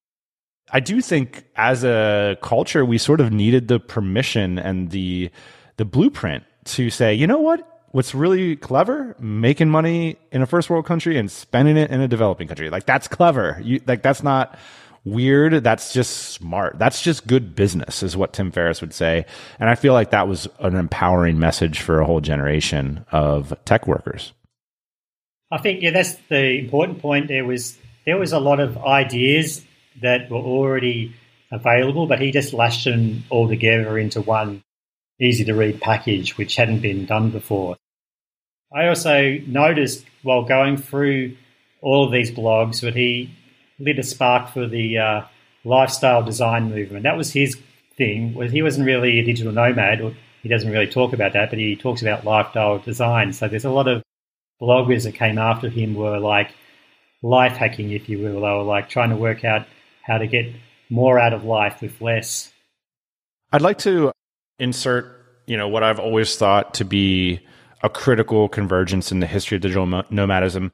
I 0.73 0.81
do 0.81 1.01
think 1.01 1.45
as 1.57 1.85
a 1.85 2.37
culture, 2.43 2.85
we 2.85 2.99
sort 2.99 3.21
of 3.21 3.33
needed 3.33 3.69
the 3.69 3.81
permission 3.81 4.59
and 4.59 4.91
the 4.91 5.31
the 5.77 5.85
blueprint 5.85 6.45
to 6.67 6.91
say, 6.91 7.15
you 7.15 7.27
know 7.27 7.41
what? 7.41 7.67
What's 7.93 8.15
really 8.15 8.55
clever? 8.55 9.17
Making 9.19 9.69
money 9.71 10.17
in 10.31 10.43
a 10.43 10.47
first 10.47 10.71
world 10.71 10.87
country 10.87 11.19
and 11.19 11.31
spending 11.31 11.77
it 11.77 11.91
in 11.91 12.01
a 12.01 12.07
developing 12.07 12.47
country. 12.47 12.71
Like 12.71 12.87
that's 12.87 13.09
clever. 13.09 13.59
You 13.63 13.81
like 13.87 14.03
that's 14.03 14.23
not 14.23 14.59
weird. 15.05 15.65
That's 15.65 15.93
just 15.93 16.31
smart. 16.33 16.79
That's 16.79 17.03
just 17.03 17.27
good 17.27 17.55
business, 17.55 18.03
is 18.03 18.17
what 18.17 18.33
Tim 18.33 18.51
Ferriss 18.51 18.81
would 18.81 18.95
say. 18.95 19.25
And 19.59 19.69
I 19.69 19.75
feel 19.75 19.93
like 19.93 20.11
that 20.11 20.29
was 20.29 20.49
an 20.59 20.77
empowering 20.77 21.39
message 21.39 21.81
for 21.81 22.01
a 22.01 22.07
whole 22.07 22.21
generation 22.21 23.05
of 23.13 23.55
tech 23.65 23.87
workers. 23.87 24.33
I 25.51 25.59
think 25.59 25.83
yeah, 25.83 25.91
that's 25.91 26.15
the 26.29 26.59
important 26.59 27.01
point. 27.01 27.29
There 27.29 27.45
was 27.45 27.77
there 28.07 28.19
was 28.19 28.33
a 28.33 28.39
lot 28.39 28.61
of 28.61 28.79
ideas 28.79 29.65
that 30.01 30.31
were 30.31 30.39
already 30.39 31.15
available, 31.51 32.07
but 32.07 32.21
he 32.21 32.31
just 32.31 32.53
lashed 32.53 32.85
them 32.85 33.25
all 33.31 33.49
together 33.49 33.99
into 33.99 34.21
one 34.21 34.63
easy 35.21 35.45
to 35.45 35.55
read 35.55 35.81
package, 35.81 36.39
which 36.39 36.57
hadn't 36.57 36.81
been 36.81 37.05
done 37.05 37.31
before. 37.31 37.77
I 38.75 38.87
also 38.87 39.39
noticed 39.47 40.05
while 40.23 40.45
going 40.45 40.77
through 40.77 41.37
all 41.83 42.05
of 42.05 42.13
these 42.13 42.31
blogs 42.31 42.81
that 42.83 42.95
he 42.95 43.31
lit 43.81 43.99
a 43.99 44.03
spark 44.03 44.51
for 44.51 44.67
the 44.67 44.99
uh, 44.99 45.23
lifestyle 45.65 46.23
design 46.23 46.71
movement. 46.71 47.03
That 47.03 47.17
was 47.17 47.33
his 47.33 47.57
thing. 47.97 48.35
Was 48.35 48.53
He 48.53 48.63
wasn't 48.63 48.87
really 48.87 49.19
a 49.19 49.25
digital 49.25 49.53
nomad, 49.53 50.01
or 50.01 50.15
he 50.43 50.49
doesn't 50.49 50.71
really 50.71 50.87
talk 50.87 51.13
about 51.13 51.33
that, 51.33 51.51
but 51.51 51.59
he 51.59 51.75
talks 51.75 52.03
about 52.03 52.25
lifestyle 52.25 52.79
design. 52.79 53.33
So 53.33 53.49
there's 53.49 53.65
a 53.65 53.71
lot 53.71 53.89
of 53.89 54.03
bloggers 54.61 55.05
that 55.05 55.13
came 55.13 55.39
after 55.39 55.69
him 55.69 55.95
were 55.95 56.19
like 56.19 56.53
life 57.23 57.57
hacking, 57.57 57.91
if 57.91 58.09
you 58.09 58.19
will. 58.19 58.41
They 58.41 58.49
were 58.49 58.63
like 58.63 58.89
trying 58.89 59.11
to 59.11 59.17
work 59.17 59.45
out 59.45 59.67
how 60.03 60.19
to 60.19 60.27
get 60.27 60.47
more 60.89 61.19
out 61.19 61.33
of 61.33 61.45
life 61.45 61.81
with 61.81 62.01
less. 62.01 62.53
I'd 63.53 63.63
like 63.63 63.79
to 63.79 64.13
insert, 64.59 65.43
you 65.47 65.57
know, 65.57 65.69
what 65.69 65.83
I've 65.83 65.99
always 65.99 66.37
thought 66.37 66.75
to 66.75 66.85
be 66.85 67.41
a 67.83 67.89
critical 67.89 68.49
convergence 68.49 69.11
in 69.11 69.21
the 69.21 69.27
history 69.27 69.57
of 69.57 69.63
digital 69.63 69.87
nomadism. 70.11 70.73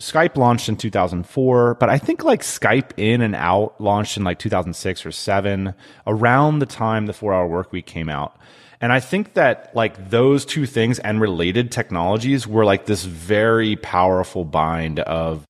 Skype 0.00 0.36
launched 0.36 0.68
in 0.68 0.76
2004, 0.76 1.74
but 1.74 1.90
I 1.90 1.98
think 1.98 2.24
like 2.24 2.40
Skype 2.40 2.92
in 2.96 3.20
and 3.20 3.34
out 3.34 3.78
launched 3.80 4.16
in 4.16 4.24
like 4.24 4.38
2006 4.38 5.04
or 5.04 5.12
7 5.12 5.74
around 6.06 6.58
the 6.58 6.66
time 6.66 7.06
the 7.06 7.12
4-hour 7.12 7.46
work 7.46 7.70
week 7.70 7.86
came 7.86 8.08
out. 8.08 8.36
And 8.80 8.92
I 8.94 9.00
think 9.00 9.34
that 9.34 9.76
like 9.76 10.08
those 10.08 10.46
two 10.46 10.64
things 10.64 10.98
and 11.00 11.20
related 11.20 11.70
technologies 11.70 12.46
were 12.46 12.64
like 12.64 12.86
this 12.86 13.04
very 13.04 13.76
powerful 13.76 14.46
bind 14.46 15.00
of 15.00 15.44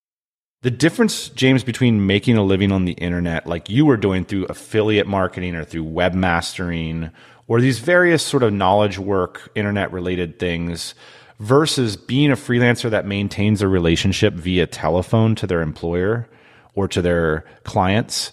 the 0.62 0.70
difference, 0.70 1.28
James, 1.30 1.62
between 1.62 2.07
making 2.07 2.36
a 2.36 2.42
living 2.42 2.72
on 2.72 2.84
the 2.84 2.92
internet, 2.92 3.46
like 3.46 3.70
you 3.70 3.86
were 3.86 3.96
doing 3.96 4.24
through 4.24 4.46
affiliate 4.46 5.07
marketing 5.07 5.55
or 5.55 5.64
through 5.64 5.84
webmastering 5.84 7.12
or 7.46 7.61
these 7.61 7.78
various 7.78 8.22
sort 8.22 8.42
of 8.42 8.53
knowledge 8.53 8.98
work, 8.98 9.51
internet 9.55 9.92
related 9.92 10.38
things, 10.38 10.94
versus 11.41 11.97
being 11.97 12.30
a 12.30 12.36
freelancer 12.36 12.91
that 12.91 13.07
maintains 13.07 13.62
a 13.62 13.68
relationship 13.68 14.34
via 14.34 14.66
telephone 14.66 15.34
to 15.34 15.47
their 15.47 15.62
employer 15.62 16.28
or 16.74 16.86
to 16.86 17.03
their 17.03 17.45
clients 17.64 18.32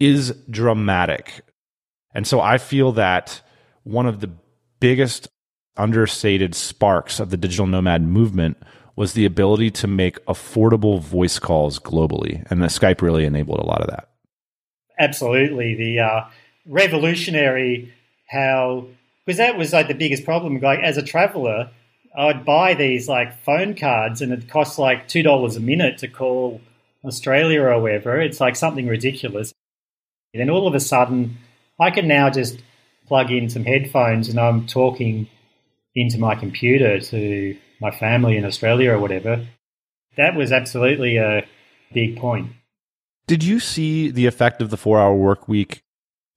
is 0.00 0.32
dramatic. 0.50 1.40
And 2.14 2.26
so 2.26 2.40
I 2.40 2.58
feel 2.58 2.92
that 2.92 3.40
one 3.84 4.06
of 4.06 4.20
the 4.20 4.30
biggest 4.80 5.28
understated 5.76 6.54
sparks 6.54 7.20
of 7.20 7.30
the 7.30 7.36
digital 7.36 7.66
nomad 7.66 8.02
movement 8.02 8.56
was 8.96 9.12
the 9.12 9.24
ability 9.24 9.70
to 9.70 9.86
make 9.86 10.24
affordable 10.26 11.00
voice 11.00 11.38
calls 11.38 11.78
globally. 11.78 12.44
And 12.50 12.60
the 12.60 12.66
Skype 12.66 13.00
really 13.00 13.24
enabled 13.24 13.60
a 13.60 13.66
lot 13.66 13.80
of 13.80 13.86
that. 13.86 14.08
Absolutely. 14.98 15.76
The 15.76 16.00
uh, 16.00 16.24
revolutionary 16.66 17.94
how, 18.26 18.88
because 19.24 19.38
that 19.38 19.56
was 19.56 19.72
like 19.72 19.86
the 19.86 19.94
biggest 19.94 20.24
problem. 20.24 20.60
Like 20.60 20.80
as 20.80 20.96
a 20.96 21.02
traveler, 21.04 21.70
I'd 22.16 22.44
buy 22.44 22.74
these 22.74 23.08
like 23.08 23.38
phone 23.44 23.74
cards 23.74 24.22
and 24.22 24.32
it 24.32 24.48
costs 24.48 24.78
like 24.78 25.08
$2 25.08 25.56
a 25.56 25.60
minute 25.60 25.98
to 25.98 26.08
call 26.08 26.60
Australia 27.04 27.62
or 27.62 27.80
wherever. 27.80 28.20
It's 28.20 28.40
like 28.40 28.56
something 28.56 28.86
ridiculous. 28.86 29.52
And 30.34 30.40
then 30.40 30.50
all 30.50 30.66
of 30.66 30.74
a 30.74 30.80
sudden, 30.80 31.38
I 31.80 31.90
can 31.90 32.08
now 32.08 32.30
just 32.30 32.60
plug 33.06 33.30
in 33.30 33.48
some 33.48 33.64
headphones 33.64 34.28
and 34.28 34.38
I'm 34.38 34.66
talking 34.66 35.28
into 35.94 36.18
my 36.18 36.34
computer 36.34 37.00
to 37.00 37.56
my 37.80 37.90
family 37.90 38.36
in 38.36 38.44
Australia 38.44 38.92
or 38.92 38.98
whatever. 38.98 39.46
That 40.16 40.34
was 40.34 40.52
absolutely 40.52 41.16
a 41.16 41.46
big 41.92 42.16
point. 42.16 42.52
Did 43.26 43.44
you 43.44 43.60
see 43.60 44.10
the 44.10 44.26
effect 44.26 44.60
of 44.60 44.70
the 44.70 44.76
four 44.76 44.98
hour 44.98 45.14
work 45.14 45.48
week 45.48 45.80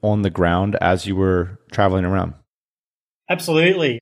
on 0.04 0.22
the 0.22 0.30
ground 0.30 0.78
as 0.82 1.06
you 1.06 1.16
were 1.16 1.60
traveling 1.72 2.06
around? 2.06 2.34
Absolutely. 3.30 4.00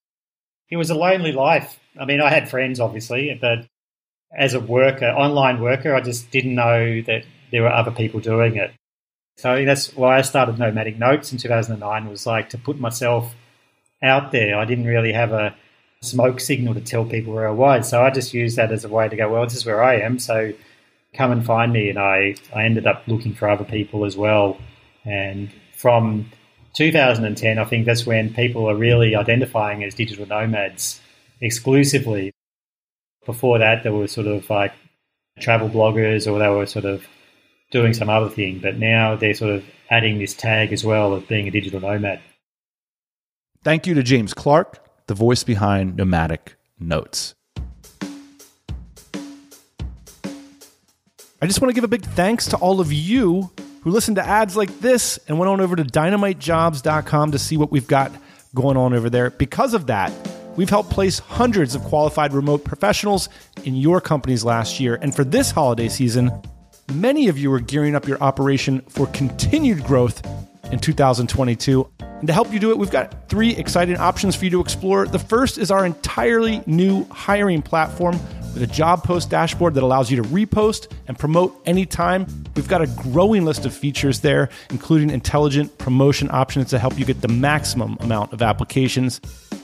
It 0.70 0.78
was 0.78 0.90
a 0.90 0.96
lonely 0.96 1.32
life. 1.32 1.80
I 2.00 2.06
mean, 2.06 2.22
I 2.22 2.30
had 2.30 2.50
friends, 2.50 2.80
obviously, 2.80 3.38
but 3.40 3.68
as 4.38 4.54
a 4.54 4.60
worker, 4.60 5.08
online 5.08 5.62
worker, 5.62 5.96
I 5.96 6.02
just 6.02 6.30
didn't 6.32 6.56
know 6.56 7.02
that 7.02 7.24
there 7.52 7.64
were 7.64 7.72
other 7.72 7.92
people 7.92 8.20
doing 8.20 8.56
it. 8.58 8.72
So 9.38 9.64
that's 9.66 9.96
why 9.96 10.18
I 10.18 10.22
started 10.22 10.60
Nomadic 10.60 11.00
Notes 11.00 11.32
in 11.32 11.38
2009 11.38 12.10
was 12.10 12.26
like 12.26 12.50
to 12.50 12.58
put 12.58 12.80
myself 12.80 13.34
out 14.04 14.32
there. 14.32 14.58
I 14.58 14.66
didn't 14.66 14.86
really 14.86 15.14
have 15.14 15.32
a 15.32 15.56
smoke 16.02 16.40
signal 16.40 16.74
to 16.74 16.82
tell 16.82 17.06
people 17.06 17.34
where 17.34 17.48
I 17.48 17.52
was. 17.52 17.90
So 17.90 18.04
I 18.04 18.10
just 18.12 18.34
used 18.34 18.58
that 18.58 18.72
as 18.72 18.86
a 18.86 18.90
way 18.90 19.08
to 19.10 19.16
go, 19.16 19.32
well, 19.32 19.44
this 19.44 19.56
is 19.56 19.66
where 19.66 19.84
I 19.84 20.02
am. 20.02 20.20
So 20.20 20.54
come 21.14 21.32
and 21.32 21.46
find 21.46 21.74
me. 21.74 21.90
And 21.90 21.98
I, 21.98 22.36
I 22.54 22.66
ended 22.66 22.86
up 22.86 23.04
looking 23.08 23.34
for 23.34 23.50
other 23.50 23.64
people 23.64 24.06
as 24.06 24.16
well. 24.16 24.58
And 25.06 25.50
from 25.74 26.30
2010, 26.74 27.58
I 27.58 27.66
think 27.66 27.86
that's 27.86 28.06
when 28.06 28.34
people 28.34 28.70
are 28.70 28.76
really 28.76 29.16
identifying 29.16 29.84
as 29.84 29.96
digital 29.96 30.26
nomads 30.26 31.02
exclusively. 31.42 32.32
Before 33.26 33.60
that, 33.60 33.84
there 33.84 33.94
were 33.94 34.08
sort 34.08 34.28
of 34.28 34.50
like 34.50 34.74
travel 35.40 35.70
bloggers 35.70 36.32
or 36.32 36.40
they 36.40 36.50
were 36.50 36.66
sort 36.66 36.86
of 36.86 37.06
doing 37.72 37.94
some 37.94 38.10
other 38.10 38.30
thing. 38.30 38.60
But 38.60 38.78
now 38.78 39.16
they're 39.16 39.34
sort 39.34 39.56
of 39.56 39.66
adding 39.90 40.20
this 40.20 40.34
tag 40.34 40.74
as 40.74 40.84
well 40.84 41.14
of 41.14 41.28
being 41.28 41.48
a 41.48 41.52
digital 41.52 41.80
nomad. 41.80 42.22
Thank 43.64 43.88
you 43.88 43.94
to 43.94 44.04
James 44.04 44.34
Clark 44.34 44.86
the 45.10 45.16
voice 45.16 45.44
behind 45.44 45.98
Nomadic 45.98 46.56
Notes. 46.80 47.34
I 51.42 51.48
just 51.48 51.60
want 51.60 51.70
to 51.70 51.74
give 51.74 51.84
a 51.84 51.88
big 51.88 52.06
thanks 52.06 52.46
to 52.50 52.58
all 52.58 52.80
of 52.80 52.94
you 52.94 53.50
who 53.82 53.92
listened 53.92 54.18
to 54.18 54.26
ads 54.26 54.56
like 54.56 54.80
this 54.80 55.20
and 55.28 55.40
went 55.40 55.50
on 55.50 55.62
over 55.62 55.76
to 55.76 55.84
dynamitejobs.com 55.84 57.32
to 57.32 57.40
see 57.40 57.58
what 57.58 57.72
we've 57.72 57.88
got 57.88 58.12
going 58.56 58.78
on 58.78 58.94
over 58.94 59.10
there. 59.10 59.30
Because 59.30 59.74
of 59.74 59.88
that, 59.88 60.12
we've 60.56 60.70
helped 60.70 60.90
place 60.90 61.20
hundreds 61.20 61.76
of 61.76 61.84
qualified 61.84 62.34
remote 62.34 62.64
professionals 62.64 63.30
in 63.64 63.76
your 63.76 64.02
companies 64.02 64.44
last 64.44 64.80
year. 64.80 64.98
And 65.02 65.16
for 65.16 65.24
this 65.24 65.52
holiday 65.52 65.90
season, 65.90 66.32
many 66.94 67.28
of 67.28 67.38
you 67.38 67.52
are 67.54 67.60
gearing 67.60 67.96
up 67.96 68.08
your 68.08 68.22
operation 68.22 68.82
for 68.82 69.08
continued 69.08 69.84
growth 69.84 70.26
in 70.72 70.80
2022. 70.80 71.90
And 72.00 72.28
to 72.28 72.34
help 72.34 72.52
you 72.52 72.60
do 72.60 72.72
it, 72.72 72.78
we've 72.78 72.92
got 72.92 73.30
three 73.30 73.56
exciting 73.56 73.98
options 73.98 74.36
for 74.36 74.46
you 74.46 74.52
to 74.52 74.60
explore. 74.60 75.08
The 75.08 75.20
first 75.20 75.58
is 75.58 75.72
our 75.72 75.86
entirely 75.86 76.62
new 76.66 77.06
hiring 77.06 77.62
platform 77.62 78.20
with 78.54 78.64
a 78.64 78.68
job 78.68 79.04
post 79.04 79.30
dashboard 79.30 79.74
that 79.76 79.84
allows 79.84 80.10
you 80.12 80.22
to 80.22 80.28
repost 80.30 80.92
and 81.08 81.18
promote 81.18 81.60
anytime. 81.66 82.26
We've 82.56 82.68
got 82.68 82.82
a 82.82 82.88
growing 82.88 83.46
list 83.46 83.66
of 83.66 83.74
features 83.74 84.22
there, 84.22 84.50
including 84.70 85.10
intelligent 85.10 85.78
promotion 85.78 86.30
options 86.32 86.70
to 86.70 86.80
help 86.80 86.98
you 86.98 87.06
get 87.06 87.22
the 87.22 87.28
maximum 87.28 87.98
amount 88.00 88.34
of 88.34 88.42
applications. 88.42 89.22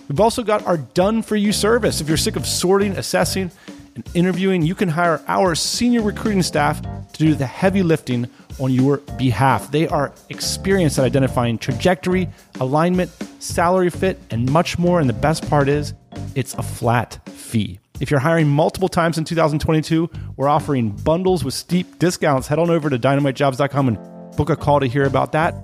We've 0.08 0.20
also 0.20 0.44
got 0.44 0.66
our 0.68 0.78
done 0.78 1.22
for 1.22 1.36
you 1.36 1.52
service. 1.52 2.02
If 2.02 2.08
you're 2.08 2.18
sick 2.18 2.36
of 2.36 2.46
sorting, 2.46 2.92
assessing, 2.94 3.52
and 3.96 4.08
interviewing, 4.14 4.62
you 4.62 4.76
can 4.76 4.90
hire 4.90 5.22
our 5.28 5.56
senior 5.56 6.02
recruiting 6.02 6.44
staff 6.44 6.82
to 6.82 7.18
do 7.18 7.34
the 7.34 7.46
heavy 7.46 7.82
lifting 7.82 8.30
on 8.60 8.72
your 8.72 8.98
behalf. 9.18 9.72
They 9.72 9.88
are 9.88 10.14
experienced 10.30 11.00
at 11.00 11.06
identifying 11.06 11.58
trajectory, 11.58 12.30
alignment, 12.60 13.10
salary 13.40 13.90
fit, 13.90 14.20
and 14.32 14.52
much 14.52 14.78
more. 14.78 15.00
And 15.00 15.10
the 15.10 15.14
best 15.14 15.50
part 15.50 15.70
is, 15.70 15.94
it's 16.36 16.54
a 16.56 16.64
flat 16.64 17.20
fee. 17.30 17.80
If 18.02 18.12
you're 18.12 18.20
hiring 18.20 18.50
multiple 18.50 18.90
times 18.90 19.18
in 19.18 19.24
2022, 19.24 20.10
we're 20.36 20.50
offering 20.50 20.90
bundles 20.90 21.44
with 21.44 21.54
steep 21.54 21.98
discounts. 21.98 22.48
Head 22.48 22.60
on 22.60 22.70
over 22.70 22.90
to 22.90 23.00
dynamitejobs.com 23.00 23.88
and 23.88 24.36
book 24.36 24.50
a 24.50 24.56
call 24.56 24.82
to 24.82 24.86
hear 24.86 25.06
about 25.06 25.32
that. 25.32 25.56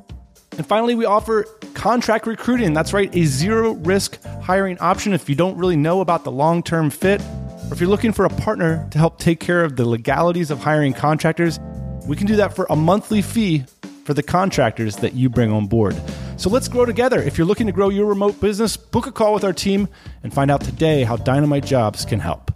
And 0.58 0.66
finally, 0.66 0.96
we 0.96 1.06
offer 1.06 1.44
contract 1.74 2.28
recruiting. 2.28 2.74
That's 2.74 2.94
right, 2.94 3.14
a 3.16 3.26
zero 3.26 3.74
risk 3.74 4.22
hiring 4.44 4.78
option 4.80 5.14
if 5.14 5.28
you 5.28 5.36
don't 5.36 5.58
really 5.58 5.76
know 5.76 6.02
about 6.02 6.24
the 6.24 6.32
long 6.32 6.64
term 6.64 6.90
fit, 6.90 7.22
or 7.22 7.74
if 7.74 7.80
you're 7.80 7.90
looking 7.90 8.14
for 8.14 8.26
a 8.26 8.30
partner 8.30 8.88
to 8.92 8.98
help 8.98 9.20
take 9.20 9.40
care 9.40 9.64
of 9.64 9.76
the 9.76 9.86
legalities 9.86 10.52
of 10.52 10.60
hiring 10.60 10.94
contractors. 10.94 11.60
We 12.08 12.16
can 12.16 12.28
do 12.28 12.38
that 12.38 12.56
for 12.56 12.66
a 12.70 12.76
monthly 12.76 13.22
fee 13.22 13.66
for 14.06 14.14
the 14.14 14.24
contractors 14.24 14.98
that 14.98 15.14
you 15.14 15.30
bring 15.30 15.52
on 15.52 15.68
board. 15.68 15.96
So 16.42 16.50
let's 16.50 16.68
grow 16.68 16.88
together. 16.88 17.22
If 17.22 17.38
you're 17.38 17.46
looking 17.46 17.68
to 17.68 17.72
grow 17.72 17.90
your 17.90 18.08
remote 18.08 18.42
business, 18.42 18.76
book 18.76 19.06
a 19.06 19.12
call 19.12 19.32
with 19.32 19.44
our 19.44 19.54
team 19.54 19.88
and 20.24 20.34
find 20.34 20.50
out 20.50 20.62
today 20.62 21.04
how 21.04 21.16
Dynamite 21.16 21.64
Jobs 21.64 22.04
can 22.04 22.20
help. 22.20 22.50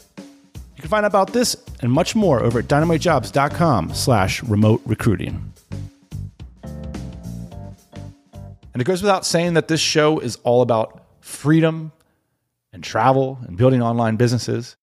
You 0.75 0.81
can 0.81 0.89
find 0.89 1.05
out 1.05 1.11
about 1.11 1.33
this 1.33 1.55
and 1.83 1.91
much 1.91 2.15
more 2.15 2.41
over 2.41 2.57
at 2.57 2.65
dynamitejobs.com 2.65 3.93
slash 3.93 4.41
remote 4.41 4.81
recruiting. 4.87 5.53
And 6.63 8.81
it 8.81 8.85
goes 8.85 9.03
without 9.03 9.23
saying 9.23 9.53
that 9.53 9.67
this 9.67 9.81
show 9.81 10.17
is 10.17 10.37
all 10.37 10.63
about 10.63 11.05
freedom 11.19 11.91
and 12.73 12.83
travel 12.83 13.37
and 13.45 13.55
building 13.55 13.83
online 13.83 14.15
businesses. 14.15 14.77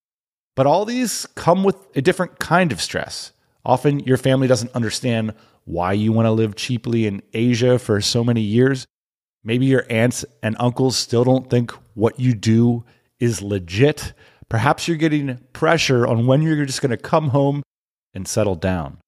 But 0.54 0.68
all 0.68 0.84
these 0.84 1.26
come 1.34 1.64
with 1.64 1.74
a 1.96 2.02
different 2.02 2.38
kind 2.38 2.70
of 2.70 2.80
stress. 2.80 3.32
Often 3.64 4.04
your 4.04 4.16
family 4.16 4.46
doesn't 4.46 4.70
understand 4.76 5.34
why 5.64 5.92
you 5.92 6.12
want 6.12 6.26
to 6.26 6.32
live 6.32 6.54
cheaply 6.54 7.06
in 7.06 7.20
Asia 7.32 7.80
for 7.80 8.00
so 8.00 8.22
many 8.22 8.40
years. 8.40 8.86
Maybe 9.44 9.66
your 9.66 9.84
aunts 9.90 10.24
and 10.42 10.56
uncles 10.58 10.96
still 10.96 11.24
don't 11.24 11.50
think 11.50 11.72
what 11.94 12.18
you 12.20 12.34
do 12.34 12.84
is 13.18 13.42
legit. 13.42 14.12
Perhaps 14.48 14.86
you're 14.86 14.96
getting 14.96 15.38
pressure 15.52 16.06
on 16.06 16.26
when 16.26 16.42
you're 16.42 16.64
just 16.64 16.82
going 16.82 16.90
to 16.90 16.96
come 16.96 17.28
home 17.28 17.62
and 18.14 18.28
settle 18.28 18.54
down. 18.54 18.98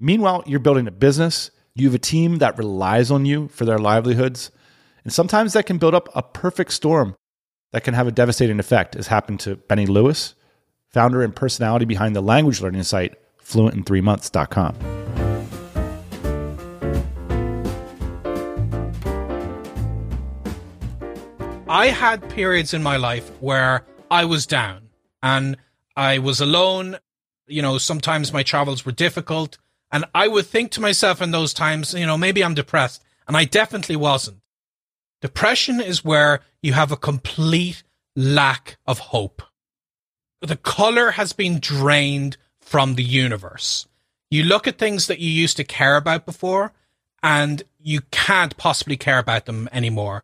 Meanwhile, 0.00 0.44
you're 0.46 0.58
building 0.58 0.86
a 0.86 0.92
business 0.92 1.50
you 1.74 1.86
have 1.86 1.94
a 1.94 1.98
team 1.98 2.38
that 2.38 2.58
relies 2.58 3.10
on 3.10 3.24
you 3.24 3.48
for 3.48 3.64
their 3.64 3.78
livelihoods. 3.78 4.50
And 5.04 5.12
sometimes 5.12 5.52
that 5.54 5.66
can 5.66 5.78
build 5.78 5.94
up 5.94 6.08
a 6.14 6.22
perfect 6.22 6.72
storm 6.72 7.16
that 7.72 7.82
can 7.84 7.94
have 7.94 8.06
a 8.06 8.12
devastating 8.12 8.60
effect, 8.60 8.94
as 8.94 9.06
happened 9.06 9.40
to 9.40 9.56
Benny 9.56 9.86
Lewis, 9.86 10.34
founder 10.90 11.22
and 11.22 11.34
personality 11.34 11.86
behind 11.86 12.14
the 12.14 12.20
language 12.20 12.60
learning 12.60 12.82
site 12.82 13.14
fluentin3months.com. 13.42 15.21
I 21.72 21.86
had 21.86 22.28
periods 22.28 22.74
in 22.74 22.82
my 22.82 22.98
life 22.98 23.30
where 23.40 23.86
I 24.10 24.26
was 24.26 24.44
down 24.44 24.90
and 25.22 25.56
I 25.96 26.18
was 26.18 26.38
alone. 26.38 26.98
You 27.46 27.62
know, 27.62 27.78
sometimes 27.78 28.30
my 28.30 28.42
travels 28.42 28.84
were 28.84 28.92
difficult. 28.92 29.56
And 29.90 30.04
I 30.14 30.28
would 30.28 30.44
think 30.44 30.70
to 30.72 30.82
myself 30.82 31.22
in 31.22 31.30
those 31.30 31.54
times, 31.54 31.94
you 31.94 32.04
know, 32.04 32.18
maybe 32.18 32.44
I'm 32.44 32.52
depressed. 32.52 33.02
And 33.26 33.38
I 33.38 33.46
definitely 33.46 33.96
wasn't. 33.96 34.42
Depression 35.22 35.80
is 35.80 36.04
where 36.04 36.40
you 36.60 36.74
have 36.74 36.92
a 36.92 36.96
complete 36.96 37.84
lack 38.14 38.76
of 38.86 38.98
hope. 38.98 39.40
The 40.42 40.58
color 40.58 41.12
has 41.12 41.32
been 41.32 41.58
drained 41.58 42.36
from 42.60 42.96
the 42.96 43.02
universe. 43.02 43.88
You 44.30 44.42
look 44.42 44.68
at 44.68 44.76
things 44.76 45.06
that 45.06 45.20
you 45.20 45.30
used 45.30 45.56
to 45.56 45.64
care 45.64 45.96
about 45.96 46.26
before 46.26 46.74
and 47.22 47.62
you 47.80 48.02
can't 48.10 48.58
possibly 48.58 48.98
care 48.98 49.18
about 49.18 49.46
them 49.46 49.70
anymore. 49.72 50.22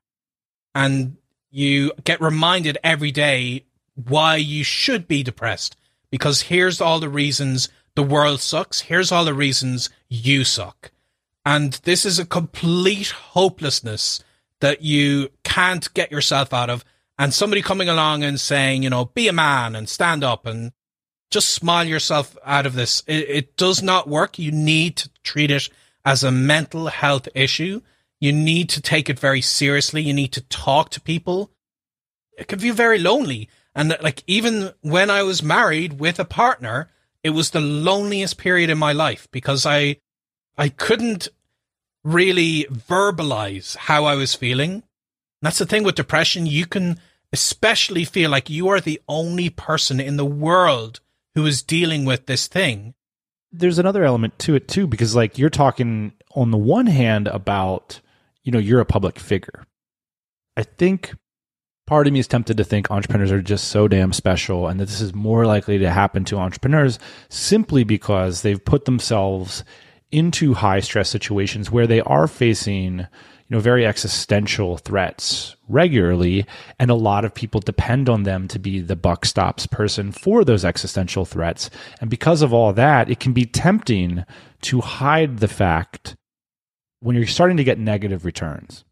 And 0.75 1.17
you 1.51 1.93
get 2.05 2.21
reminded 2.21 2.79
every 2.83 3.11
day 3.11 3.65
why 3.95 4.37
you 4.37 4.63
should 4.63 5.09
be 5.09 5.23
depressed 5.23 5.77
because 6.11 6.43
here's 6.43 6.81
all 6.81 7.01
the 7.01 7.09
reasons 7.09 7.69
the 7.95 8.03
world 8.03 8.41
sucks. 8.41 8.81
Here's 8.83 9.11
all 9.11 9.25
the 9.25 9.35
reasons 9.35 9.91
you 10.09 10.45
suck. 10.45 10.93
And 11.45 11.73
this 11.85 12.07
is 12.07 12.19
a 12.19 12.27
complete 12.27 13.11
hopelessness 13.11 14.23
that 14.61 14.83
you 14.83 15.31
can't 15.43 15.93
get 15.95 16.13
yourself 16.13 16.53
out 16.53 16.71
of. 16.71 16.85
And 17.19 17.35
somebody 17.35 17.63
coming 17.63 17.89
along 17.89 18.23
and 18.23 18.39
saying, 18.39 18.83
you 18.83 18.91
know, 18.91 19.07
be 19.07 19.27
a 19.29 19.33
man 19.33 19.75
and 19.75 19.89
stand 19.89 20.23
up 20.23 20.47
and 20.47 20.73
just 21.31 21.51
smile 21.51 21.87
yourself 21.87 22.37
out 22.45 22.67
of 22.67 22.75
this. 22.75 23.03
It, 23.07 23.29
it 23.29 23.57
does 23.57 23.83
not 23.83 24.09
work. 24.09 24.39
You 24.39 24.53
need 24.53 24.97
to 24.99 25.11
treat 25.25 25.51
it 25.51 25.69
as 26.05 26.23
a 26.23 26.31
mental 26.31 26.87
health 26.87 27.29
issue. 27.35 27.81
You 28.21 28.33
need 28.33 28.69
to 28.71 28.81
take 28.81 29.09
it 29.09 29.19
very 29.19 29.41
seriously. 29.41 30.03
You 30.03 30.13
need 30.13 30.33
to 30.33 30.41
talk 30.43 30.91
to 30.91 31.01
people. 31.01 31.51
It 32.37 32.49
can 32.49 32.59
feel 32.59 32.75
very 32.75 32.99
lonely. 32.99 33.49
And 33.75 33.97
like, 34.03 34.25
even 34.27 34.73
when 34.81 35.11
I 35.11 35.23
was 35.23 35.43
married 35.43 36.01
with 36.01 36.19
a 36.19 36.25
partner, 36.25 36.89
it 37.23 37.31
was 37.31 37.51
the 37.51 37.61
loneliest 37.61 38.39
period 38.39 38.71
in 38.71 38.79
my 38.79 38.93
life 38.93 39.29
because 39.31 39.67
I 39.67 39.97
I 40.57 40.69
couldn't 40.69 41.29
really 42.05 42.65
verbalize 42.65 43.77
how 43.77 44.05
I 44.05 44.15
was 44.15 44.35
feeling. 44.35 44.71
And 44.73 44.83
that's 45.43 45.59
the 45.59 45.67
thing 45.67 45.85
with 45.85 45.95
depression. 45.95 46.47
You 46.47 46.67
can 46.67 46.99
especially 47.33 48.05
feel 48.05 48.31
like 48.31 48.51
you 48.51 48.69
are 48.69 48.81
the 48.81 49.01
only 49.09 49.51
person 49.51 50.01
in 50.01 50.17
the 50.17 50.25
world 50.25 51.01
who 51.35 51.47
is 51.47 51.63
dealing 51.63 52.05
with 52.05 52.27
this 52.27 52.49
thing. 52.49 52.95
There's 53.53 53.79
another 53.79 54.05
element 54.05 54.39
to 54.41 54.55
it 54.55 54.67
too, 54.67 54.87
because 54.87 55.15
like 55.15 55.39
you're 55.39 55.51
talking 55.51 56.13
on 56.35 56.51
the 56.51 56.59
one 56.59 56.87
hand 56.87 57.29
about, 57.29 58.01
you 58.45 58.53
know, 58.53 58.59
you're 58.59 58.81
a 58.81 58.87
public 58.87 59.19
figure. 59.19 59.65
I 60.57 60.63
think 60.63 61.15
part 61.87 62.07
of 62.07 62.13
me 62.13 62.19
is 62.19 62.29
tempted 62.29 62.57
to 62.59 62.65
think 62.65 62.91
entrepreneurs 62.91 63.33
are 63.33 63.41
just 63.41 63.69
so 63.69 63.89
damn 63.89 64.13
special 64.13 64.69
and 64.69 64.79
that 64.79 64.89
this 64.89 65.01
is 65.01 65.15
more 65.15 65.47
likely 65.47 65.79
to 65.79 65.91
happen 65.91 66.23
to 66.23 66.37
entrepreneurs 66.37 66.99
simply 67.31 67.83
because 67.83 68.43
they've 68.43 68.65
put 68.65 68.85
themselves 68.85 69.65
into 70.11 70.53
high 70.53 70.81
stress 70.81 71.09
situations 71.09 71.71
where 71.71 71.87
they 71.87 72.01
are 72.03 72.27
facing 72.27 72.99
you 72.99 73.07
know 73.57 73.61
very 73.61 73.87
existential 73.87 74.77
threats 74.77 75.57
regularly 75.67 76.45
and 76.79 76.91
a 76.91 76.95
lot 76.95 77.25
of 77.25 77.35
people 77.35 77.61
depend 77.61 78.09
on 78.09 78.25
them 78.25 78.47
to 78.49 78.59
be 78.59 78.81
the 78.81 78.97
buck 78.97 79.25
stops 79.25 79.67
person 79.67 80.13
for 80.13 80.45
those 80.45 80.67
existential 80.67 81.25
threats 81.25 81.71
and 82.03 82.11
because 82.11 82.43
of 82.43 82.53
all 82.53 82.75
that 82.75 83.11
it 83.11 83.19
can 83.19 83.33
be 83.33 83.47
tempting 83.47 84.25
to 84.61 84.81
hide 84.83 85.39
the 85.39 85.49
fact 85.49 86.17
when 87.01 87.17
you're 87.17 87.27
starting 87.27 87.57
to 87.57 87.65
get 87.65 87.79
negative 87.79 88.25
returns 88.25 88.85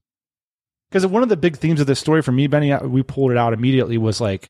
because 0.89 1.07
one 1.07 1.23
of 1.23 1.29
the 1.29 1.37
big 1.37 1.57
themes 1.57 1.81
of 1.81 1.87
this 1.87 2.01
story 2.01 2.23
for 2.23 2.33
me, 2.33 2.47
Benny, 2.47 2.73
uh, 2.73 2.87
we 2.87 3.03
pulled 3.03 3.33
it 3.33 3.37
out 3.37 3.53
immediately 3.53 3.99
was 3.99 4.21
like, 4.21 4.49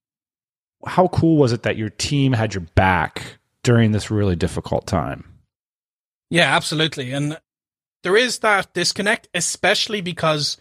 how 0.86 1.08
cool 1.08 1.38
was 1.38 1.52
it 1.52 1.62
that 1.62 1.76
your 1.76 1.90
team 1.90 2.32
had 2.32 2.54
your 2.54 2.64
back 2.74 3.38
during 3.62 3.92
this 3.92 4.10
really 4.10 4.36
difficult 4.36 4.86
time? 4.86 5.24
Yeah, 6.30 6.54
absolutely. 6.54 7.12
And 7.12 7.38
there 8.02 8.16
is 8.16 8.40
that 8.40 8.72
disconnect, 8.74 9.28
especially 9.34 10.00
because, 10.00 10.56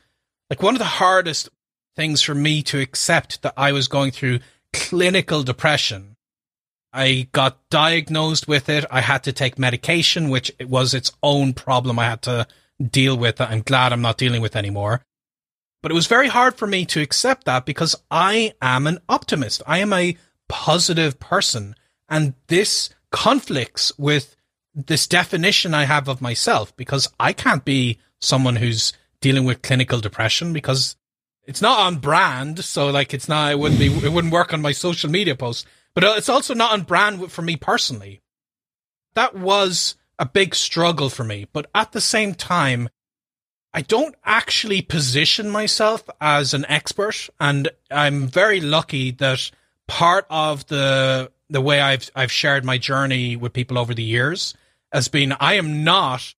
like, 0.49 0.63
one 0.63 0.75
of 0.75 0.79
the 0.79 0.85
hardest 0.85 1.49
things 1.95 2.21
for 2.21 2.35
me 2.35 2.61
to 2.63 2.79
accept 2.79 3.41
that 3.41 3.53
I 3.57 3.71
was 3.71 3.87
going 3.87 4.11
through 4.11 4.39
clinical 4.73 5.43
depression. 5.43 6.15
I 6.93 7.27
got 7.31 7.59
diagnosed 7.69 8.47
with 8.47 8.69
it. 8.69 8.85
I 8.89 9.01
had 9.01 9.23
to 9.25 9.33
take 9.33 9.59
medication, 9.59 10.29
which 10.29 10.51
was 10.61 10.93
its 10.93 11.11
own 11.21 11.53
problem 11.53 11.99
I 11.99 12.05
had 12.05 12.21
to 12.23 12.47
deal 12.81 13.17
with. 13.17 13.39
I'm 13.41 13.61
glad 13.61 13.93
I'm 13.93 14.01
not 14.01 14.17
dealing 14.17 14.41
with 14.41 14.55
anymore. 14.55 15.01
But 15.81 15.91
it 15.91 15.95
was 15.95 16.07
very 16.07 16.29
hard 16.29 16.55
for 16.55 16.65
me 16.65 16.85
to 16.87 17.01
accept 17.01 17.45
that 17.45 17.65
because 17.65 17.95
I 18.09 18.53
am 18.61 18.87
an 18.87 18.99
optimist. 19.07 19.61
I 19.67 19.79
am 19.79 19.93
a 19.93 20.17
positive 20.47 21.19
person. 21.19 21.75
And 22.09 22.33
this 22.47 22.89
conflicts 23.11 23.91
with 23.97 24.35
this 24.73 25.07
definition 25.07 25.73
I 25.73 25.85
have 25.85 26.07
of 26.07 26.21
myself 26.21 26.75
because 26.75 27.07
I 27.19 27.33
can't 27.33 27.63
be 27.63 27.99
someone 28.19 28.57
who's 28.57 28.93
dealing 29.21 29.45
with 29.45 29.61
clinical 29.61 29.99
depression 29.99 30.53
because 30.53 30.95
it's 31.43 31.61
not 31.61 31.79
on 31.79 31.97
brand. 31.97 32.63
So 32.65 32.89
like 32.89 33.13
it's 33.13 33.29
not, 33.29 33.51
it 33.51 33.59
wouldn't 33.59 33.79
be, 33.79 33.87
it 33.87 34.11
wouldn't 34.11 34.33
work 34.33 34.53
on 34.53 34.61
my 34.61 34.71
social 34.71 35.09
media 35.09 35.35
posts, 35.35 35.65
but 35.93 36.03
it's 36.03 36.29
also 36.29 36.53
not 36.53 36.73
on 36.73 36.81
brand 36.81 37.31
for 37.31 37.41
me 37.41 37.55
personally. 37.55 38.21
That 39.13 39.35
was 39.35 39.95
a 40.19 40.25
big 40.25 40.55
struggle 40.55 41.09
for 41.09 41.23
me. 41.23 41.47
But 41.51 41.69
at 41.73 41.91
the 41.91 42.01
same 42.01 42.33
time, 42.33 42.89
I 43.73 43.81
don't 43.81 44.15
actually 44.23 44.81
position 44.81 45.49
myself 45.49 46.09
as 46.21 46.53
an 46.53 46.65
expert, 46.69 47.29
and 47.39 47.67
I'm 47.91 48.27
very 48.27 48.61
lucky 48.61 49.11
that 49.11 49.51
part 49.87 50.25
of 50.29 50.65
the 50.67 51.31
the 51.49 51.61
way 51.61 51.81
I've 51.81 52.09
I've 52.15 52.31
shared 52.31 52.63
my 52.63 52.77
journey 52.77 53.35
with 53.35 53.53
people 53.53 53.77
over 53.77 53.93
the 53.93 54.03
years 54.03 54.53
has 54.91 55.07
been 55.09 55.33
I 55.39 55.55
am 55.55 55.83
not 55.83 56.33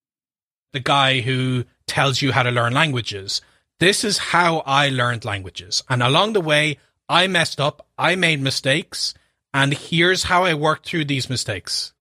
the 0.72 0.80
guy 0.80 1.20
who 1.20 1.64
tells 1.86 2.20
you 2.20 2.32
how 2.32 2.42
to 2.42 2.50
learn 2.50 2.74
languages. 2.74 3.40
This 3.78 4.04
is 4.04 4.18
how 4.18 4.58
I 4.66 4.88
learned 4.88 5.24
languages. 5.24 5.84
And 5.88 6.02
along 6.02 6.32
the 6.32 6.40
way, 6.40 6.78
I 7.08 7.26
messed 7.28 7.60
up, 7.60 7.86
I 7.96 8.16
made 8.16 8.40
mistakes, 8.40 9.14
and 9.54 9.72
here's 9.72 10.24
how 10.24 10.44
I 10.44 10.54
worked 10.54 10.86
through 10.86 11.06
these 11.06 11.30
mistakes. 11.30 11.92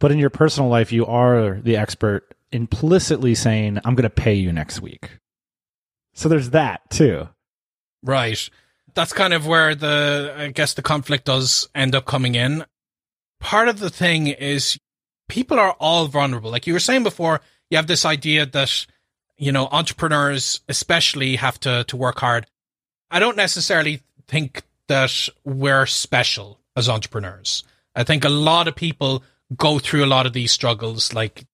But 0.00 0.12
in 0.12 0.18
your 0.18 0.30
personal 0.30 0.68
life, 0.68 0.92
you 0.92 1.06
are 1.06 1.60
the 1.60 1.76
expert 1.76 2.34
implicitly 2.52 3.34
saying, 3.34 3.78
I'm 3.84 3.94
going 3.94 4.04
to 4.04 4.10
pay 4.10 4.34
you 4.34 4.52
next 4.52 4.80
week. 4.80 5.18
So 6.14 6.28
there's 6.28 6.50
that 6.50 6.88
too. 6.90 7.28
Right. 8.02 8.48
That's 8.94 9.12
kind 9.12 9.34
of 9.34 9.46
where 9.46 9.74
the, 9.74 10.34
I 10.36 10.48
guess 10.48 10.74
the 10.74 10.82
conflict 10.82 11.24
does 11.26 11.68
end 11.74 11.94
up 11.94 12.06
coming 12.06 12.34
in. 12.34 12.64
Part 13.40 13.68
of 13.68 13.78
the 13.78 13.90
thing 13.90 14.28
is 14.28 14.78
people 15.28 15.58
are 15.58 15.76
all 15.78 16.06
vulnerable. 16.06 16.50
Like 16.50 16.66
you 16.66 16.72
were 16.72 16.80
saying 16.80 17.02
before, 17.02 17.40
you 17.70 17.76
have 17.76 17.86
this 17.86 18.04
idea 18.04 18.46
that, 18.46 18.86
you 19.36 19.52
know, 19.52 19.68
entrepreneurs 19.70 20.60
especially 20.68 21.36
have 21.36 21.60
to, 21.60 21.84
to 21.84 21.96
work 21.96 22.18
hard. 22.18 22.46
I 23.10 23.20
don't 23.20 23.36
necessarily 23.36 24.02
think 24.26 24.62
that 24.88 25.28
we're 25.44 25.86
special 25.86 26.58
as 26.74 26.88
entrepreneurs. 26.88 27.62
I 27.94 28.04
think 28.04 28.24
a 28.24 28.30
lot 28.30 28.68
of 28.68 28.74
people 28.74 29.22
go 29.56 29.78
through 29.78 30.04
a 30.04 30.06
lot 30.06 30.26
of 30.26 30.32
these 30.32 30.52
struggles, 30.52 31.12
like, 31.12 31.44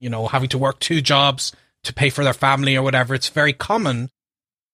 you 0.00 0.10
know, 0.10 0.26
having 0.26 0.48
to 0.50 0.58
work 0.58 0.80
two 0.80 1.00
jobs 1.00 1.52
to 1.84 1.92
pay 1.92 2.10
for 2.10 2.24
their 2.24 2.32
family 2.32 2.76
or 2.76 2.82
whatever. 2.82 3.14
It's 3.14 3.28
very 3.28 3.52
common, 3.52 4.10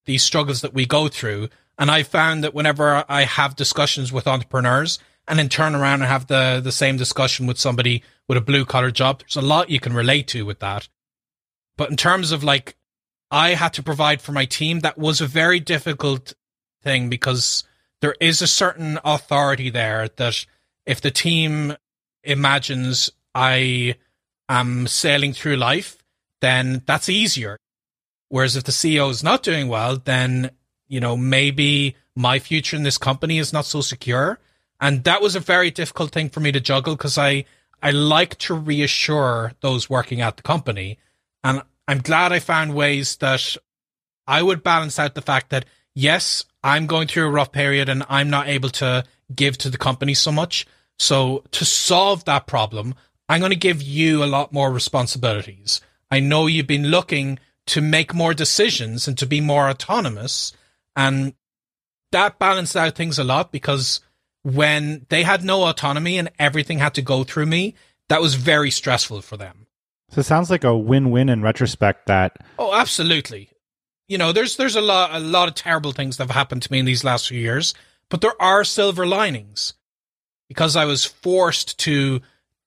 these 0.07 0.22
struggles 0.22 0.62
that 0.62 0.74
we 0.74 0.87
go 0.87 1.09
through. 1.09 1.49
And 1.78 1.91
I 1.91 2.03
found 2.03 2.45
that 2.45 2.55
whenever 2.55 3.05
I 3.09 3.24
have 3.24 3.57
discussions 3.57 4.12
with 4.12 4.26
entrepreneurs 4.26 4.99
and 5.28 5.39
then 5.39 5.49
turn 5.49 5.74
around 5.74 6.03
and 6.03 6.11
have 6.11 6.26
the, 6.26 6.61
the 6.62 6.72
same 6.72 6.97
discussion 6.97 7.47
with 7.47 7.59
somebody 7.59 8.03
with 8.28 8.39
a 8.39 8.43
blue 8.43 8.64
collar 8.64 8.91
job, 8.91 9.20
there's 9.20 9.37
a 9.37 9.47
lot 9.47 9.70
you 9.70 9.81
can 9.81 9.93
relate 9.93 10.28
to 10.28 10.45
with 10.45 10.61
that. 10.61 10.89
But 11.76 11.91
in 11.91 11.97
terms 11.97 12.33
of 12.33 12.45
like, 12.45 12.76
I 13.31 13.51
had 13.51 13.72
to 13.74 13.83
provide 13.83 14.20
for 14.20 14.33
my 14.33 14.45
team, 14.45 14.81
that 14.81 14.99
was 14.99 15.20
a 15.20 15.26
very 15.26 15.61
difficult 15.61 16.35
thing 16.83 17.09
because 17.09 17.64
there 18.01 18.16
is 18.20 18.43
a 18.43 18.47
certain 18.47 18.99
authority 19.05 19.70
there 19.70 20.09
that 20.16 20.45
if 20.87 21.01
the 21.01 21.11
team 21.11 21.76
imagines 22.23 23.11
I 23.35 23.97
am 24.49 24.87
sailing 24.87 25.33
through 25.33 25.57
life, 25.57 25.97
then 26.41 26.83
that's 26.87 27.09
easier. 27.09 27.57
Whereas 28.29 28.57
if 28.57 28.64
the 28.64 28.73
CEO 28.73 29.11
is 29.11 29.25
not 29.25 29.43
doing 29.43 29.68
well, 29.68 29.97
then, 29.97 30.51
you 30.89 31.01
know, 31.01 31.16
maybe 31.16 31.97
my 32.14 32.39
future 32.39 32.77
in 32.77 32.83
this 32.83 32.99
company 32.99 33.39
is 33.39 33.53
not 33.53 33.64
so 33.64 33.81
secure. 33.81 34.39
And 34.81 35.05
that 35.05 35.21
was 35.21 35.37
a 35.37 35.41
very 35.41 35.71
difficult 35.71 36.12
thing 36.12 36.31
for 36.31 36.41
me 36.41 36.53
to 36.53 36.61
juggle 36.61 36.97
because 36.97 37.18
I, 37.18 37.45
I 37.83 37.91
like 37.91 38.39
to 38.39 38.55
reassure 38.55 39.53
those 39.61 39.91
working 39.91 40.21
at 40.21 40.37
the 40.37 40.43
company. 40.43 40.99
And 41.43 41.62
I'm 41.89 41.99
glad 41.99 42.33
I 42.33 42.39
found 42.39 42.75
ways 42.75 43.16
that 43.16 43.57
I 44.27 44.43
would 44.43 44.62
balance 44.62 44.99
out 44.99 45.14
the 45.14 45.23
fact 45.23 45.51
that, 45.51 45.64
yes, 45.95 46.45
I'm 46.62 46.87
going 46.87 47.09
through 47.09 47.27
a 47.27 47.31
rough 47.31 47.53
period 47.53 47.89
and 47.89 48.05
I'm 48.09 48.31
not 48.31 48.49
able 48.49 48.71
to 48.71 49.05
give 49.35 49.59
to 49.59 49.71
the 49.71 49.79
company 49.79 50.14
so 50.14 50.31
much. 50.31 50.66
So 51.01 51.44
to 51.53 51.64
solve 51.64 52.26
that 52.26 52.46
problem, 52.46 52.94
I'm 53.26 53.40
going 53.40 53.53
to 53.53 53.57
give 53.57 53.80
you 53.80 54.22
a 54.22 54.26
lot 54.26 54.53
more 54.53 54.70
responsibilities. 54.70 55.80
I 56.11 56.20
know 56.20 56.46
you've 56.46 56.66
been 56.66 56.88
looking 56.88 57.38
to 57.68 57.80
make 57.80 58.12
more 58.12 58.34
decisions 58.34 59.09
and 59.09 59.16
to 59.16 59.26
be 59.26 59.40
more 59.40 59.70
autonomous. 59.70 60.53
And 60.94 61.32
that 62.12 62.38
balanced 62.38 62.76
out 62.76 62.96
things 62.96 63.18
a 63.18 63.24
lot 63.24 63.51
because 63.51 64.01
when 64.42 65.07
they 65.09 65.22
had 65.22 65.42
no 65.42 65.64
autonomy 65.64 66.18
and 66.18 66.30
everything 66.38 66.80
had 66.80 66.92
to 66.94 67.03
go 67.03 67.24
through 67.24 67.46
me, 67.46 67.74
that 68.11 68.20
was 68.20 68.34
very 68.34 68.70
stressful 68.70 69.22
for 69.22 69.38
them. 69.38 69.66
So 70.11 70.20
it 70.20 70.24
sounds 70.24 70.51
like 70.51 70.64
a 70.64 70.76
win-win 70.76 71.30
in 71.30 71.40
retrospect 71.40 72.09
that 72.09 72.36
Oh, 72.59 72.74
absolutely. 72.74 73.48
You 74.07 74.18
know, 74.18 74.32
there's 74.32 74.57
there's 74.57 74.76
a 74.76 74.82
lot 74.82 75.14
a 75.14 75.20
lot 75.20 75.48
of 75.48 75.55
terrible 75.55 75.92
things 75.92 76.18
that 76.18 76.24
have 76.24 76.36
happened 76.36 76.62
to 76.62 76.72
me 76.72 76.80
in 76.80 76.84
these 76.84 77.05
last 77.05 77.28
few 77.28 77.40
years, 77.40 77.72
but 78.11 78.20
there 78.20 78.40
are 78.42 78.64
silver 78.64 79.07
linings. 79.07 79.72
Because 80.51 80.74
I 80.74 80.84
was 80.84 81.05
forced 81.05 81.78
to 81.80 82.20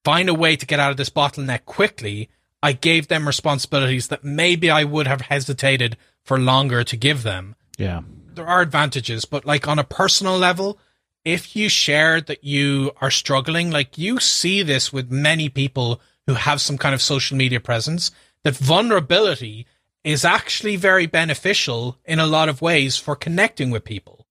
find 0.06 0.30
a 0.30 0.34
way 0.34 0.56
to 0.56 0.66
get 0.66 0.80
out 0.80 0.92
of 0.92 0.96
this 0.96 1.10
bottleneck 1.10 1.66
quickly, 1.66 2.30
I 2.62 2.72
gave 2.72 3.10
them 3.10 3.28
responsibilities 3.28 4.08
that 4.08 4.24
maybe 4.24 4.72
I 4.72 4.86
would 4.86 5.06
have 5.06 5.20
hesitated 5.20 5.98
for 6.24 6.40
longer 6.40 6.86
to 6.86 6.96
give 6.96 7.24
them. 7.24 7.58
Yeah. 7.78 8.04
There 8.36 8.48
are 8.48 8.62
advantages, 8.62 9.26
but 9.26 9.46
like 9.46 9.68
on 9.68 9.80
a 9.80 9.84
personal 9.84 10.38
level, 10.38 10.80
if 11.26 11.58
you 11.58 11.68
share 11.68 12.22
that 12.22 12.46
you 12.46 12.94
are 13.02 13.12
struggling, 13.12 13.70
like 13.70 13.98
you 13.98 14.22
see 14.22 14.64
this 14.64 14.94
with 14.94 15.12
many 15.12 15.50
people 15.50 16.00
who 16.26 16.36
have 16.36 16.62
some 16.62 16.78
kind 16.78 16.96
of 16.96 17.02
social 17.02 17.36
media 17.36 17.60
presence, 17.60 18.12
that 18.46 18.56
vulnerability 18.56 19.68
is 20.06 20.24
actually 20.24 20.78
very 20.78 21.06
beneficial 21.06 21.98
in 22.06 22.20
a 22.20 22.28
lot 22.28 22.48
of 22.48 22.62
ways 22.62 22.98
for 22.98 23.16
connecting 23.16 23.72
with 23.72 23.84
people. 23.84 24.23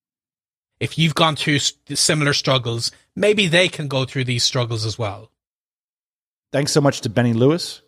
If 0.82 0.98
you've 0.98 1.14
gone 1.14 1.36
through 1.36 1.60
similar 1.60 2.32
struggles, 2.32 2.90
maybe 3.14 3.46
they 3.46 3.68
can 3.68 3.86
go 3.86 4.04
through 4.04 4.24
these 4.24 4.42
struggles 4.42 4.84
as 4.84 4.98
well. 4.98 5.30
Thanks 6.50 6.72
so 6.72 6.80
much 6.80 7.02
to 7.02 7.08
Benny 7.08 7.34
Lewis 7.34 7.82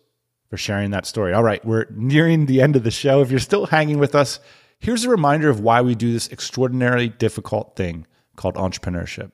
for 0.49 0.55
sharing 0.55 0.91
that 0.91 1.05
story. 1.05 1.33
All 1.33 1.43
right, 1.43 1.63
we're 1.65 1.87
nearing 1.91 2.45
the 2.45 2.61
end 2.61 2.77
of 2.77 2.85
the 2.85 2.91
show. 2.91 3.21
If 3.21 3.31
you're 3.31 3.41
still 3.41 3.65
hanging 3.65 3.99
with 3.99 4.15
us, 4.15 4.39
here's 4.79 5.03
a 5.03 5.09
reminder 5.09 5.49
of 5.49 5.59
why 5.59 5.81
we 5.81 5.93
do 5.93 6.13
this 6.13 6.31
extraordinarily 6.31 7.09
difficult 7.09 7.75
thing 7.75 8.07
called 8.37 8.55
entrepreneurship. 8.55 9.33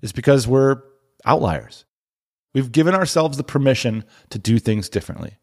It's 0.00 0.12
because 0.12 0.48
we're 0.48 0.80
outliers. 1.26 1.84
We've 2.54 2.72
given 2.72 2.94
ourselves 2.94 3.36
the 3.36 3.44
permission 3.44 4.04
to 4.30 4.38
do 4.38 4.58
things 4.58 4.88
differently. 4.88 5.36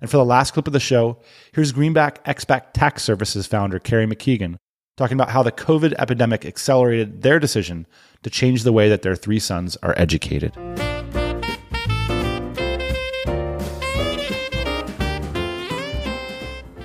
And 0.00 0.10
for 0.10 0.16
the 0.16 0.24
last 0.24 0.54
clip 0.54 0.66
of 0.66 0.72
the 0.72 0.80
show, 0.80 1.18
here's 1.52 1.72
Greenback 1.72 2.24
Expat 2.24 2.72
Tax 2.72 3.02
Services 3.02 3.46
founder 3.46 3.78
Carrie 3.78 4.06
McKeegan 4.06 4.56
talking 5.02 5.16
about 5.16 5.30
how 5.30 5.42
the 5.42 5.50
COVID 5.50 5.94
epidemic 5.98 6.46
accelerated 6.46 7.22
their 7.22 7.40
decision 7.40 7.88
to 8.22 8.30
change 8.30 8.62
the 8.62 8.72
way 8.72 8.88
that 8.88 9.02
their 9.02 9.16
three 9.16 9.40
sons 9.40 9.76
are 9.82 9.94
educated. 9.96 10.56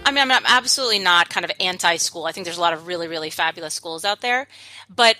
I 0.03 0.09
mean, 0.09 0.17
I'm 0.17 0.31
absolutely 0.47 0.97
not 0.97 1.29
kind 1.29 1.45
of 1.45 1.51
anti 1.59 1.97
school. 1.97 2.25
I 2.25 2.31
think 2.31 2.45
there's 2.45 2.57
a 2.57 2.61
lot 2.61 2.73
of 2.73 2.87
really, 2.87 3.07
really 3.07 3.29
fabulous 3.29 3.75
schools 3.75 4.03
out 4.03 4.21
there. 4.21 4.47
But 4.89 5.17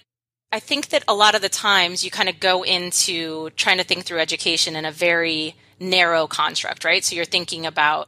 I 0.52 0.60
think 0.60 0.90
that 0.90 1.04
a 1.08 1.14
lot 1.14 1.36
of 1.36 1.44
the 1.44 1.50
times 1.50 2.04
you 2.04 2.10
kind 2.10 2.30
of 2.30 2.40
go 2.40 2.64
into 2.64 3.52
trying 3.52 3.78
to 3.78 3.84
think 3.84 4.06
through 4.06 4.18
education 4.18 4.76
in 4.76 4.86
a 4.86 4.92
very 4.92 5.56
narrow 5.80 6.26
construct, 6.26 6.84
right? 6.84 7.06
So 7.06 7.16
you're 7.16 7.26
thinking 7.26 7.64
about 7.68 8.08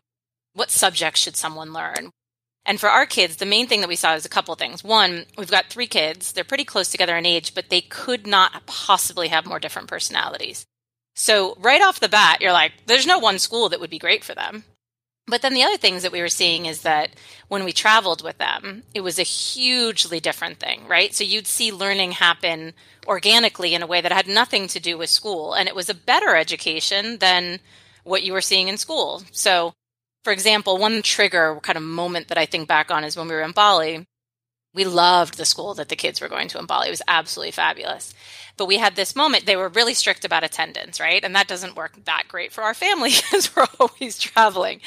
what 0.56 0.72
subjects 0.72 1.22
should 1.22 1.36
someone 1.36 1.74
learn? 1.74 2.10
And 2.70 2.80
for 2.80 2.88
our 2.88 3.08
kids, 3.08 3.38
the 3.38 3.48
main 3.48 3.66
thing 3.66 3.82
that 3.82 3.90
we 3.90 3.96
saw 3.96 4.14
is 4.14 4.26
a 4.26 4.30
couple 4.30 4.54
things. 4.54 4.84
One, 4.84 5.26
we've 5.40 5.50
got 5.50 5.72
three 5.72 5.88
kids. 5.88 6.32
They're 6.32 6.44
pretty 6.44 6.66
close 6.66 6.92
together 6.92 7.18
in 7.18 7.26
age, 7.26 7.56
but 7.56 7.70
they 7.70 7.82
could 7.82 8.28
not 8.28 8.68
possibly 8.68 9.30
have 9.30 9.48
more 9.48 9.60
different 9.60 9.88
personalities. 9.88 10.68
So 11.16 11.58
right 11.60 11.82
off 11.82 12.00
the 12.00 12.08
bat, 12.08 12.42
you're 12.42 12.52
like, 12.52 12.74
there's 12.86 13.08
no 13.08 13.18
one 13.18 13.40
school 13.40 13.70
that 13.70 13.80
would 13.80 13.90
be 13.90 13.98
great 13.98 14.24
for 14.24 14.36
them. 14.36 14.66
But 15.26 15.42
then 15.42 15.56
the 15.56 15.64
other 15.64 15.78
things 15.78 16.04
that 16.04 16.12
we 16.12 16.22
were 16.22 16.30
seeing 16.30 16.68
is 16.68 16.84
that 16.84 17.10
when 17.48 17.64
we 17.64 17.74
traveled 17.74 18.24
with 18.24 18.38
them, 18.38 18.84
it 18.94 19.02
was 19.02 19.18
a 19.18 19.24
hugely 19.24 20.20
different 20.20 20.60
thing, 20.60 20.88
right? 20.88 21.12
So 21.12 21.24
you'd 21.24 21.48
see 21.48 21.72
learning 21.72 22.12
happen 22.12 22.74
organically 23.08 23.74
in 23.74 23.82
a 23.82 23.88
way 23.88 24.00
that 24.00 24.12
had 24.12 24.28
nothing 24.28 24.68
to 24.68 24.80
do 24.80 24.96
with 24.96 25.10
school. 25.10 25.56
And 25.56 25.68
it 25.68 25.76
was 25.76 25.90
a 25.90 25.96
better 25.96 26.36
education 26.36 27.18
than 27.18 27.62
what 28.04 28.22
you 28.22 28.32
were 28.32 28.42
seeing 28.42 28.68
in 28.68 28.78
school. 28.78 29.24
So, 29.32 29.74
for 30.24 30.34
example, 30.34 30.78
one 30.78 31.02
trigger 31.02 31.60
kind 31.62 31.78
of 31.78 31.84
moment 31.84 32.28
that 32.28 32.38
I 32.38 32.46
think 32.46 32.68
back 32.68 32.92
on 32.92 33.04
is 33.04 33.16
when 33.16 33.28
we 33.28 33.36
were 33.36 33.42
in 33.42 33.52
Bali. 33.52 34.06
We 34.74 34.86
loved 34.86 35.38
the 35.38 35.46
school 35.46 35.74
that 35.76 35.90
the 35.90 35.96
kids 35.96 36.22
were 36.22 36.28
going 36.28 36.48
to 36.50 36.60
in 36.60 36.68
Bali. 36.68 36.88
It 36.88 36.92
was 36.92 37.02
absolutely 37.08 37.52
fabulous. 37.52 38.14
But 38.56 38.68
we 38.68 38.78
had 38.78 38.96
this 38.96 39.16
moment, 39.16 39.46
they 39.46 39.56
were 39.56 39.70
really 39.70 39.96
strict 39.96 40.26
about 40.26 40.44
attendance, 40.44 41.00
right? 41.00 41.24
And 41.24 41.34
that 41.36 41.48
doesn't 41.48 41.76
work 41.76 42.06
that 42.06 42.26
great 42.28 42.52
for 42.52 42.62
our 42.64 42.76
family 42.76 43.10
because 43.32 43.56
we're 43.56 43.66
always 43.80 44.20
traveling. 44.20 44.82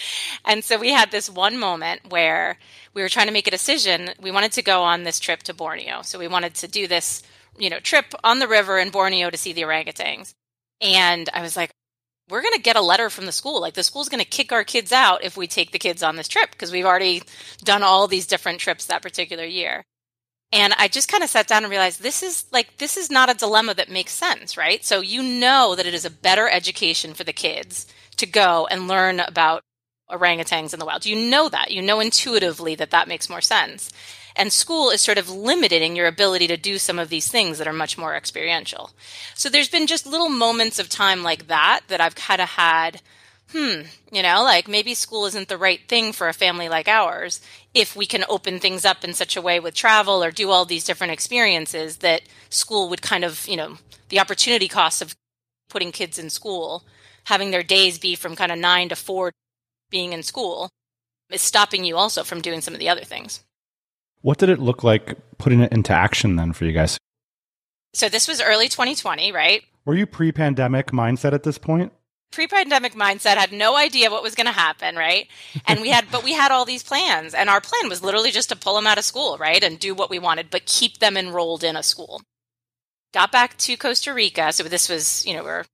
And 0.45 0.63
so 0.63 0.79
we 0.79 0.93
had 0.93 1.11
this 1.11 1.29
one 1.29 1.59
moment 1.59 2.11
where 2.11 2.59
we 2.95 3.03
were 3.03 3.09
trying 3.09 3.27
to 3.27 3.33
make 3.33 3.49
a 3.49 3.51
decision. 3.51 4.11
We 4.21 4.31
wanted 4.31 4.53
to 4.53 4.63
go 4.63 4.83
on 4.83 5.03
this 5.03 5.19
trip 5.19 5.43
to 5.45 5.55
Borneo. 5.55 6.03
So 6.03 6.19
we 6.19 6.29
wanted 6.29 6.55
to 6.57 6.69
do 6.69 6.87
this, 6.87 7.23
you 7.59 7.71
know, 7.71 7.81
trip 7.81 8.15
on 8.23 8.39
the 8.39 8.49
river 8.49 8.79
in 8.79 8.91
Borneo 8.91 9.31
to 9.31 9.39
see 9.39 9.53
the 9.53 9.63
orangutans. 9.63 10.35
And 10.81 11.29
I 11.33 11.43
was 11.43 11.57
like, 11.57 11.71
we're 12.33 12.41
going 12.43 12.55
to 12.55 12.61
get 12.61 12.77
a 12.77 12.81
letter 12.81 13.11
from 13.11 13.27
the 13.27 13.33
school. 13.33 13.61
Like 13.61 13.75
the 13.75 13.83
school's 13.83 14.09
going 14.09 14.23
to 14.23 14.29
kick 14.29 14.53
our 14.53 14.65
kids 14.65 14.91
out 14.91 15.23
if 15.23 15.37
we 15.37 15.47
take 15.47 15.71
the 15.71 15.79
kids 15.79 16.03
on 16.03 16.17
this 16.17 16.29
trip 16.29 16.51
because 16.51 16.73
we've 16.73 16.87
already 16.87 17.23
done 17.63 17.83
all 17.83 18.09
these 18.09 18.27
different 18.27 18.59
trips 18.59 18.87
that 18.87 19.03
particular 19.03 19.45
year. 19.45 19.85
And 20.51 20.75
I 20.79 20.89
just 20.89 21.09
kind 21.09 21.23
of 21.23 21.29
sat 21.29 21.47
down 21.47 21.63
and 21.63 21.71
realized 21.71 22.03
this 22.03 22.23
is 22.23 22.47
like, 22.51 22.79
this 22.79 22.97
is 22.97 23.11
not 23.11 23.31
a 23.31 23.35
dilemma 23.35 23.75
that 23.75 23.91
makes 23.91 24.13
sense, 24.13 24.57
right? 24.57 24.83
So 24.83 25.01
you 25.01 25.23
know 25.23 25.75
that 25.77 25.87
it 25.87 25.93
is 25.93 26.07
a 26.07 26.11
better 26.11 26.49
education 26.49 27.13
for 27.13 27.25
the 27.25 27.33
kids 27.35 27.87
to 28.17 28.27
go 28.27 28.67
and 28.71 28.89
learn 28.89 29.21
about 29.21 29.63
orangutans 30.11 30.73
in 30.73 30.81
the 30.81 30.87
wild. 30.87 31.05
You 31.05 31.17
know 31.31 31.51
that. 31.51 31.71
You 31.71 31.83
know 31.83 32.01
intuitively 32.01 32.75
that 32.77 32.91
that 32.91 33.09
makes 33.09 33.29
more 33.29 33.41
sense. 33.43 33.93
And 34.37 34.53
school 34.53 34.91
is 34.91 35.01
sort 35.01 35.19
of 35.19 35.31
limiting 35.31 35.97
your 35.97 36.07
ability 36.07 36.47
to 36.49 36.57
do 36.57 36.79
some 36.79 36.99
of 36.99 37.09
these 37.09 37.29
things 37.29 37.59
that 37.59 37.69
are 37.69 37.73
much 37.73 37.99
more 37.99 38.15
experiential. 38.15 38.91
So 39.35 39.49
there's 39.49 39.69
been 39.69 39.87
just 39.87 40.07
little 40.07 40.29
moments 40.29 40.79
of 40.79 40.89
time 40.89 41.23
like 41.23 41.49
that 41.49 41.81
that 41.89 42.01
I've 42.01 42.15
kind 42.15 42.41
of 42.41 42.51
had, 42.51 43.03
hmm, 43.53 43.83
you 44.11 44.23
know, 44.23 44.43
like 44.43 44.69
maybe 44.69 44.95
school 44.95 45.27
isn't 45.27 45.49
the 45.49 45.59
right 45.59 45.81
thing 45.89 46.13
for 46.13 46.29
a 46.29 46.33
family 46.33 46.69
like 46.69 46.89
ours 46.89 47.41
if 47.75 47.95
we 47.95 48.07
can 48.07 48.25
open 48.29 48.59
things 48.59 48.85
up 48.85 49.05
in 49.05 49.13
such 49.13 49.37
a 49.37 49.43
way 49.43 49.61
with 49.61 49.75
travel 49.75 50.23
or 50.25 50.31
do 50.31 50.51
all 50.51 50.65
these 50.65 50.85
different 50.85 51.13
experiences 51.13 51.99
that 51.99 52.23
school 52.49 52.89
would 52.89 53.03
kind 53.03 53.25
of, 53.25 53.47
you 53.47 53.57
know, 53.57 53.77
the 54.09 54.21
opportunity 54.21 54.69
cost 54.69 55.03
of 55.03 55.15
putting 55.69 55.93
kids 55.93 56.19
in 56.19 56.31
school, 56.31 56.85
having 57.25 57.51
their 57.51 57.63
days 57.63 57.99
be 57.99 58.15
from 58.15 58.37
kind 58.37 58.53
of 58.53 58.59
nine 58.59 58.89
to 58.89 58.97
four 58.97 59.33
being 59.91 60.13
in 60.13 60.23
school 60.23 60.71
is 61.31 61.43
stopping 61.43 61.85
you 61.85 61.97
also 61.97 62.25
from 62.25 62.41
doing 62.41 62.61
some 62.61 62.75
of 62.75 62.81
the 62.81 62.89
other 62.89 63.05
things. 63.05 63.43
What 64.23 64.39
did 64.39 64.49
it 64.49 64.59
look 64.59 64.83
like 64.83 65.17
putting 65.39 65.61
it 65.61 65.73
into 65.73 65.93
action 65.93 66.37
then 66.37 66.53
for 66.53 66.65
you 66.65 66.73
guys? 66.73 66.99
So 67.95 68.09
this 68.09 68.27
was 68.27 68.41
early 68.41 68.69
2020, 68.69 69.33
right? 69.33 69.63
Were 69.85 69.95
you 69.95 70.07
pre 70.07 70.33
pandemic 70.33 70.89
mindset 70.89 71.33
at 71.33 71.43
this 71.43 71.59
point? 71.59 71.93
Pre-pandemic 72.33 72.95
mindset 72.95 73.37
had 73.37 73.53
no 73.53 73.77
idea 73.77 74.11
what 74.11 74.23
was 74.23 74.35
going 74.35 74.47
to 74.47 74.53
happen, 74.53 74.97
right? 74.97 75.29
And 75.67 75.83
we 75.83 75.91
had, 75.91 76.07
but 76.11 76.25
we 76.25 76.33
had 76.33 76.51
all 76.51 76.65
these 76.65 76.83
plans, 76.83 77.35
and 77.35 77.51
our 77.51 77.61
plan 77.61 77.91
was 77.91 78.03
literally 78.03 78.31
just 78.31 78.49
to 78.49 78.57
pull 78.57 78.75
them 78.75 78.87
out 78.87 78.97
of 78.97 79.05
school, 79.05 79.37
right, 79.37 79.63
and 79.63 79.79
do 79.79 79.95
what 79.95 80.09
we 80.09 80.19
wanted, 80.19 80.49
but 80.51 80.65
keep 80.65 80.99
them 80.99 81.19
enrolled 81.19 81.63
in 81.63 81.77
a 81.77 81.83
school. 81.83 82.23
Got 83.13 83.31
back 83.31 83.59
to 83.59 83.77
Costa 83.77 84.15
Rica, 84.15 84.51
so 84.53 84.63
this 84.63 84.89
was, 84.89 85.27
you 85.27 85.35
know, 85.35 85.45
we're 85.45 85.65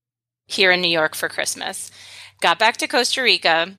here 0.49 0.73
in 0.73 0.81
New 0.81 0.91
York 0.91 1.15
for 1.15 1.29
Christmas. 1.29 1.93
Got 2.41 2.59
back 2.59 2.77
to 2.79 2.89
Costa 2.89 3.23
Rica, 3.23 3.77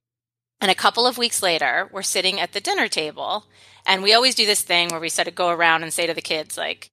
and 0.62 0.70
a 0.70 0.76
couple 0.76 1.08
of 1.08 1.18
weeks 1.18 1.42
later, 1.42 1.90
we're 1.92 2.02
sitting 2.02 2.40
at 2.40 2.54
the 2.54 2.62
dinner 2.62 2.88
table, 2.88 3.46
and 3.86 4.04
we 4.04 4.14
always 4.14 4.36
do 4.36 4.46
this 4.46 4.62
thing 4.62 4.90
where 4.90 5.00
we 5.00 5.10
sort 5.10 5.28
of 5.28 5.36
go 5.36 5.50
around 5.50 5.84
and 5.84 5.94
say 5.94 6.06
to 6.08 6.14
the 6.14 6.22
kids, 6.22 6.58
like, 6.58 6.90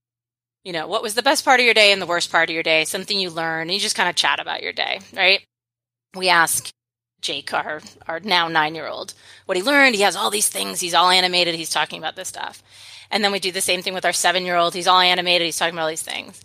you 0.64 0.72
know, 0.72 0.86
what 0.86 1.02
was 1.02 1.14
the 1.14 1.22
best 1.22 1.44
part 1.44 1.60
of 1.60 1.64
your 1.64 1.74
day 1.74 1.92
and 1.92 2.02
the 2.02 2.06
worst 2.06 2.30
part 2.30 2.48
of 2.48 2.54
your 2.54 2.62
day, 2.62 2.84
something 2.84 3.18
you 3.18 3.30
learned, 3.30 3.70
and 3.70 3.74
you 3.74 3.80
just 3.80 3.96
kind 3.96 4.08
of 4.08 4.16
chat 4.16 4.40
about 4.40 4.62
your 4.62 4.72
day, 4.72 5.00
right? 5.14 5.44
We 6.14 6.28
ask 6.28 6.70
Jake, 7.20 7.52
our, 7.52 7.80
our 8.06 8.20
now 8.20 8.48
nine 8.48 8.74
year 8.74 8.86
old, 8.86 9.14
what 9.46 9.56
he 9.56 9.62
learned. 9.62 9.94
He 9.94 10.02
has 10.02 10.16
all 10.16 10.30
these 10.30 10.48
things. 10.48 10.80
He's 10.80 10.94
all 10.94 11.10
animated. 11.10 11.54
He's 11.54 11.70
talking 11.70 11.98
about 11.98 12.16
this 12.16 12.28
stuff. 12.28 12.62
And 13.10 13.22
then 13.22 13.32
we 13.32 13.40
do 13.40 13.52
the 13.52 13.60
same 13.60 13.82
thing 13.82 13.94
with 13.94 14.04
our 14.04 14.12
seven 14.12 14.44
year 14.44 14.56
old. 14.56 14.74
He's 14.74 14.86
all 14.86 15.00
animated. 15.00 15.44
He's 15.44 15.58
talking 15.58 15.74
about 15.74 15.82
all 15.82 15.88
these 15.88 16.02
things. 16.02 16.40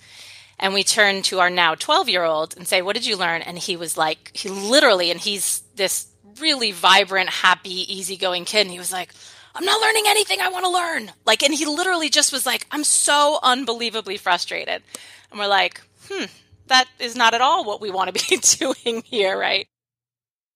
And 0.60 0.74
we 0.74 0.84
turn 0.84 1.24
to 1.24 1.40
our 1.40 1.50
now 1.50 1.76
12 1.76 2.10
year 2.10 2.24
old 2.24 2.56
and 2.56 2.68
say, 2.68 2.82
What 2.82 2.96
did 2.96 3.06
you 3.06 3.18
learn? 3.18 3.42
And 3.42 3.58
he 3.58 3.76
was 3.76 3.98
like, 3.98 4.32
he 4.34 4.50
literally, 4.50 5.12
and 5.12 5.20
he's 5.20 5.62
this 5.76 6.08
really 6.40 6.72
vibrant, 6.72 7.30
happy, 7.30 7.94
easygoing 7.94 8.46
kid. 8.46 8.62
And 8.62 8.72
he 8.72 8.80
was 8.80 8.92
like, 8.92 9.14
I'm 9.54 9.66
not 9.66 9.82
learning 9.82 10.06
anything 10.08 10.40
I 10.40 10.50
want 10.50 10.66
to 10.66 10.72
learn. 10.72 11.12
Like, 11.26 11.44
and 11.44 11.54
he 11.54 11.66
literally 11.66 12.10
just 12.10 12.32
was 12.32 12.46
like, 12.46 12.66
I'm 12.72 12.84
so 12.84 13.40
unbelievably 13.44 14.18
frustrated. 14.18 14.82
And 15.30 15.40
we're 15.40 15.48
like, 15.48 15.82
hmm, 16.08 16.26
that 16.68 16.88
is 17.00 17.16
not 17.16 17.34
at 17.34 17.42
all 17.42 17.66
what 17.66 17.82
we 17.82 17.92
want 17.92 18.14
to 18.14 18.28
be 18.30 18.38
doing 18.84 19.04
here, 19.06 19.38
right? 19.38 19.68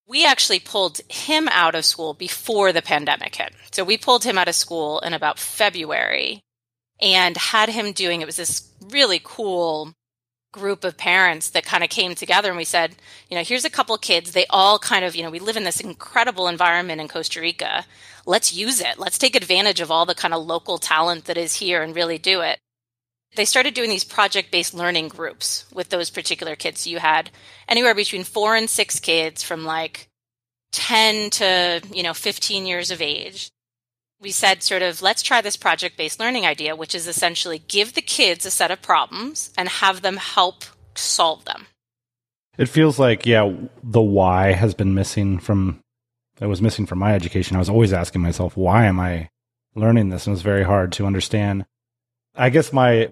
We 0.08 0.26
actually 0.26 0.60
pulled 0.60 1.02
him 1.10 1.48
out 1.50 1.76
of 1.76 1.84
school 1.84 2.14
before 2.14 2.72
the 2.72 2.82
pandemic 2.82 3.36
hit. 3.36 3.54
So 3.72 3.84
we 3.84 3.98
pulled 3.98 4.24
him 4.24 4.38
out 4.38 4.48
of 4.48 4.56
school 4.56 5.00
in 5.00 5.14
about 5.14 5.40
February 5.40 6.42
and 7.02 7.36
had 7.36 7.70
him 7.70 7.92
doing 7.92 8.22
it 8.22 8.26
was 8.26 8.38
this 8.38 8.70
really 8.92 9.20
cool 9.24 9.94
group 10.56 10.86
of 10.86 10.98
parents 10.98 11.50
that 11.50 11.66
kind 11.66 11.84
of 11.84 11.90
came 11.90 12.16
together 12.16 12.48
and 12.48 12.58
we 12.58 12.64
said, 12.64 12.96
you 13.30 13.36
know, 13.36 13.44
here's 13.44 13.66
a 13.66 13.70
couple 13.70 13.98
kids. 13.98 14.32
They 14.32 14.46
all 14.50 14.80
kind 14.80 15.04
of, 15.04 15.14
you 15.16 15.22
know, 15.22 15.30
we 15.30 15.40
live 15.40 15.58
in 15.58 15.66
this 15.66 15.82
incredible 15.82 16.48
environment 16.48 17.02
in 17.02 17.10
Costa 17.10 17.42
Rica. 17.42 17.86
Let's 18.26 18.56
use 18.56 18.80
it. 18.80 18.98
Let's 18.98 19.18
take 19.18 19.36
advantage 19.36 19.82
of 19.82 19.92
all 19.92 20.06
the 20.06 20.16
kind 20.16 20.34
of 20.34 20.46
local 20.46 20.78
talent 20.78 21.26
that 21.26 21.38
is 21.38 21.56
here 21.56 21.84
and 21.84 21.94
really 21.94 22.18
do 22.18 22.40
it. 22.40 22.58
They 23.36 23.44
started 23.44 23.74
doing 23.74 23.90
these 23.90 24.06
project 24.06 24.50
based 24.50 24.74
learning 24.74 25.10
groups 25.10 25.66
with 25.74 25.90
those 25.90 26.10
particular 26.10 26.56
kids. 26.56 26.88
You 26.88 27.00
had 27.00 27.30
anywhere 27.68 27.94
between 27.94 28.24
four 28.24 28.56
and 28.56 28.70
six 28.70 29.02
kids 29.02 29.44
from 29.44 29.66
like 29.66 30.08
10 30.72 31.32
to, 31.32 31.82
you 31.92 32.04
know, 32.04 32.14
15 32.14 32.66
years 32.66 32.92
of 32.92 33.02
age 33.02 33.50
we 34.26 34.32
said 34.32 34.64
sort 34.64 34.82
of 34.82 35.04
let's 35.04 35.22
try 35.22 35.40
this 35.40 35.56
project 35.56 35.98
based 35.98 36.20
learning 36.20 36.48
idea 36.48 36.76
which 36.76 36.96
is 36.96 37.08
essentially 37.08 37.60
give 37.68 37.94
the 37.94 38.02
kids 38.02 38.44
a 38.44 38.50
set 38.50 38.72
of 38.72 38.82
problems 38.82 39.52
and 39.56 39.70
have 39.70 40.02
them 40.02 40.18
help 40.18 40.66
solve 40.96 41.46
them. 41.46 41.68
It 42.58 42.68
feels 42.68 42.98
like 42.98 43.28
yeah 43.28 43.54
the 43.84 44.02
why 44.02 44.54
has 44.54 44.74
been 44.74 44.96
missing 44.96 45.38
from 45.38 45.80
it 46.42 46.48
was 46.48 46.60
missing 46.60 46.88
from 46.88 46.98
my 46.98 47.14
education. 47.14 47.56
I 47.56 47.60
was 47.60 47.70
always 47.70 47.94
asking 47.94 48.24
myself 48.24 48.58
why 48.58 48.86
am 48.86 49.00
i 49.00 49.30
learning 49.76 50.10
this? 50.10 50.26
And 50.26 50.32
it 50.32 50.38
was 50.38 50.42
very 50.42 50.64
hard 50.64 50.92
to 50.94 51.06
understand. 51.06 51.64
I 52.34 52.50
guess 52.50 52.74
my 52.74 53.12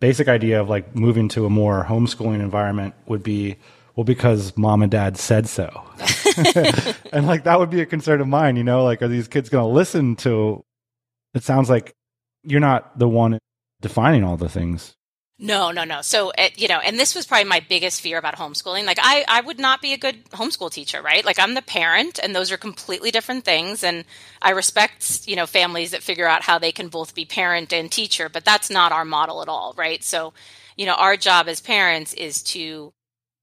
basic 0.00 0.26
idea 0.26 0.62
of 0.62 0.70
like 0.70 0.96
moving 0.96 1.28
to 1.28 1.44
a 1.44 1.50
more 1.50 1.84
homeschooling 1.84 2.40
environment 2.40 2.94
would 3.06 3.22
be 3.22 3.56
well 3.96 4.04
because 4.04 4.56
mom 4.56 4.82
and 4.82 4.92
dad 4.92 5.16
said 5.16 5.48
so. 5.48 5.82
And 7.12 7.26
like 7.26 7.44
that 7.44 7.58
would 7.58 7.70
be 7.70 7.80
a 7.80 7.86
concern 7.86 8.20
of 8.20 8.28
mine 8.28 8.56
you 8.56 8.64
know 8.64 8.84
like 8.84 9.02
are 9.02 9.08
these 9.08 9.28
kids 9.28 9.48
going 9.48 9.64
to 9.64 9.74
listen 9.74 10.16
to 10.16 10.62
it 11.34 11.42
sounds 11.42 11.68
like 11.68 11.94
you're 12.42 12.60
not 12.60 12.98
the 12.98 13.08
one 13.08 13.38
defining 13.80 14.24
all 14.24 14.36
the 14.36 14.48
things. 14.48 14.94
No 15.38 15.70
no 15.70 15.84
no. 15.84 16.00
So 16.00 16.32
uh, 16.38 16.48
you 16.56 16.68
know 16.68 16.78
and 16.78 16.98
this 16.98 17.14
was 17.14 17.26
probably 17.26 17.44
my 17.48 17.60
biggest 17.68 18.00
fear 18.00 18.16
about 18.16 18.36
homeschooling. 18.36 18.84
Like 18.84 18.98
i 19.00 19.24
i 19.28 19.40
would 19.40 19.58
not 19.58 19.82
be 19.82 19.92
a 19.92 19.98
good 19.98 20.24
homeschool 20.30 20.70
teacher 20.70 21.02
right? 21.02 21.24
Like 21.24 21.38
i'm 21.38 21.54
the 21.54 21.62
parent 21.62 22.18
and 22.22 22.34
those 22.34 22.50
are 22.50 22.56
completely 22.56 23.10
different 23.10 23.44
things 23.44 23.84
and 23.84 24.04
i 24.40 24.50
respect 24.50 25.26
you 25.26 25.36
know 25.36 25.46
families 25.46 25.90
that 25.90 26.02
figure 26.02 26.26
out 26.26 26.42
how 26.42 26.58
they 26.58 26.72
can 26.72 26.88
both 26.88 27.14
be 27.14 27.24
parent 27.24 27.72
and 27.72 27.92
teacher 27.92 28.28
but 28.28 28.44
that's 28.44 28.70
not 28.70 28.92
our 28.92 29.04
model 29.04 29.42
at 29.42 29.48
all 29.48 29.74
right? 29.76 30.02
So 30.02 30.32
you 30.76 30.86
know 30.86 30.94
our 30.94 31.16
job 31.16 31.48
as 31.48 31.60
parents 31.60 32.14
is 32.14 32.42
to 32.54 32.92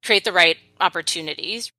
create 0.04 0.26
the 0.26 0.32
right 0.32 0.58
opportunities. 0.80 1.72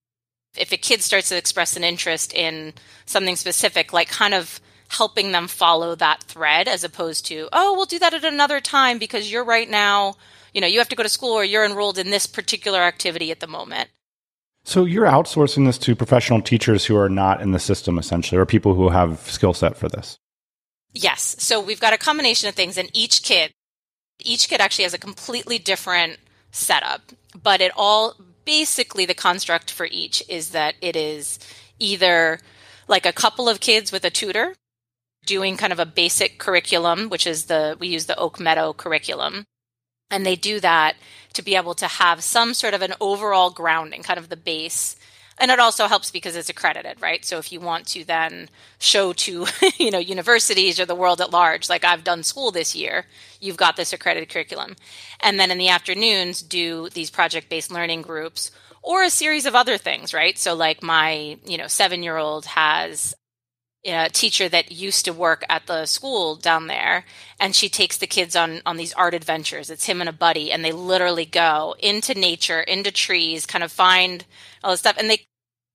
If 0.56 0.72
a 0.72 0.76
kid 0.76 1.02
starts 1.02 1.28
to 1.30 1.36
express 1.36 1.76
an 1.76 1.84
interest 1.84 2.32
in 2.32 2.74
something 3.06 3.36
specific, 3.36 3.92
like 3.92 4.08
kind 4.08 4.34
of 4.34 4.60
helping 4.88 5.32
them 5.32 5.48
follow 5.48 5.94
that 5.96 6.22
thread 6.22 6.68
as 6.68 6.84
opposed 6.84 7.26
to, 7.26 7.48
oh, 7.52 7.74
we'll 7.74 7.86
do 7.86 7.98
that 7.98 8.14
at 8.14 8.24
another 8.24 8.60
time 8.60 8.98
because 8.98 9.30
you're 9.30 9.44
right 9.44 9.68
now, 9.68 10.14
you 10.52 10.60
know, 10.60 10.66
you 10.66 10.78
have 10.78 10.88
to 10.88 10.96
go 10.96 11.02
to 11.02 11.08
school 11.08 11.32
or 11.32 11.44
you're 11.44 11.64
enrolled 11.64 11.98
in 11.98 12.10
this 12.10 12.26
particular 12.26 12.80
activity 12.80 13.30
at 13.30 13.40
the 13.40 13.46
moment. 13.46 13.90
So 14.64 14.84
you're 14.84 15.06
outsourcing 15.06 15.66
this 15.66 15.76
to 15.78 15.94
professional 15.94 16.40
teachers 16.40 16.86
who 16.86 16.96
are 16.96 17.10
not 17.10 17.42
in 17.42 17.50
the 17.50 17.58
system 17.58 17.98
essentially 17.98 18.40
or 18.40 18.46
people 18.46 18.74
who 18.74 18.88
have 18.88 19.20
skill 19.30 19.52
set 19.52 19.76
for 19.76 19.88
this. 19.88 20.18
Yes. 20.94 21.36
So 21.38 21.60
we've 21.60 21.80
got 21.80 21.92
a 21.92 21.98
combination 21.98 22.48
of 22.48 22.54
things 22.54 22.78
and 22.78 22.88
each 22.94 23.22
kid 23.22 23.52
each 24.20 24.48
kid 24.48 24.60
actually 24.60 24.84
has 24.84 24.94
a 24.94 24.98
completely 24.98 25.58
different 25.58 26.18
setup, 26.54 27.12
but 27.42 27.60
it 27.60 27.72
all 27.76 28.14
basically 28.44 29.04
the 29.04 29.14
construct 29.14 29.70
for 29.70 29.86
each 29.90 30.22
is 30.28 30.50
that 30.50 30.74
it 30.80 30.96
is 30.96 31.38
either 31.78 32.38
like 32.88 33.06
a 33.06 33.12
couple 33.12 33.48
of 33.48 33.60
kids 33.60 33.90
with 33.90 34.04
a 34.04 34.10
tutor 34.10 34.54
doing 35.26 35.56
kind 35.56 35.72
of 35.72 35.78
a 35.78 35.86
basic 35.86 36.38
curriculum, 36.38 37.08
which 37.08 37.26
is 37.26 37.46
the 37.46 37.76
we 37.78 37.88
use 37.88 38.06
the 38.06 38.16
Oak 38.16 38.38
Meadow 38.38 38.72
curriculum. 38.72 39.44
And 40.10 40.24
they 40.24 40.36
do 40.36 40.60
that 40.60 40.96
to 41.32 41.42
be 41.42 41.56
able 41.56 41.74
to 41.74 41.86
have 41.86 42.22
some 42.22 42.54
sort 42.54 42.74
of 42.74 42.82
an 42.82 42.94
overall 43.00 43.50
grounding, 43.50 44.02
kind 44.02 44.18
of 44.18 44.28
the 44.28 44.36
base 44.36 44.96
and 45.38 45.50
it 45.50 45.58
also 45.58 45.86
helps 45.86 46.10
because 46.10 46.36
it's 46.36 46.48
accredited 46.48 47.00
right? 47.00 47.24
So 47.24 47.38
if 47.38 47.52
you 47.52 47.60
want 47.60 47.86
to 47.88 48.04
then 48.04 48.48
show 48.78 49.12
to 49.12 49.46
you 49.78 49.90
know 49.90 49.98
universities 49.98 50.78
or 50.80 50.86
the 50.86 50.94
world 50.94 51.20
at 51.20 51.30
large 51.30 51.68
like 51.68 51.84
i've 51.84 52.04
done 52.04 52.22
school 52.22 52.50
this 52.50 52.74
year 52.74 53.06
you've 53.40 53.56
got 53.56 53.76
this 53.76 53.92
accredited 53.92 54.28
curriculum. 54.28 54.76
And 55.20 55.38
then 55.38 55.50
in 55.50 55.58
the 55.58 55.68
afternoons 55.68 56.42
do 56.42 56.88
these 56.90 57.10
project 57.10 57.48
based 57.48 57.70
learning 57.70 58.02
groups 58.02 58.50
or 58.82 59.02
a 59.02 59.10
series 59.10 59.46
of 59.46 59.54
other 59.54 59.78
things 59.78 60.14
right? 60.14 60.38
So 60.38 60.54
like 60.54 60.82
my 60.82 61.38
you 61.44 61.58
know 61.58 61.68
7 61.68 62.02
year 62.02 62.16
old 62.16 62.46
has 62.46 63.14
a 63.84 64.08
teacher 64.08 64.48
that 64.48 64.72
used 64.72 65.04
to 65.04 65.12
work 65.12 65.44
at 65.48 65.66
the 65.66 65.86
school 65.86 66.36
down 66.36 66.66
there 66.66 67.04
and 67.38 67.54
she 67.54 67.68
takes 67.68 67.96
the 67.98 68.06
kids 68.06 68.34
on 68.34 68.60
on 68.64 68.76
these 68.76 68.94
art 68.94 69.14
adventures. 69.14 69.70
It's 69.70 69.86
him 69.86 70.00
and 70.00 70.08
a 70.08 70.12
buddy 70.12 70.50
and 70.50 70.64
they 70.64 70.72
literally 70.72 71.26
go 71.26 71.74
into 71.78 72.14
nature 72.14 72.60
into 72.60 72.90
trees 72.90 73.46
kind 73.46 73.64
of 73.64 73.70
find 73.70 74.24
all 74.62 74.70
this 74.70 74.80
stuff 74.80 74.96
and 74.98 75.10
they 75.10 75.26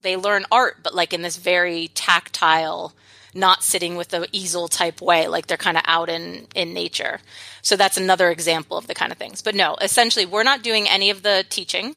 they 0.01 0.15
learn 0.17 0.45
art 0.51 0.77
but 0.83 0.95
like 0.95 1.13
in 1.13 1.21
this 1.21 1.37
very 1.37 1.89
tactile 1.89 2.93
not 3.35 3.63
sitting 3.63 3.95
with 3.95 4.09
the 4.09 4.27
easel 4.31 4.67
type 4.67 5.01
way 5.01 5.27
like 5.27 5.45
they're 5.45 5.57
kind 5.57 5.77
of 5.77 5.83
out 5.85 6.09
in 6.09 6.47
in 6.55 6.73
nature. 6.73 7.19
So 7.61 7.75
that's 7.75 7.97
another 7.97 8.31
example 8.31 8.77
of 8.77 8.87
the 8.87 8.95
kind 8.95 9.11
of 9.11 9.17
things. 9.17 9.41
But 9.41 9.55
no 9.55 9.75
essentially 9.81 10.25
we're 10.25 10.43
not 10.43 10.63
doing 10.63 10.87
any 10.89 11.09
of 11.09 11.21
the 11.21 11.45
teaching 11.49 11.93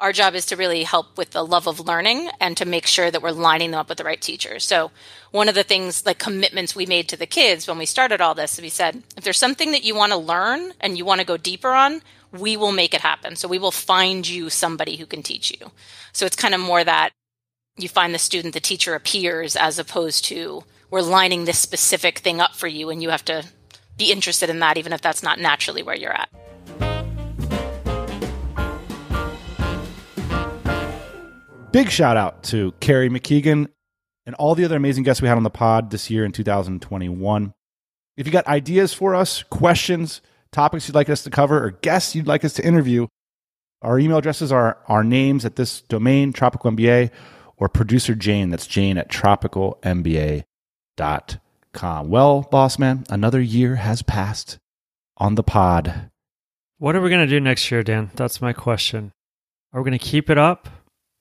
our 0.00 0.12
job 0.12 0.34
is 0.34 0.46
to 0.46 0.56
really 0.56 0.82
help 0.82 1.18
with 1.18 1.30
the 1.30 1.44
love 1.44 1.66
of 1.66 1.78
learning 1.78 2.30
and 2.40 2.56
to 2.56 2.64
make 2.64 2.86
sure 2.86 3.10
that 3.10 3.22
we're 3.22 3.30
lining 3.30 3.70
them 3.70 3.80
up 3.80 3.88
with 3.88 3.98
the 3.98 4.04
right 4.04 4.20
teachers. 4.20 4.64
So, 4.64 4.90
one 5.30 5.48
of 5.48 5.54
the 5.54 5.62
things, 5.62 6.06
like 6.06 6.18
commitments 6.18 6.74
we 6.74 6.86
made 6.86 7.08
to 7.08 7.16
the 7.16 7.26
kids 7.26 7.68
when 7.68 7.78
we 7.78 7.86
started 7.86 8.20
all 8.20 8.34
this, 8.34 8.60
we 8.60 8.70
said, 8.70 9.02
if 9.16 9.24
there's 9.24 9.38
something 9.38 9.72
that 9.72 9.84
you 9.84 9.94
want 9.94 10.12
to 10.12 10.18
learn 10.18 10.72
and 10.80 10.96
you 10.96 11.04
want 11.04 11.20
to 11.20 11.26
go 11.26 11.36
deeper 11.36 11.70
on, 11.70 12.00
we 12.32 12.56
will 12.56 12.72
make 12.72 12.94
it 12.94 13.02
happen. 13.02 13.36
So, 13.36 13.46
we 13.46 13.58
will 13.58 13.70
find 13.70 14.26
you 14.26 14.48
somebody 14.48 14.96
who 14.96 15.06
can 15.06 15.22
teach 15.22 15.50
you. 15.50 15.70
So, 16.12 16.24
it's 16.24 16.36
kind 16.36 16.54
of 16.54 16.60
more 16.60 16.82
that 16.82 17.10
you 17.76 17.88
find 17.88 18.14
the 18.14 18.18
student, 18.18 18.54
the 18.54 18.60
teacher 18.60 18.94
appears 18.94 19.54
as 19.54 19.78
opposed 19.78 20.24
to 20.26 20.64
we're 20.90 21.02
lining 21.02 21.44
this 21.44 21.58
specific 21.58 22.18
thing 22.18 22.40
up 22.40 22.54
for 22.54 22.66
you 22.66 22.90
and 22.90 23.02
you 23.02 23.10
have 23.10 23.24
to 23.26 23.44
be 23.96 24.10
interested 24.10 24.50
in 24.50 24.60
that 24.60 24.76
even 24.76 24.92
if 24.92 25.00
that's 25.00 25.22
not 25.22 25.38
naturally 25.38 25.82
where 25.82 25.96
you're 25.96 26.12
at. 26.12 26.28
Big 31.72 31.88
shout 31.88 32.16
out 32.16 32.42
to 32.44 32.72
Carrie 32.80 33.08
McKeegan 33.08 33.68
and 34.26 34.34
all 34.36 34.54
the 34.56 34.64
other 34.64 34.76
amazing 34.76 35.04
guests 35.04 35.22
we 35.22 35.28
had 35.28 35.36
on 35.36 35.44
the 35.44 35.50
pod 35.50 35.90
this 35.90 36.10
year 36.10 36.24
in 36.24 36.32
2021. 36.32 37.54
If 38.16 38.26
you 38.26 38.32
got 38.32 38.48
ideas 38.48 38.92
for 38.92 39.14
us, 39.14 39.44
questions, 39.44 40.20
topics 40.50 40.88
you'd 40.88 40.96
like 40.96 41.08
us 41.08 41.22
to 41.22 41.30
cover, 41.30 41.64
or 41.64 41.70
guests 41.70 42.16
you'd 42.16 42.26
like 42.26 42.44
us 42.44 42.54
to 42.54 42.66
interview, 42.66 43.06
our 43.82 44.00
email 44.00 44.18
addresses 44.18 44.50
are 44.50 44.78
our 44.88 45.04
names 45.04 45.44
at 45.44 45.54
this 45.56 45.82
domain, 45.82 46.32
Tropical 46.32 46.72
MBA, 46.72 47.10
or 47.56 47.68
producer 47.68 48.16
Jane. 48.16 48.50
That's 48.50 48.66
Jane 48.66 48.98
at 48.98 49.08
tropicalmba.com. 49.08 52.08
Well, 52.08 52.42
boss 52.50 52.78
man, 52.80 53.04
another 53.08 53.40
year 53.40 53.76
has 53.76 54.02
passed 54.02 54.58
on 55.18 55.36
the 55.36 55.44
pod. 55.44 56.10
What 56.78 56.96
are 56.96 57.00
we 57.00 57.10
going 57.10 57.26
to 57.26 57.32
do 57.32 57.40
next 57.40 57.70
year, 57.70 57.84
Dan? 57.84 58.10
That's 58.16 58.42
my 58.42 58.52
question. 58.52 59.12
Are 59.72 59.80
we 59.80 59.88
going 59.88 59.98
to 59.98 60.04
keep 60.04 60.28
it 60.28 60.38
up? 60.38 60.68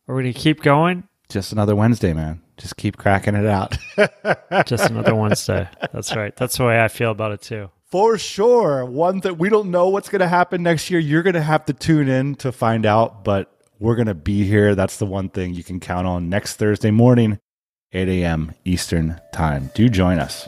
Are 0.10 0.16
we 0.16 0.24
going 0.24 0.34
to 0.34 0.40
keep 0.40 0.64
going? 0.64 1.04
Just 1.30 1.52
another 1.52 1.76
Wednesday, 1.76 2.14
man. 2.14 2.42
Just 2.58 2.78
keep 2.78 2.98
cracking 2.98 3.36
it 3.36 3.46
out. 3.46 3.78
Just 4.66 4.90
another 4.90 5.14
Wednesday. 5.14 5.70
That's 5.94 6.16
right. 6.16 6.36
That's 6.36 6.58
the 6.58 6.66
way 6.66 6.84
I 6.84 6.88
feel 6.88 7.12
about 7.12 7.32
it 7.32 7.44
too. 7.44 7.70
For 7.92 8.18
sure. 8.18 8.84
One 8.86 9.20
that 9.20 9.38
we 9.38 9.50
don't 9.50 9.70
know 9.70 9.90
what's 9.90 10.10
going 10.10 10.22
to 10.22 10.28
happen 10.28 10.64
next 10.64 10.90
year. 10.90 11.00
You're 11.00 11.22
going 11.22 11.36
to 11.36 11.44
have 11.44 11.64
to 11.66 11.74
tune 11.74 12.10
in 12.10 12.34
to 12.38 12.52
find 12.52 12.88
out, 12.88 13.24
but 13.24 13.56
we're 13.78 13.96
going 13.96 14.08
to 14.08 14.16
be 14.16 14.46
here. 14.46 14.74
That's 14.74 14.98
the 14.98 15.06
one 15.06 15.30
thing 15.30 15.54
you 15.54 15.64
can 15.64 15.80
count 15.80 16.08
on 16.08 16.28
next 16.28 16.56
Thursday 16.56 16.90
morning, 16.90 17.38
8 17.94 18.10
a.m. 18.10 18.56
Eastern 18.66 19.22
Time. 19.32 19.70
Do 19.76 19.90
join 19.90 20.18
us. 20.18 20.48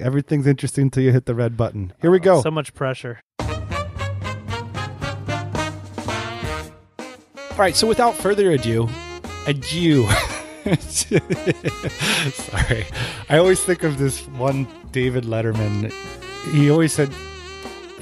Everything's 0.00 0.48
interesting 0.48 0.82
until 0.84 1.04
you 1.04 1.12
hit 1.12 1.26
the 1.26 1.36
red 1.36 1.56
button. 1.56 1.92
Here 2.02 2.10
we 2.10 2.18
oh, 2.18 2.22
go. 2.22 2.42
So 2.42 2.50
much 2.50 2.74
pressure. 2.74 3.20
All 7.38 7.58
right, 7.58 7.76
so 7.76 7.86
without 7.86 8.16
further 8.16 8.50
ado, 8.50 8.88
adieu. 9.46 10.08
Sorry. 12.32 12.86
I 13.28 13.38
always 13.38 13.62
think 13.62 13.84
of 13.84 13.98
this 13.98 14.26
one 14.30 14.66
David 14.90 15.24
Letterman. 15.24 15.92
He 16.50 16.68
always 16.68 16.92
said, 16.92 17.12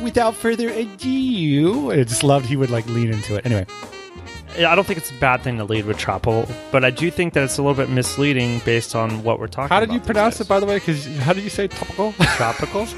without 0.00 0.34
further 0.34 0.70
ado. 0.70 1.90
I 1.90 2.04
just 2.04 2.24
loved 2.24 2.46
he 2.46 2.56
would 2.56 2.70
like 2.70 2.86
lean 2.86 3.12
into 3.12 3.36
it. 3.36 3.44
Anyway, 3.44 3.66
I 4.56 4.74
don't 4.74 4.86
think 4.86 4.98
it's 4.98 5.10
a 5.10 5.14
bad 5.14 5.40
thing 5.42 5.56
to 5.58 5.64
lead 5.64 5.86
with 5.86 5.98
tropical, 5.98 6.46
but 6.70 6.84
I 6.84 6.90
do 6.90 7.10
think 7.10 7.32
that 7.34 7.44
it's 7.44 7.58
a 7.58 7.62
little 7.62 7.76
bit 7.76 7.88
misleading 7.88 8.60
based 8.64 8.94
on 8.94 9.22
what 9.22 9.38
we're 9.38 9.46
talking 9.46 9.66
about. 9.66 9.74
how 9.74 9.78
about. 9.82 9.92
did 9.92 9.94
you 9.94 10.00
pronounce 10.04 10.40
it, 10.40 10.48
by 10.48 10.60
the 10.60 10.66
way? 10.66 10.76
Because 10.76 11.06
how 11.18 11.32
did 11.32 11.44
you 11.44 11.50
say 11.50 11.68
topical? 11.68 12.12
Tropical? 12.12 12.82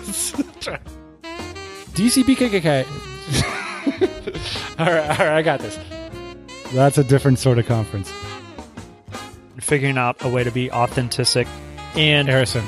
DCBKKK. 1.94 2.86
all 4.80 4.86
right, 4.86 5.20
all 5.20 5.26
right, 5.26 5.36
I 5.36 5.42
got 5.42 5.60
this. 5.60 5.78
That's 6.72 6.98
a 6.98 7.04
different 7.04 7.38
sort 7.38 7.58
of 7.58 7.66
conference. 7.66 8.12
Figuring 9.60 9.96
out 9.96 10.16
a 10.24 10.28
way 10.28 10.42
to 10.44 10.50
be 10.50 10.70
authentic 10.72 11.46
and 11.94 12.28
Harrison, 12.28 12.64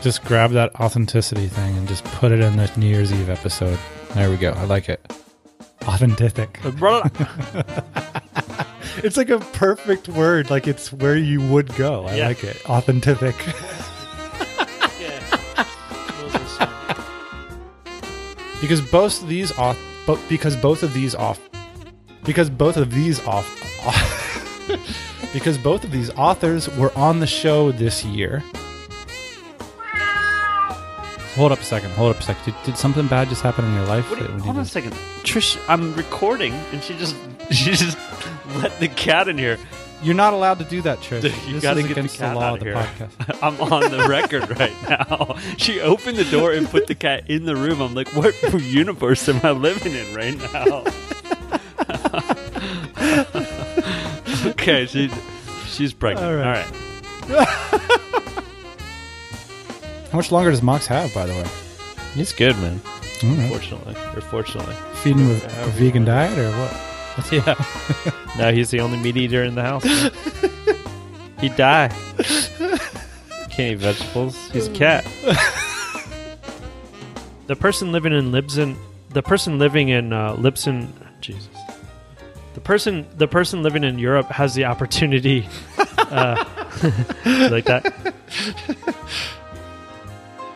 just 0.00 0.24
grab 0.24 0.52
that 0.52 0.74
authenticity 0.76 1.48
thing 1.48 1.76
and 1.76 1.88
just 1.88 2.04
put 2.04 2.30
it 2.30 2.40
in 2.40 2.56
the 2.56 2.70
New 2.76 2.86
Year's 2.86 3.12
Eve 3.12 3.28
episode. 3.28 3.78
There 4.14 4.30
we 4.30 4.36
go. 4.36 4.52
I 4.52 4.64
like 4.64 4.88
it. 4.88 5.04
Authentic. 5.88 6.60
Uh, 6.64 7.08
it's 9.02 9.16
like 9.16 9.30
a 9.30 9.38
perfect 9.38 10.08
word. 10.08 10.50
Like 10.50 10.68
it's 10.68 10.92
where 10.92 11.16
you 11.16 11.40
would 11.48 11.74
go. 11.76 12.04
I 12.06 12.16
Yeah. 12.16 12.26
like 12.28 12.44
it. 12.44 12.62
Authentic. 12.68 13.34
because 18.60 18.80
both 18.80 19.22
of 19.22 19.28
these 19.28 19.56
off, 19.58 19.78
but 20.06 20.18
because 20.28 20.56
both 20.56 20.82
of 20.82 20.92
these 20.94 21.14
off, 21.14 21.40
because 22.24 22.50
both 22.50 22.76
of 22.76 22.92
these 22.92 23.20
off, 23.26 23.46
because 25.32 25.56
both 25.58 25.84
of 25.84 25.90
these 25.90 26.10
authors 26.10 26.68
were 26.76 26.92
on 26.96 27.20
the 27.20 27.26
show 27.26 27.72
this 27.72 28.04
year. 28.04 28.42
Hold 31.38 31.52
up 31.52 31.60
a 31.60 31.64
second. 31.64 31.90
Hold 31.92 32.14
up 32.16 32.20
a 32.20 32.24
second. 32.24 32.44
Did, 32.44 32.54
did 32.64 32.76
something 32.76 33.06
bad 33.06 33.28
just 33.28 33.42
happen 33.42 33.64
in 33.64 33.72
your 33.74 33.86
life? 33.86 34.10
What 34.10 34.18
do 34.18 34.26
that 34.26 34.34
we 34.34 34.40
hold 34.42 34.56
on 34.56 34.62
a 34.62 34.64
to- 34.64 34.70
second, 34.70 34.92
Trish. 35.22 35.56
I'm 35.68 35.94
recording, 35.94 36.52
and 36.72 36.82
she 36.82 36.94
just 36.96 37.14
she 37.52 37.70
just 37.72 37.96
let 38.56 38.78
the 38.80 38.88
cat 38.88 39.28
in 39.28 39.38
here. 39.38 39.56
You're 40.02 40.14
not 40.16 40.32
allowed 40.32 40.58
to 40.60 40.64
do 40.64 40.80
that, 40.82 40.98
Trish. 40.98 41.22
You 41.46 41.54
this 41.54 41.62
gotta 41.62 41.80
is 41.80 41.86
get 41.86 41.94
the 41.94 42.00
against 42.00 42.18
cat 42.18 42.34
the 42.34 42.40
law 42.40 42.46
out 42.46 42.60
of 42.62 42.66
of 42.66 42.72
the 42.74 42.80
here. 43.04 43.08
podcast. 43.08 43.38
I'm 43.42 43.72
on 43.72 43.90
the 43.90 44.08
record 44.08 44.58
right 44.58 44.74
now. 44.88 45.36
She 45.56 45.80
opened 45.80 46.18
the 46.18 46.24
door 46.24 46.52
and 46.52 46.68
put 46.68 46.86
the 46.88 46.94
cat 46.94 47.28
in 47.30 47.44
the 47.46 47.54
room. 47.56 47.80
I'm 47.80 47.94
like, 47.94 48.08
what 48.14 48.34
universe 48.60 49.28
am 49.28 49.40
I 49.44 49.50
living 49.52 49.92
in 49.94 50.14
right 50.14 50.36
now? 50.52 50.84
okay, 54.50 54.86
she 54.86 55.10
she's 55.66 55.92
pregnant. 55.92 56.26
All 56.26 56.32
All 56.32 56.44
right. 56.44 56.66
right. 57.28 58.37
How 60.10 60.16
much 60.16 60.32
longer 60.32 60.50
does 60.50 60.62
Mox 60.62 60.86
have, 60.86 61.12
by 61.12 61.26
the 61.26 61.34
way? 61.34 61.46
He's 62.14 62.32
good, 62.32 62.56
man. 62.56 62.80
All 63.22 63.28
right. 63.30 63.50
Fortunately, 63.50 63.94
or 64.14 64.20
fortunately, 64.22 64.74
Feeding 65.02 65.28
with 65.28 65.44
a, 65.44 65.64
a 65.64 65.66
vegan 65.68 66.04
diet 66.04 66.38
or 66.38 66.50
what? 66.52 66.76
yeah. 67.32 67.54
now 68.38 68.50
he's 68.50 68.70
the 68.70 68.80
only 68.80 68.98
meat 68.98 69.16
eater 69.16 69.44
in 69.44 69.54
the 69.54 69.62
house. 69.62 69.84
He'd 71.40 71.56
die. 71.56 71.88
Can't 73.50 73.72
eat 73.72 73.78
vegetables. 73.78 74.36
He's 74.50 74.68
a 74.68 74.72
cat. 74.72 75.04
the 77.46 77.56
person 77.56 77.92
living 77.92 78.12
in 78.12 78.32
Libsyn, 78.32 78.76
the 79.10 79.22
person 79.22 79.58
living 79.58 79.90
in 79.90 80.12
uh, 80.12 80.34
Libsyn, 80.36 80.90
Jesus. 81.20 81.48
The 82.54 82.60
person, 82.60 83.06
the 83.16 83.28
person 83.28 83.62
living 83.62 83.84
in 83.84 83.98
Europe 83.98 84.28
has 84.28 84.54
the 84.54 84.64
opportunity, 84.64 85.46
uh, 85.96 86.44
like 87.50 87.66
that. 87.66 88.14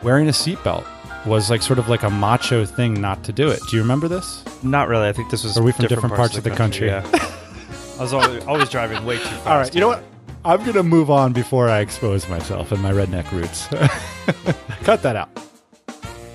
Wearing 0.03 0.28
a 0.28 0.32
seatbelt 0.32 0.84
was 1.26 1.50
like 1.50 1.62
sort 1.62 1.78
of 1.78 1.88
like 1.88 2.03
a 2.03 2.11
macho 2.11 2.64
thing 2.64 3.00
not 3.00 3.22
to 3.24 3.32
do 3.32 3.48
it. 3.48 3.61
Do 3.68 3.76
you 3.76 3.82
remember 3.82 4.09
this? 4.09 4.44
Not 4.62 4.88
really. 4.88 5.09
I 5.09 5.12
think 5.12 5.30
this 5.30 5.44
was. 5.44 5.57
Are 5.57 5.62
we 5.62 5.72
from 5.72 5.86
different 5.86 6.14
parts 6.14 6.36
of 6.36 6.44
the 6.44 6.50
country? 6.50 6.88
Yeah. 6.88 7.09
I 7.98 8.03
was 8.03 8.12
always, 8.12 8.44
always 8.44 8.68
driving 8.68 9.05
way 9.05 9.18
too 9.18 9.22
fast. 9.22 9.46
All 9.46 9.59
right, 9.59 9.74
you 9.74 9.80
know 9.80 9.88
what? 9.88 10.03
I'm 10.44 10.61
going 10.61 10.72
to 10.72 10.82
move 10.82 11.09
on 11.09 11.32
before 11.32 11.68
I 11.68 11.78
expose 11.80 12.28
myself 12.28 12.72
and 12.72 12.82
my 12.82 12.90
redneck 12.90 13.30
roots. 13.30 13.68
Cut 14.84 15.03
that 15.03 15.14
out. 15.14 15.30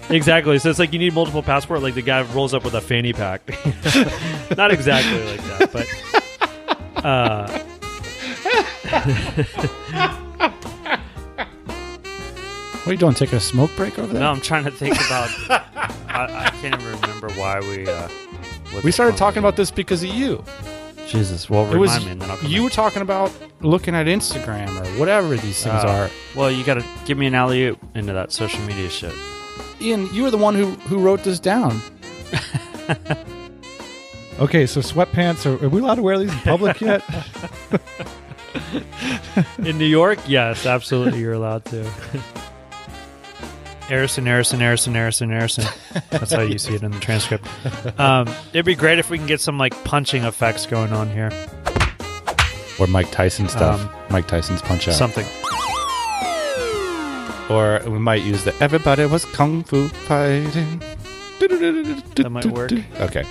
Exactly. 0.10 0.58
So 0.60 0.70
it's 0.70 0.80
like 0.80 0.94
you 0.94 1.00
need 1.00 1.14
multiple 1.14 1.44
passport. 1.44 1.82
Like 1.82 1.94
the 1.96 2.02
guy 2.02 2.22
rolls 2.34 2.54
up 2.54 2.64
with 2.64 2.74
a 2.74 2.80
fanny 2.80 3.12
pack. 3.12 3.42
Not 4.58 4.72
exactly 4.72 5.26
like 5.26 5.44
that, 5.44 5.74
but 5.74 7.04
uh, 10.14 10.24
What 12.88 12.92
are 12.92 12.94
you 12.94 13.00
doing? 13.00 13.16
Taking 13.16 13.36
a 13.36 13.42
smoke 13.42 13.70
break 13.76 14.00
over 14.00 14.14
there? 14.14 14.22
no, 14.22 14.32
I'm 14.32 14.40
trying 14.40 14.64
to 14.64 14.72
think 14.72 14.96
about. 14.96 15.30
I, 15.50 16.46
I 16.46 16.50
can't 16.62 16.74
even 16.82 17.02
remember 17.02 17.28
why 17.32 17.60
we. 17.60 17.86
Uh, 17.86 18.08
We 18.82 18.92
started 18.94 19.18
talking 19.18 19.40
about 19.40 19.58
this 19.58 19.72
because 19.72 20.04
of 20.04 20.10
you. 20.10 20.42
Jesus. 21.06 21.50
Well, 21.50 21.64
It 21.66 21.74
remind 21.74 21.82
was 21.82 22.06
me, 22.06 22.12
and 22.14 22.22
then 22.22 22.32
I'll 22.32 22.38
come 22.38 22.50
you 22.50 22.60
back. 22.62 22.64
were 22.64 22.70
talking 22.70 23.02
about 23.02 23.34
looking 23.60 23.94
at 23.94 24.06
Instagram 24.06 24.70
or 24.70 24.86
whatever 25.00 25.36
these 25.36 25.62
things 25.62 25.84
Uh, 25.84 25.88
are. 26.08 26.10
Well, 26.34 26.50
you 26.50 26.64
got 26.64 26.76
to 26.76 26.86
give 27.04 27.18
me 27.18 27.26
an 27.28 27.36
alley 27.36 27.66
oop 27.66 27.78
into 27.94 28.14
that 28.14 28.32
social 28.32 28.62
media 28.62 28.90
shit. 28.90 29.14
Ian, 29.82 30.08
you 30.14 30.24
were 30.24 30.32
the 30.32 30.38
one 30.38 30.56
who 30.56 30.68
who 30.88 31.00
wrote 31.00 31.24
this 31.26 31.40
down. 31.42 31.82
Okay, 34.40 34.68
so 34.68 34.82
sweatpants, 34.82 35.48
are, 35.48 35.66
are 35.66 35.68
we 35.68 35.80
allowed 35.82 35.96
to 35.96 36.04
wear 36.04 36.20
these 36.20 36.32
in 36.32 36.38
public 36.42 36.80
yet? 36.80 37.02
In 39.66 39.80
New 39.80 39.86
York, 39.86 40.20
yes, 40.28 40.68
absolutely, 40.68 41.20
you're 41.22 41.34
allowed 41.34 41.66
to. 41.66 41.90
Harrison, 43.88 44.26
Harrison, 44.26 44.60
Harrison, 44.60 44.94
Harrison, 44.94 45.30
Harrison. 45.30 45.66
That's 46.10 46.34
how 46.34 46.42
you 46.42 46.58
see 46.58 46.76
it 46.76 46.84
in 46.84 46.92
the 46.92 47.00
transcript. 47.00 47.48
Um, 48.00 48.28
it'd 48.54 48.66
be 48.66 48.76
great 48.76 49.00
if 49.00 49.10
we 49.10 49.18
can 49.18 49.28
get 49.28 49.40
some 49.40 49.58
like 49.58 49.74
punching 49.86 50.24
effects 50.24 50.66
going 50.66 50.92
on 50.92 51.10
here. 51.10 51.32
Or 52.80 52.88
Mike 52.88 53.10
Tyson 53.12 53.48
stuff. 53.48 53.82
Um, 53.82 53.90
Mike 54.10 54.28
Tyson's 54.28 54.62
punch 54.62 54.88
out. 54.88 54.94
Something. 54.94 55.26
Or 57.50 57.82
we 57.90 57.98
might 57.98 58.24
use 58.24 58.44
the 58.44 58.54
everybody 58.60 59.06
was 59.06 59.24
kung 59.26 59.64
fu 59.64 59.88
fighting. 59.88 60.80
That 61.40 62.30
might 62.30 62.46
work. 62.48 62.74
Okay. 63.00 63.24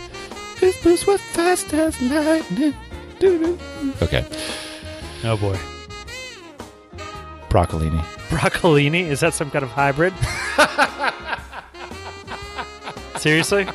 His 0.59 0.75
boots 0.83 1.07
were 1.07 1.19
fast 1.19 1.75
as 1.75 2.01
lightning. 2.01 2.75
Okay. 4.01 4.25
Oh 5.23 5.37
boy. 5.37 5.59
Broccolini. 7.57 8.01
Broccolini? 8.29 9.05
Is 9.07 9.21
that 9.21 9.33
some 9.33 9.51
kind 9.51 9.63
of 9.63 9.71
hybrid? 9.71 10.13
Seriously? 13.19 13.67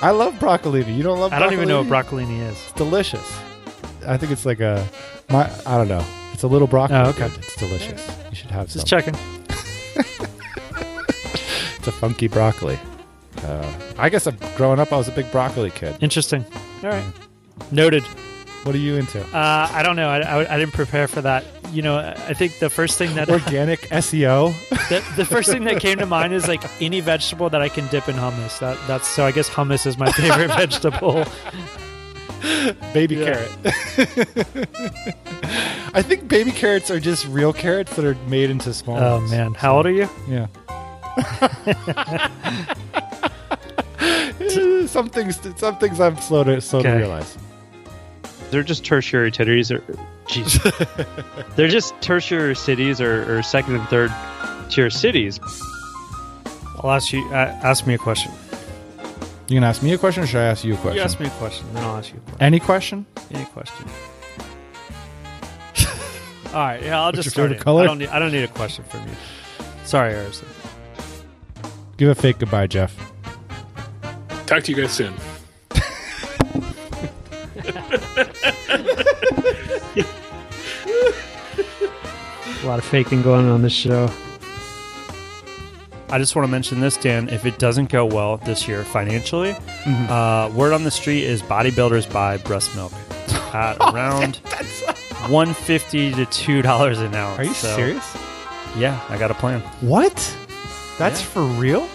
I 0.00 0.10
love 0.10 0.32
broccolini. 0.36 0.96
You 0.96 1.02
don't 1.02 1.20
love 1.20 1.34
I 1.34 1.38
don't 1.38 1.52
even 1.52 1.68
know 1.68 1.82
what 1.82 2.06
broccolini 2.06 2.40
is. 2.40 2.52
It's 2.52 2.72
delicious. 2.72 3.38
I 4.06 4.16
think 4.16 4.32
it's 4.32 4.46
like 4.46 4.60
a, 4.60 4.88
my, 5.28 5.50
I 5.66 5.76
don't 5.76 5.88
know. 5.88 6.02
It's 6.32 6.42
a 6.42 6.46
little 6.46 6.66
broccoli. 6.66 6.96
Oh, 6.96 7.10
okay. 7.10 7.26
It's 7.26 7.56
delicious. 7.56 8.10
You 8.30 8.34
should 8.34 8.50
have 8.50 8.70
Just 8.70 8.88
some. 8.88 9.00
checking. 9.00 9.14
It's 11.76 11.88
a 11.88 11.92
funky 11.92 12.28
broccoli. 12.28 12.78
Uh, 13.42 13.72
I 13.96 14.10
guess 14.10 14.26
I'm, 14.26 14.36
growing 14.54 14.78
up, 14.80 14.92
I 14.92 14.98
was 14.98 15.08
a 15.08 15.12
big 15.12 15.30
broccoli 15.32 15.70
kid. 15.70 15.96
Interesting. 16.02 16.44
All 16.82 16.90
right. 16.90 17.04
Noted. 17.70 18.02
What 18.64 18.74
are 18.74 18.78
you 18.78 18.96
into? 18.96 19.22
Uh, 19.34 19.66
I 19.72 19.82
don't 19.82 19.96
know. 19.96 20.10
I, 20.10 20.18
I, 20.20 20.54
I 20.54 20.58
didn't 20.58 20.74
prepare 20.74 21.08
for 21.08 21.22
that. 21.22 21.42
You 21.72 21.82
know, 21.82 21.98
I 21.98 22.34
think 22.34 22.58
the 22.58 22.68
first 22.70 22.98
thing 22.98 23.14
that 23.14 23.30
Organic 23.30 23.80
SEO. 23.90 24.52
the, 24.88 25.02
the 25.16 25.24
first 25.24 25.50
thing 25.50 25.64
that 25.64 25.80
came 25.80 25.98
to 25.98 26.06
mind 26.06 26.32
is 26.32 26.48
like 26.48 26.62
any 26.82 27.00
vegetable 27.00 27.48
that 27.50 27.62
I 27.62 27.68
can 27.68 27.86
dip 27.88 28.08
in 28.08 28.16
hummus. 28.16 28.58
That 28.58 28.76
that's 28.88 29.06
so. 29.06 29.24
I 29.24 29.30
guess 29.32 29.48
hummus 29.48 29.86
is 29.86 29.96
my 29.98 30.10
favorite 30.12 30.48
vegetable. 30.58 31.24
baby 32.92 33.16
Yeah. 33.16 33.24
carrot. 33.24 33.50
I 35.94 36.02
think 36.02 36.28
baby 36.28 36.50
carrots 36.52 36.90
are 36.90 37.00
just 37.00 37.26
real 37.28 37.52
carrots 37.52 37.94
that 37.96 38.04
are 38.04 38.14
made 38.28 38.50
into 38.50 38.72
small. 38.74 38.98
Oh 38.98 39.18
ones. 39.18 39.30
man, 39.30 39.54
how 39.54 39.76
old 39.76 39.86
are 39.86 39.90
you? 39.92 40.08
Yeah. 40.28 40.46
some 44.86 45.08
things, 45.08 45.38
some 45.58 45.76
things 45.78 46.00
I'm 46.00 46.16
slow 46.18 46.44
to 46.44 46.60
slow 46.60 46.82
to 46.82 46.90
realize. 46.92 47.36
They're 48.50 48.62
just 48.62 48.84
tertiary 48.84 49.32
cities, 49.32 49.70
or 49.70 49.82
jeez, 50.30 51.54
they're 51.56 51.68
just 51.68 51.94
tertiary 52.00 52.54
cities 52.56 53.00
or, 53.00 53.38
or 53.38 53.42
second 53.42 53.76
and 53.76 53.88
third 53.88 54.12
tier 54.70 54.90
cities. 54.90 55.40
I'll 56.82 56.90
ask 56.92 57.12
you. 57.12 57.24
Uh, 57.30 57.58
ask 57.62 57.86
me 57.86 57.94
a 57.94 57.98
question. 57.98 58.32
You 59.48 59.56
can 59.56 59.64
ask 59.64 59.82
me 59.82 59.92
a 59.92 59.98
question, 59.98 60.22
or 60.22 60.26
should 60.26 60.38
I 60.40 60.44
ask 60.44 60.64
you 60.64 60.74
a 60.74 60.76
question? 60.76 60.96
You 60.98 61.02
ask 61.02 61.18
me 61.18 61.26
a 61.26 61.30
question, 61.30 61.66
then 61.74 61.82
I'll 61.84 61.96
ask 61.96 62.12
you 62.12 62.18
a 62.18 62.20
question. 62.20 62.40
Any 62.42 62.60
question? 62.60 63.06
Any 63.32 63.44
question? 63.46 63.86
All 66.46 66.52
right. 66.54 66.82
Yeah, 66.82 67.00
I'll 67.00 67.06
What's 67.06 67.16
just 67.16 67.26
your 67.26 67.30
start 67.32 67.48
favorite 67.50 67.60
it. 67.60 67.64
color? 67.64 67.82
I 67.82 67.86
don't 67.86 67.98
need. 67.98 68.08
I 68.08 68.18
don't 68.18 68.32
need 68.32 68.44
a 68.44 68.48
question 68.48 68.84
from 68.84 69.00
you. 69.08 69.14
Sorry, 69.84 70.12
Harrison. 70.12 70.46
Give 71.96 72.08
a 72.08 72.14
fake 72.14 72.38
goodbye, 72.38 72.66
Jeff. 72.68 72.96
Talk 74.46 74.62
to 74.64 74.72
you 74.72 74.76
guys 74.80 74.92
soon. 74.92 75.14
A 82.62 82.66
lot 82.66 82.78
of 82.78 82.84
faking 82.84 83.22
going 83.22 83.48
on 83.48 83.62
this 83.62 83.72
show. 83.72 84.10
I 86.10 86.18
just 86.18 86.34
want 86.34 86.46
to 86.46 86.50
mention 86.50 86.80
this, 86.80 86.96
Dan. 86.96 87.28
If 87.28 87.46
it 87.46 87.58
doesn't 87.58 87.88
go 87.88 88.04
well 88.04 88.36
this 88.38 88.66
year 88.68 88.84
financially, 88.84 89.52
Mm-hmm. 89.52 90.12
uh, 90.12 90.50
word 90.54 90.74
on 90.74 90.84
the 90.84 90.90
street 90.90 91.24
is 91.24 91.40
bodybuilders 91.40 92.12
buy 92.12 92.36
breast 92.38 92.74
milk 92.76 92.92
at 93.54 93.76
around 93.94 94.36
one 95.28 95.54
fifty 95.54 96.12
to 96.12 96.26
two 96.26 96.60
dollars 96.60 96.98
an 96.98 97.14
hour. 97.14 97.34
Are 97.38 97.44
you 97.44 97.54
So, 97.54 97.74
serious? 97.76 98.16
Yeah, 98.76 99.00
I 99.08 99.16
got 99.18 99.30
a 99.30 99.34
plan. 99.34 99.60
What? 99.80 100.14
That's 100.98 101.20
Yeah. 101.20 101.26
for 101.28 101.42
real? 101.44 101.88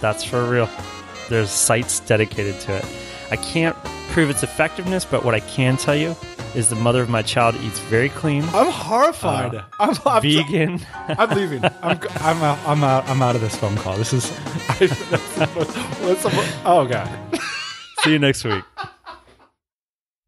That's 0.00 0.24
for 0.24 0.44
real. 0.50 0.68
There's 1.28 1.50
sites 1.50 2.00
dedicated 2.00 2.58
to 2.62 2.76
it. 2.78 2.84
I 3.30 3.36
can't 3.36 3.76
prove 4.08 4.30
its 4.30 4.42
effectiveness, 4.42 5.04
but 5.04 5.24
what 5.24 5.34
I 5.34 5.40
can 5.40 5.76
tell 5.76 5.94
you 5.96 6.16
is 6.54 6.68
the 6.68 6.76
mother 6.76 7.02
of 7.02 7.08
my 7.08 7.22
child 7.22 7.54
eats 7.56 7.78
very 7.80 8.08
clean. 8.08 8.42
I'm 8.52 8.70
horrified. 8.70 9.54
Uh, 9.54 9.62
I'm, 9.78 9.94
I'm 10.06 10.22
vegan. 10.22 10.80
I'm 10.94 11.30
leaving. 11.30 11.64
I'm, 11.82 12.00
I'm 12.20 12.42
out. 12.42 12.58
I'm 12.66 12.84
out. 12.84 13.08
I'm 13.08 13.22
out 13.22 13.34
of 13.34 13.40
this 13.40 13.54
phone 13.56 13.76
call. 13.76 13.96
This 13.96 14.12
is. 14.12 14.30
I, 14.68 14.86
that's 14.86 15.34
the 15.36 15.50
most, 15.54 15.76
what's 16.02 16.22
the, 16.22 16.30
mo- 16.30 16.62
oh 16.64 16.86
god. 16.86 17.08
See 18.00 18.12
you 18.12 18.18
next 18.18 18.44
week. 18.44 18.64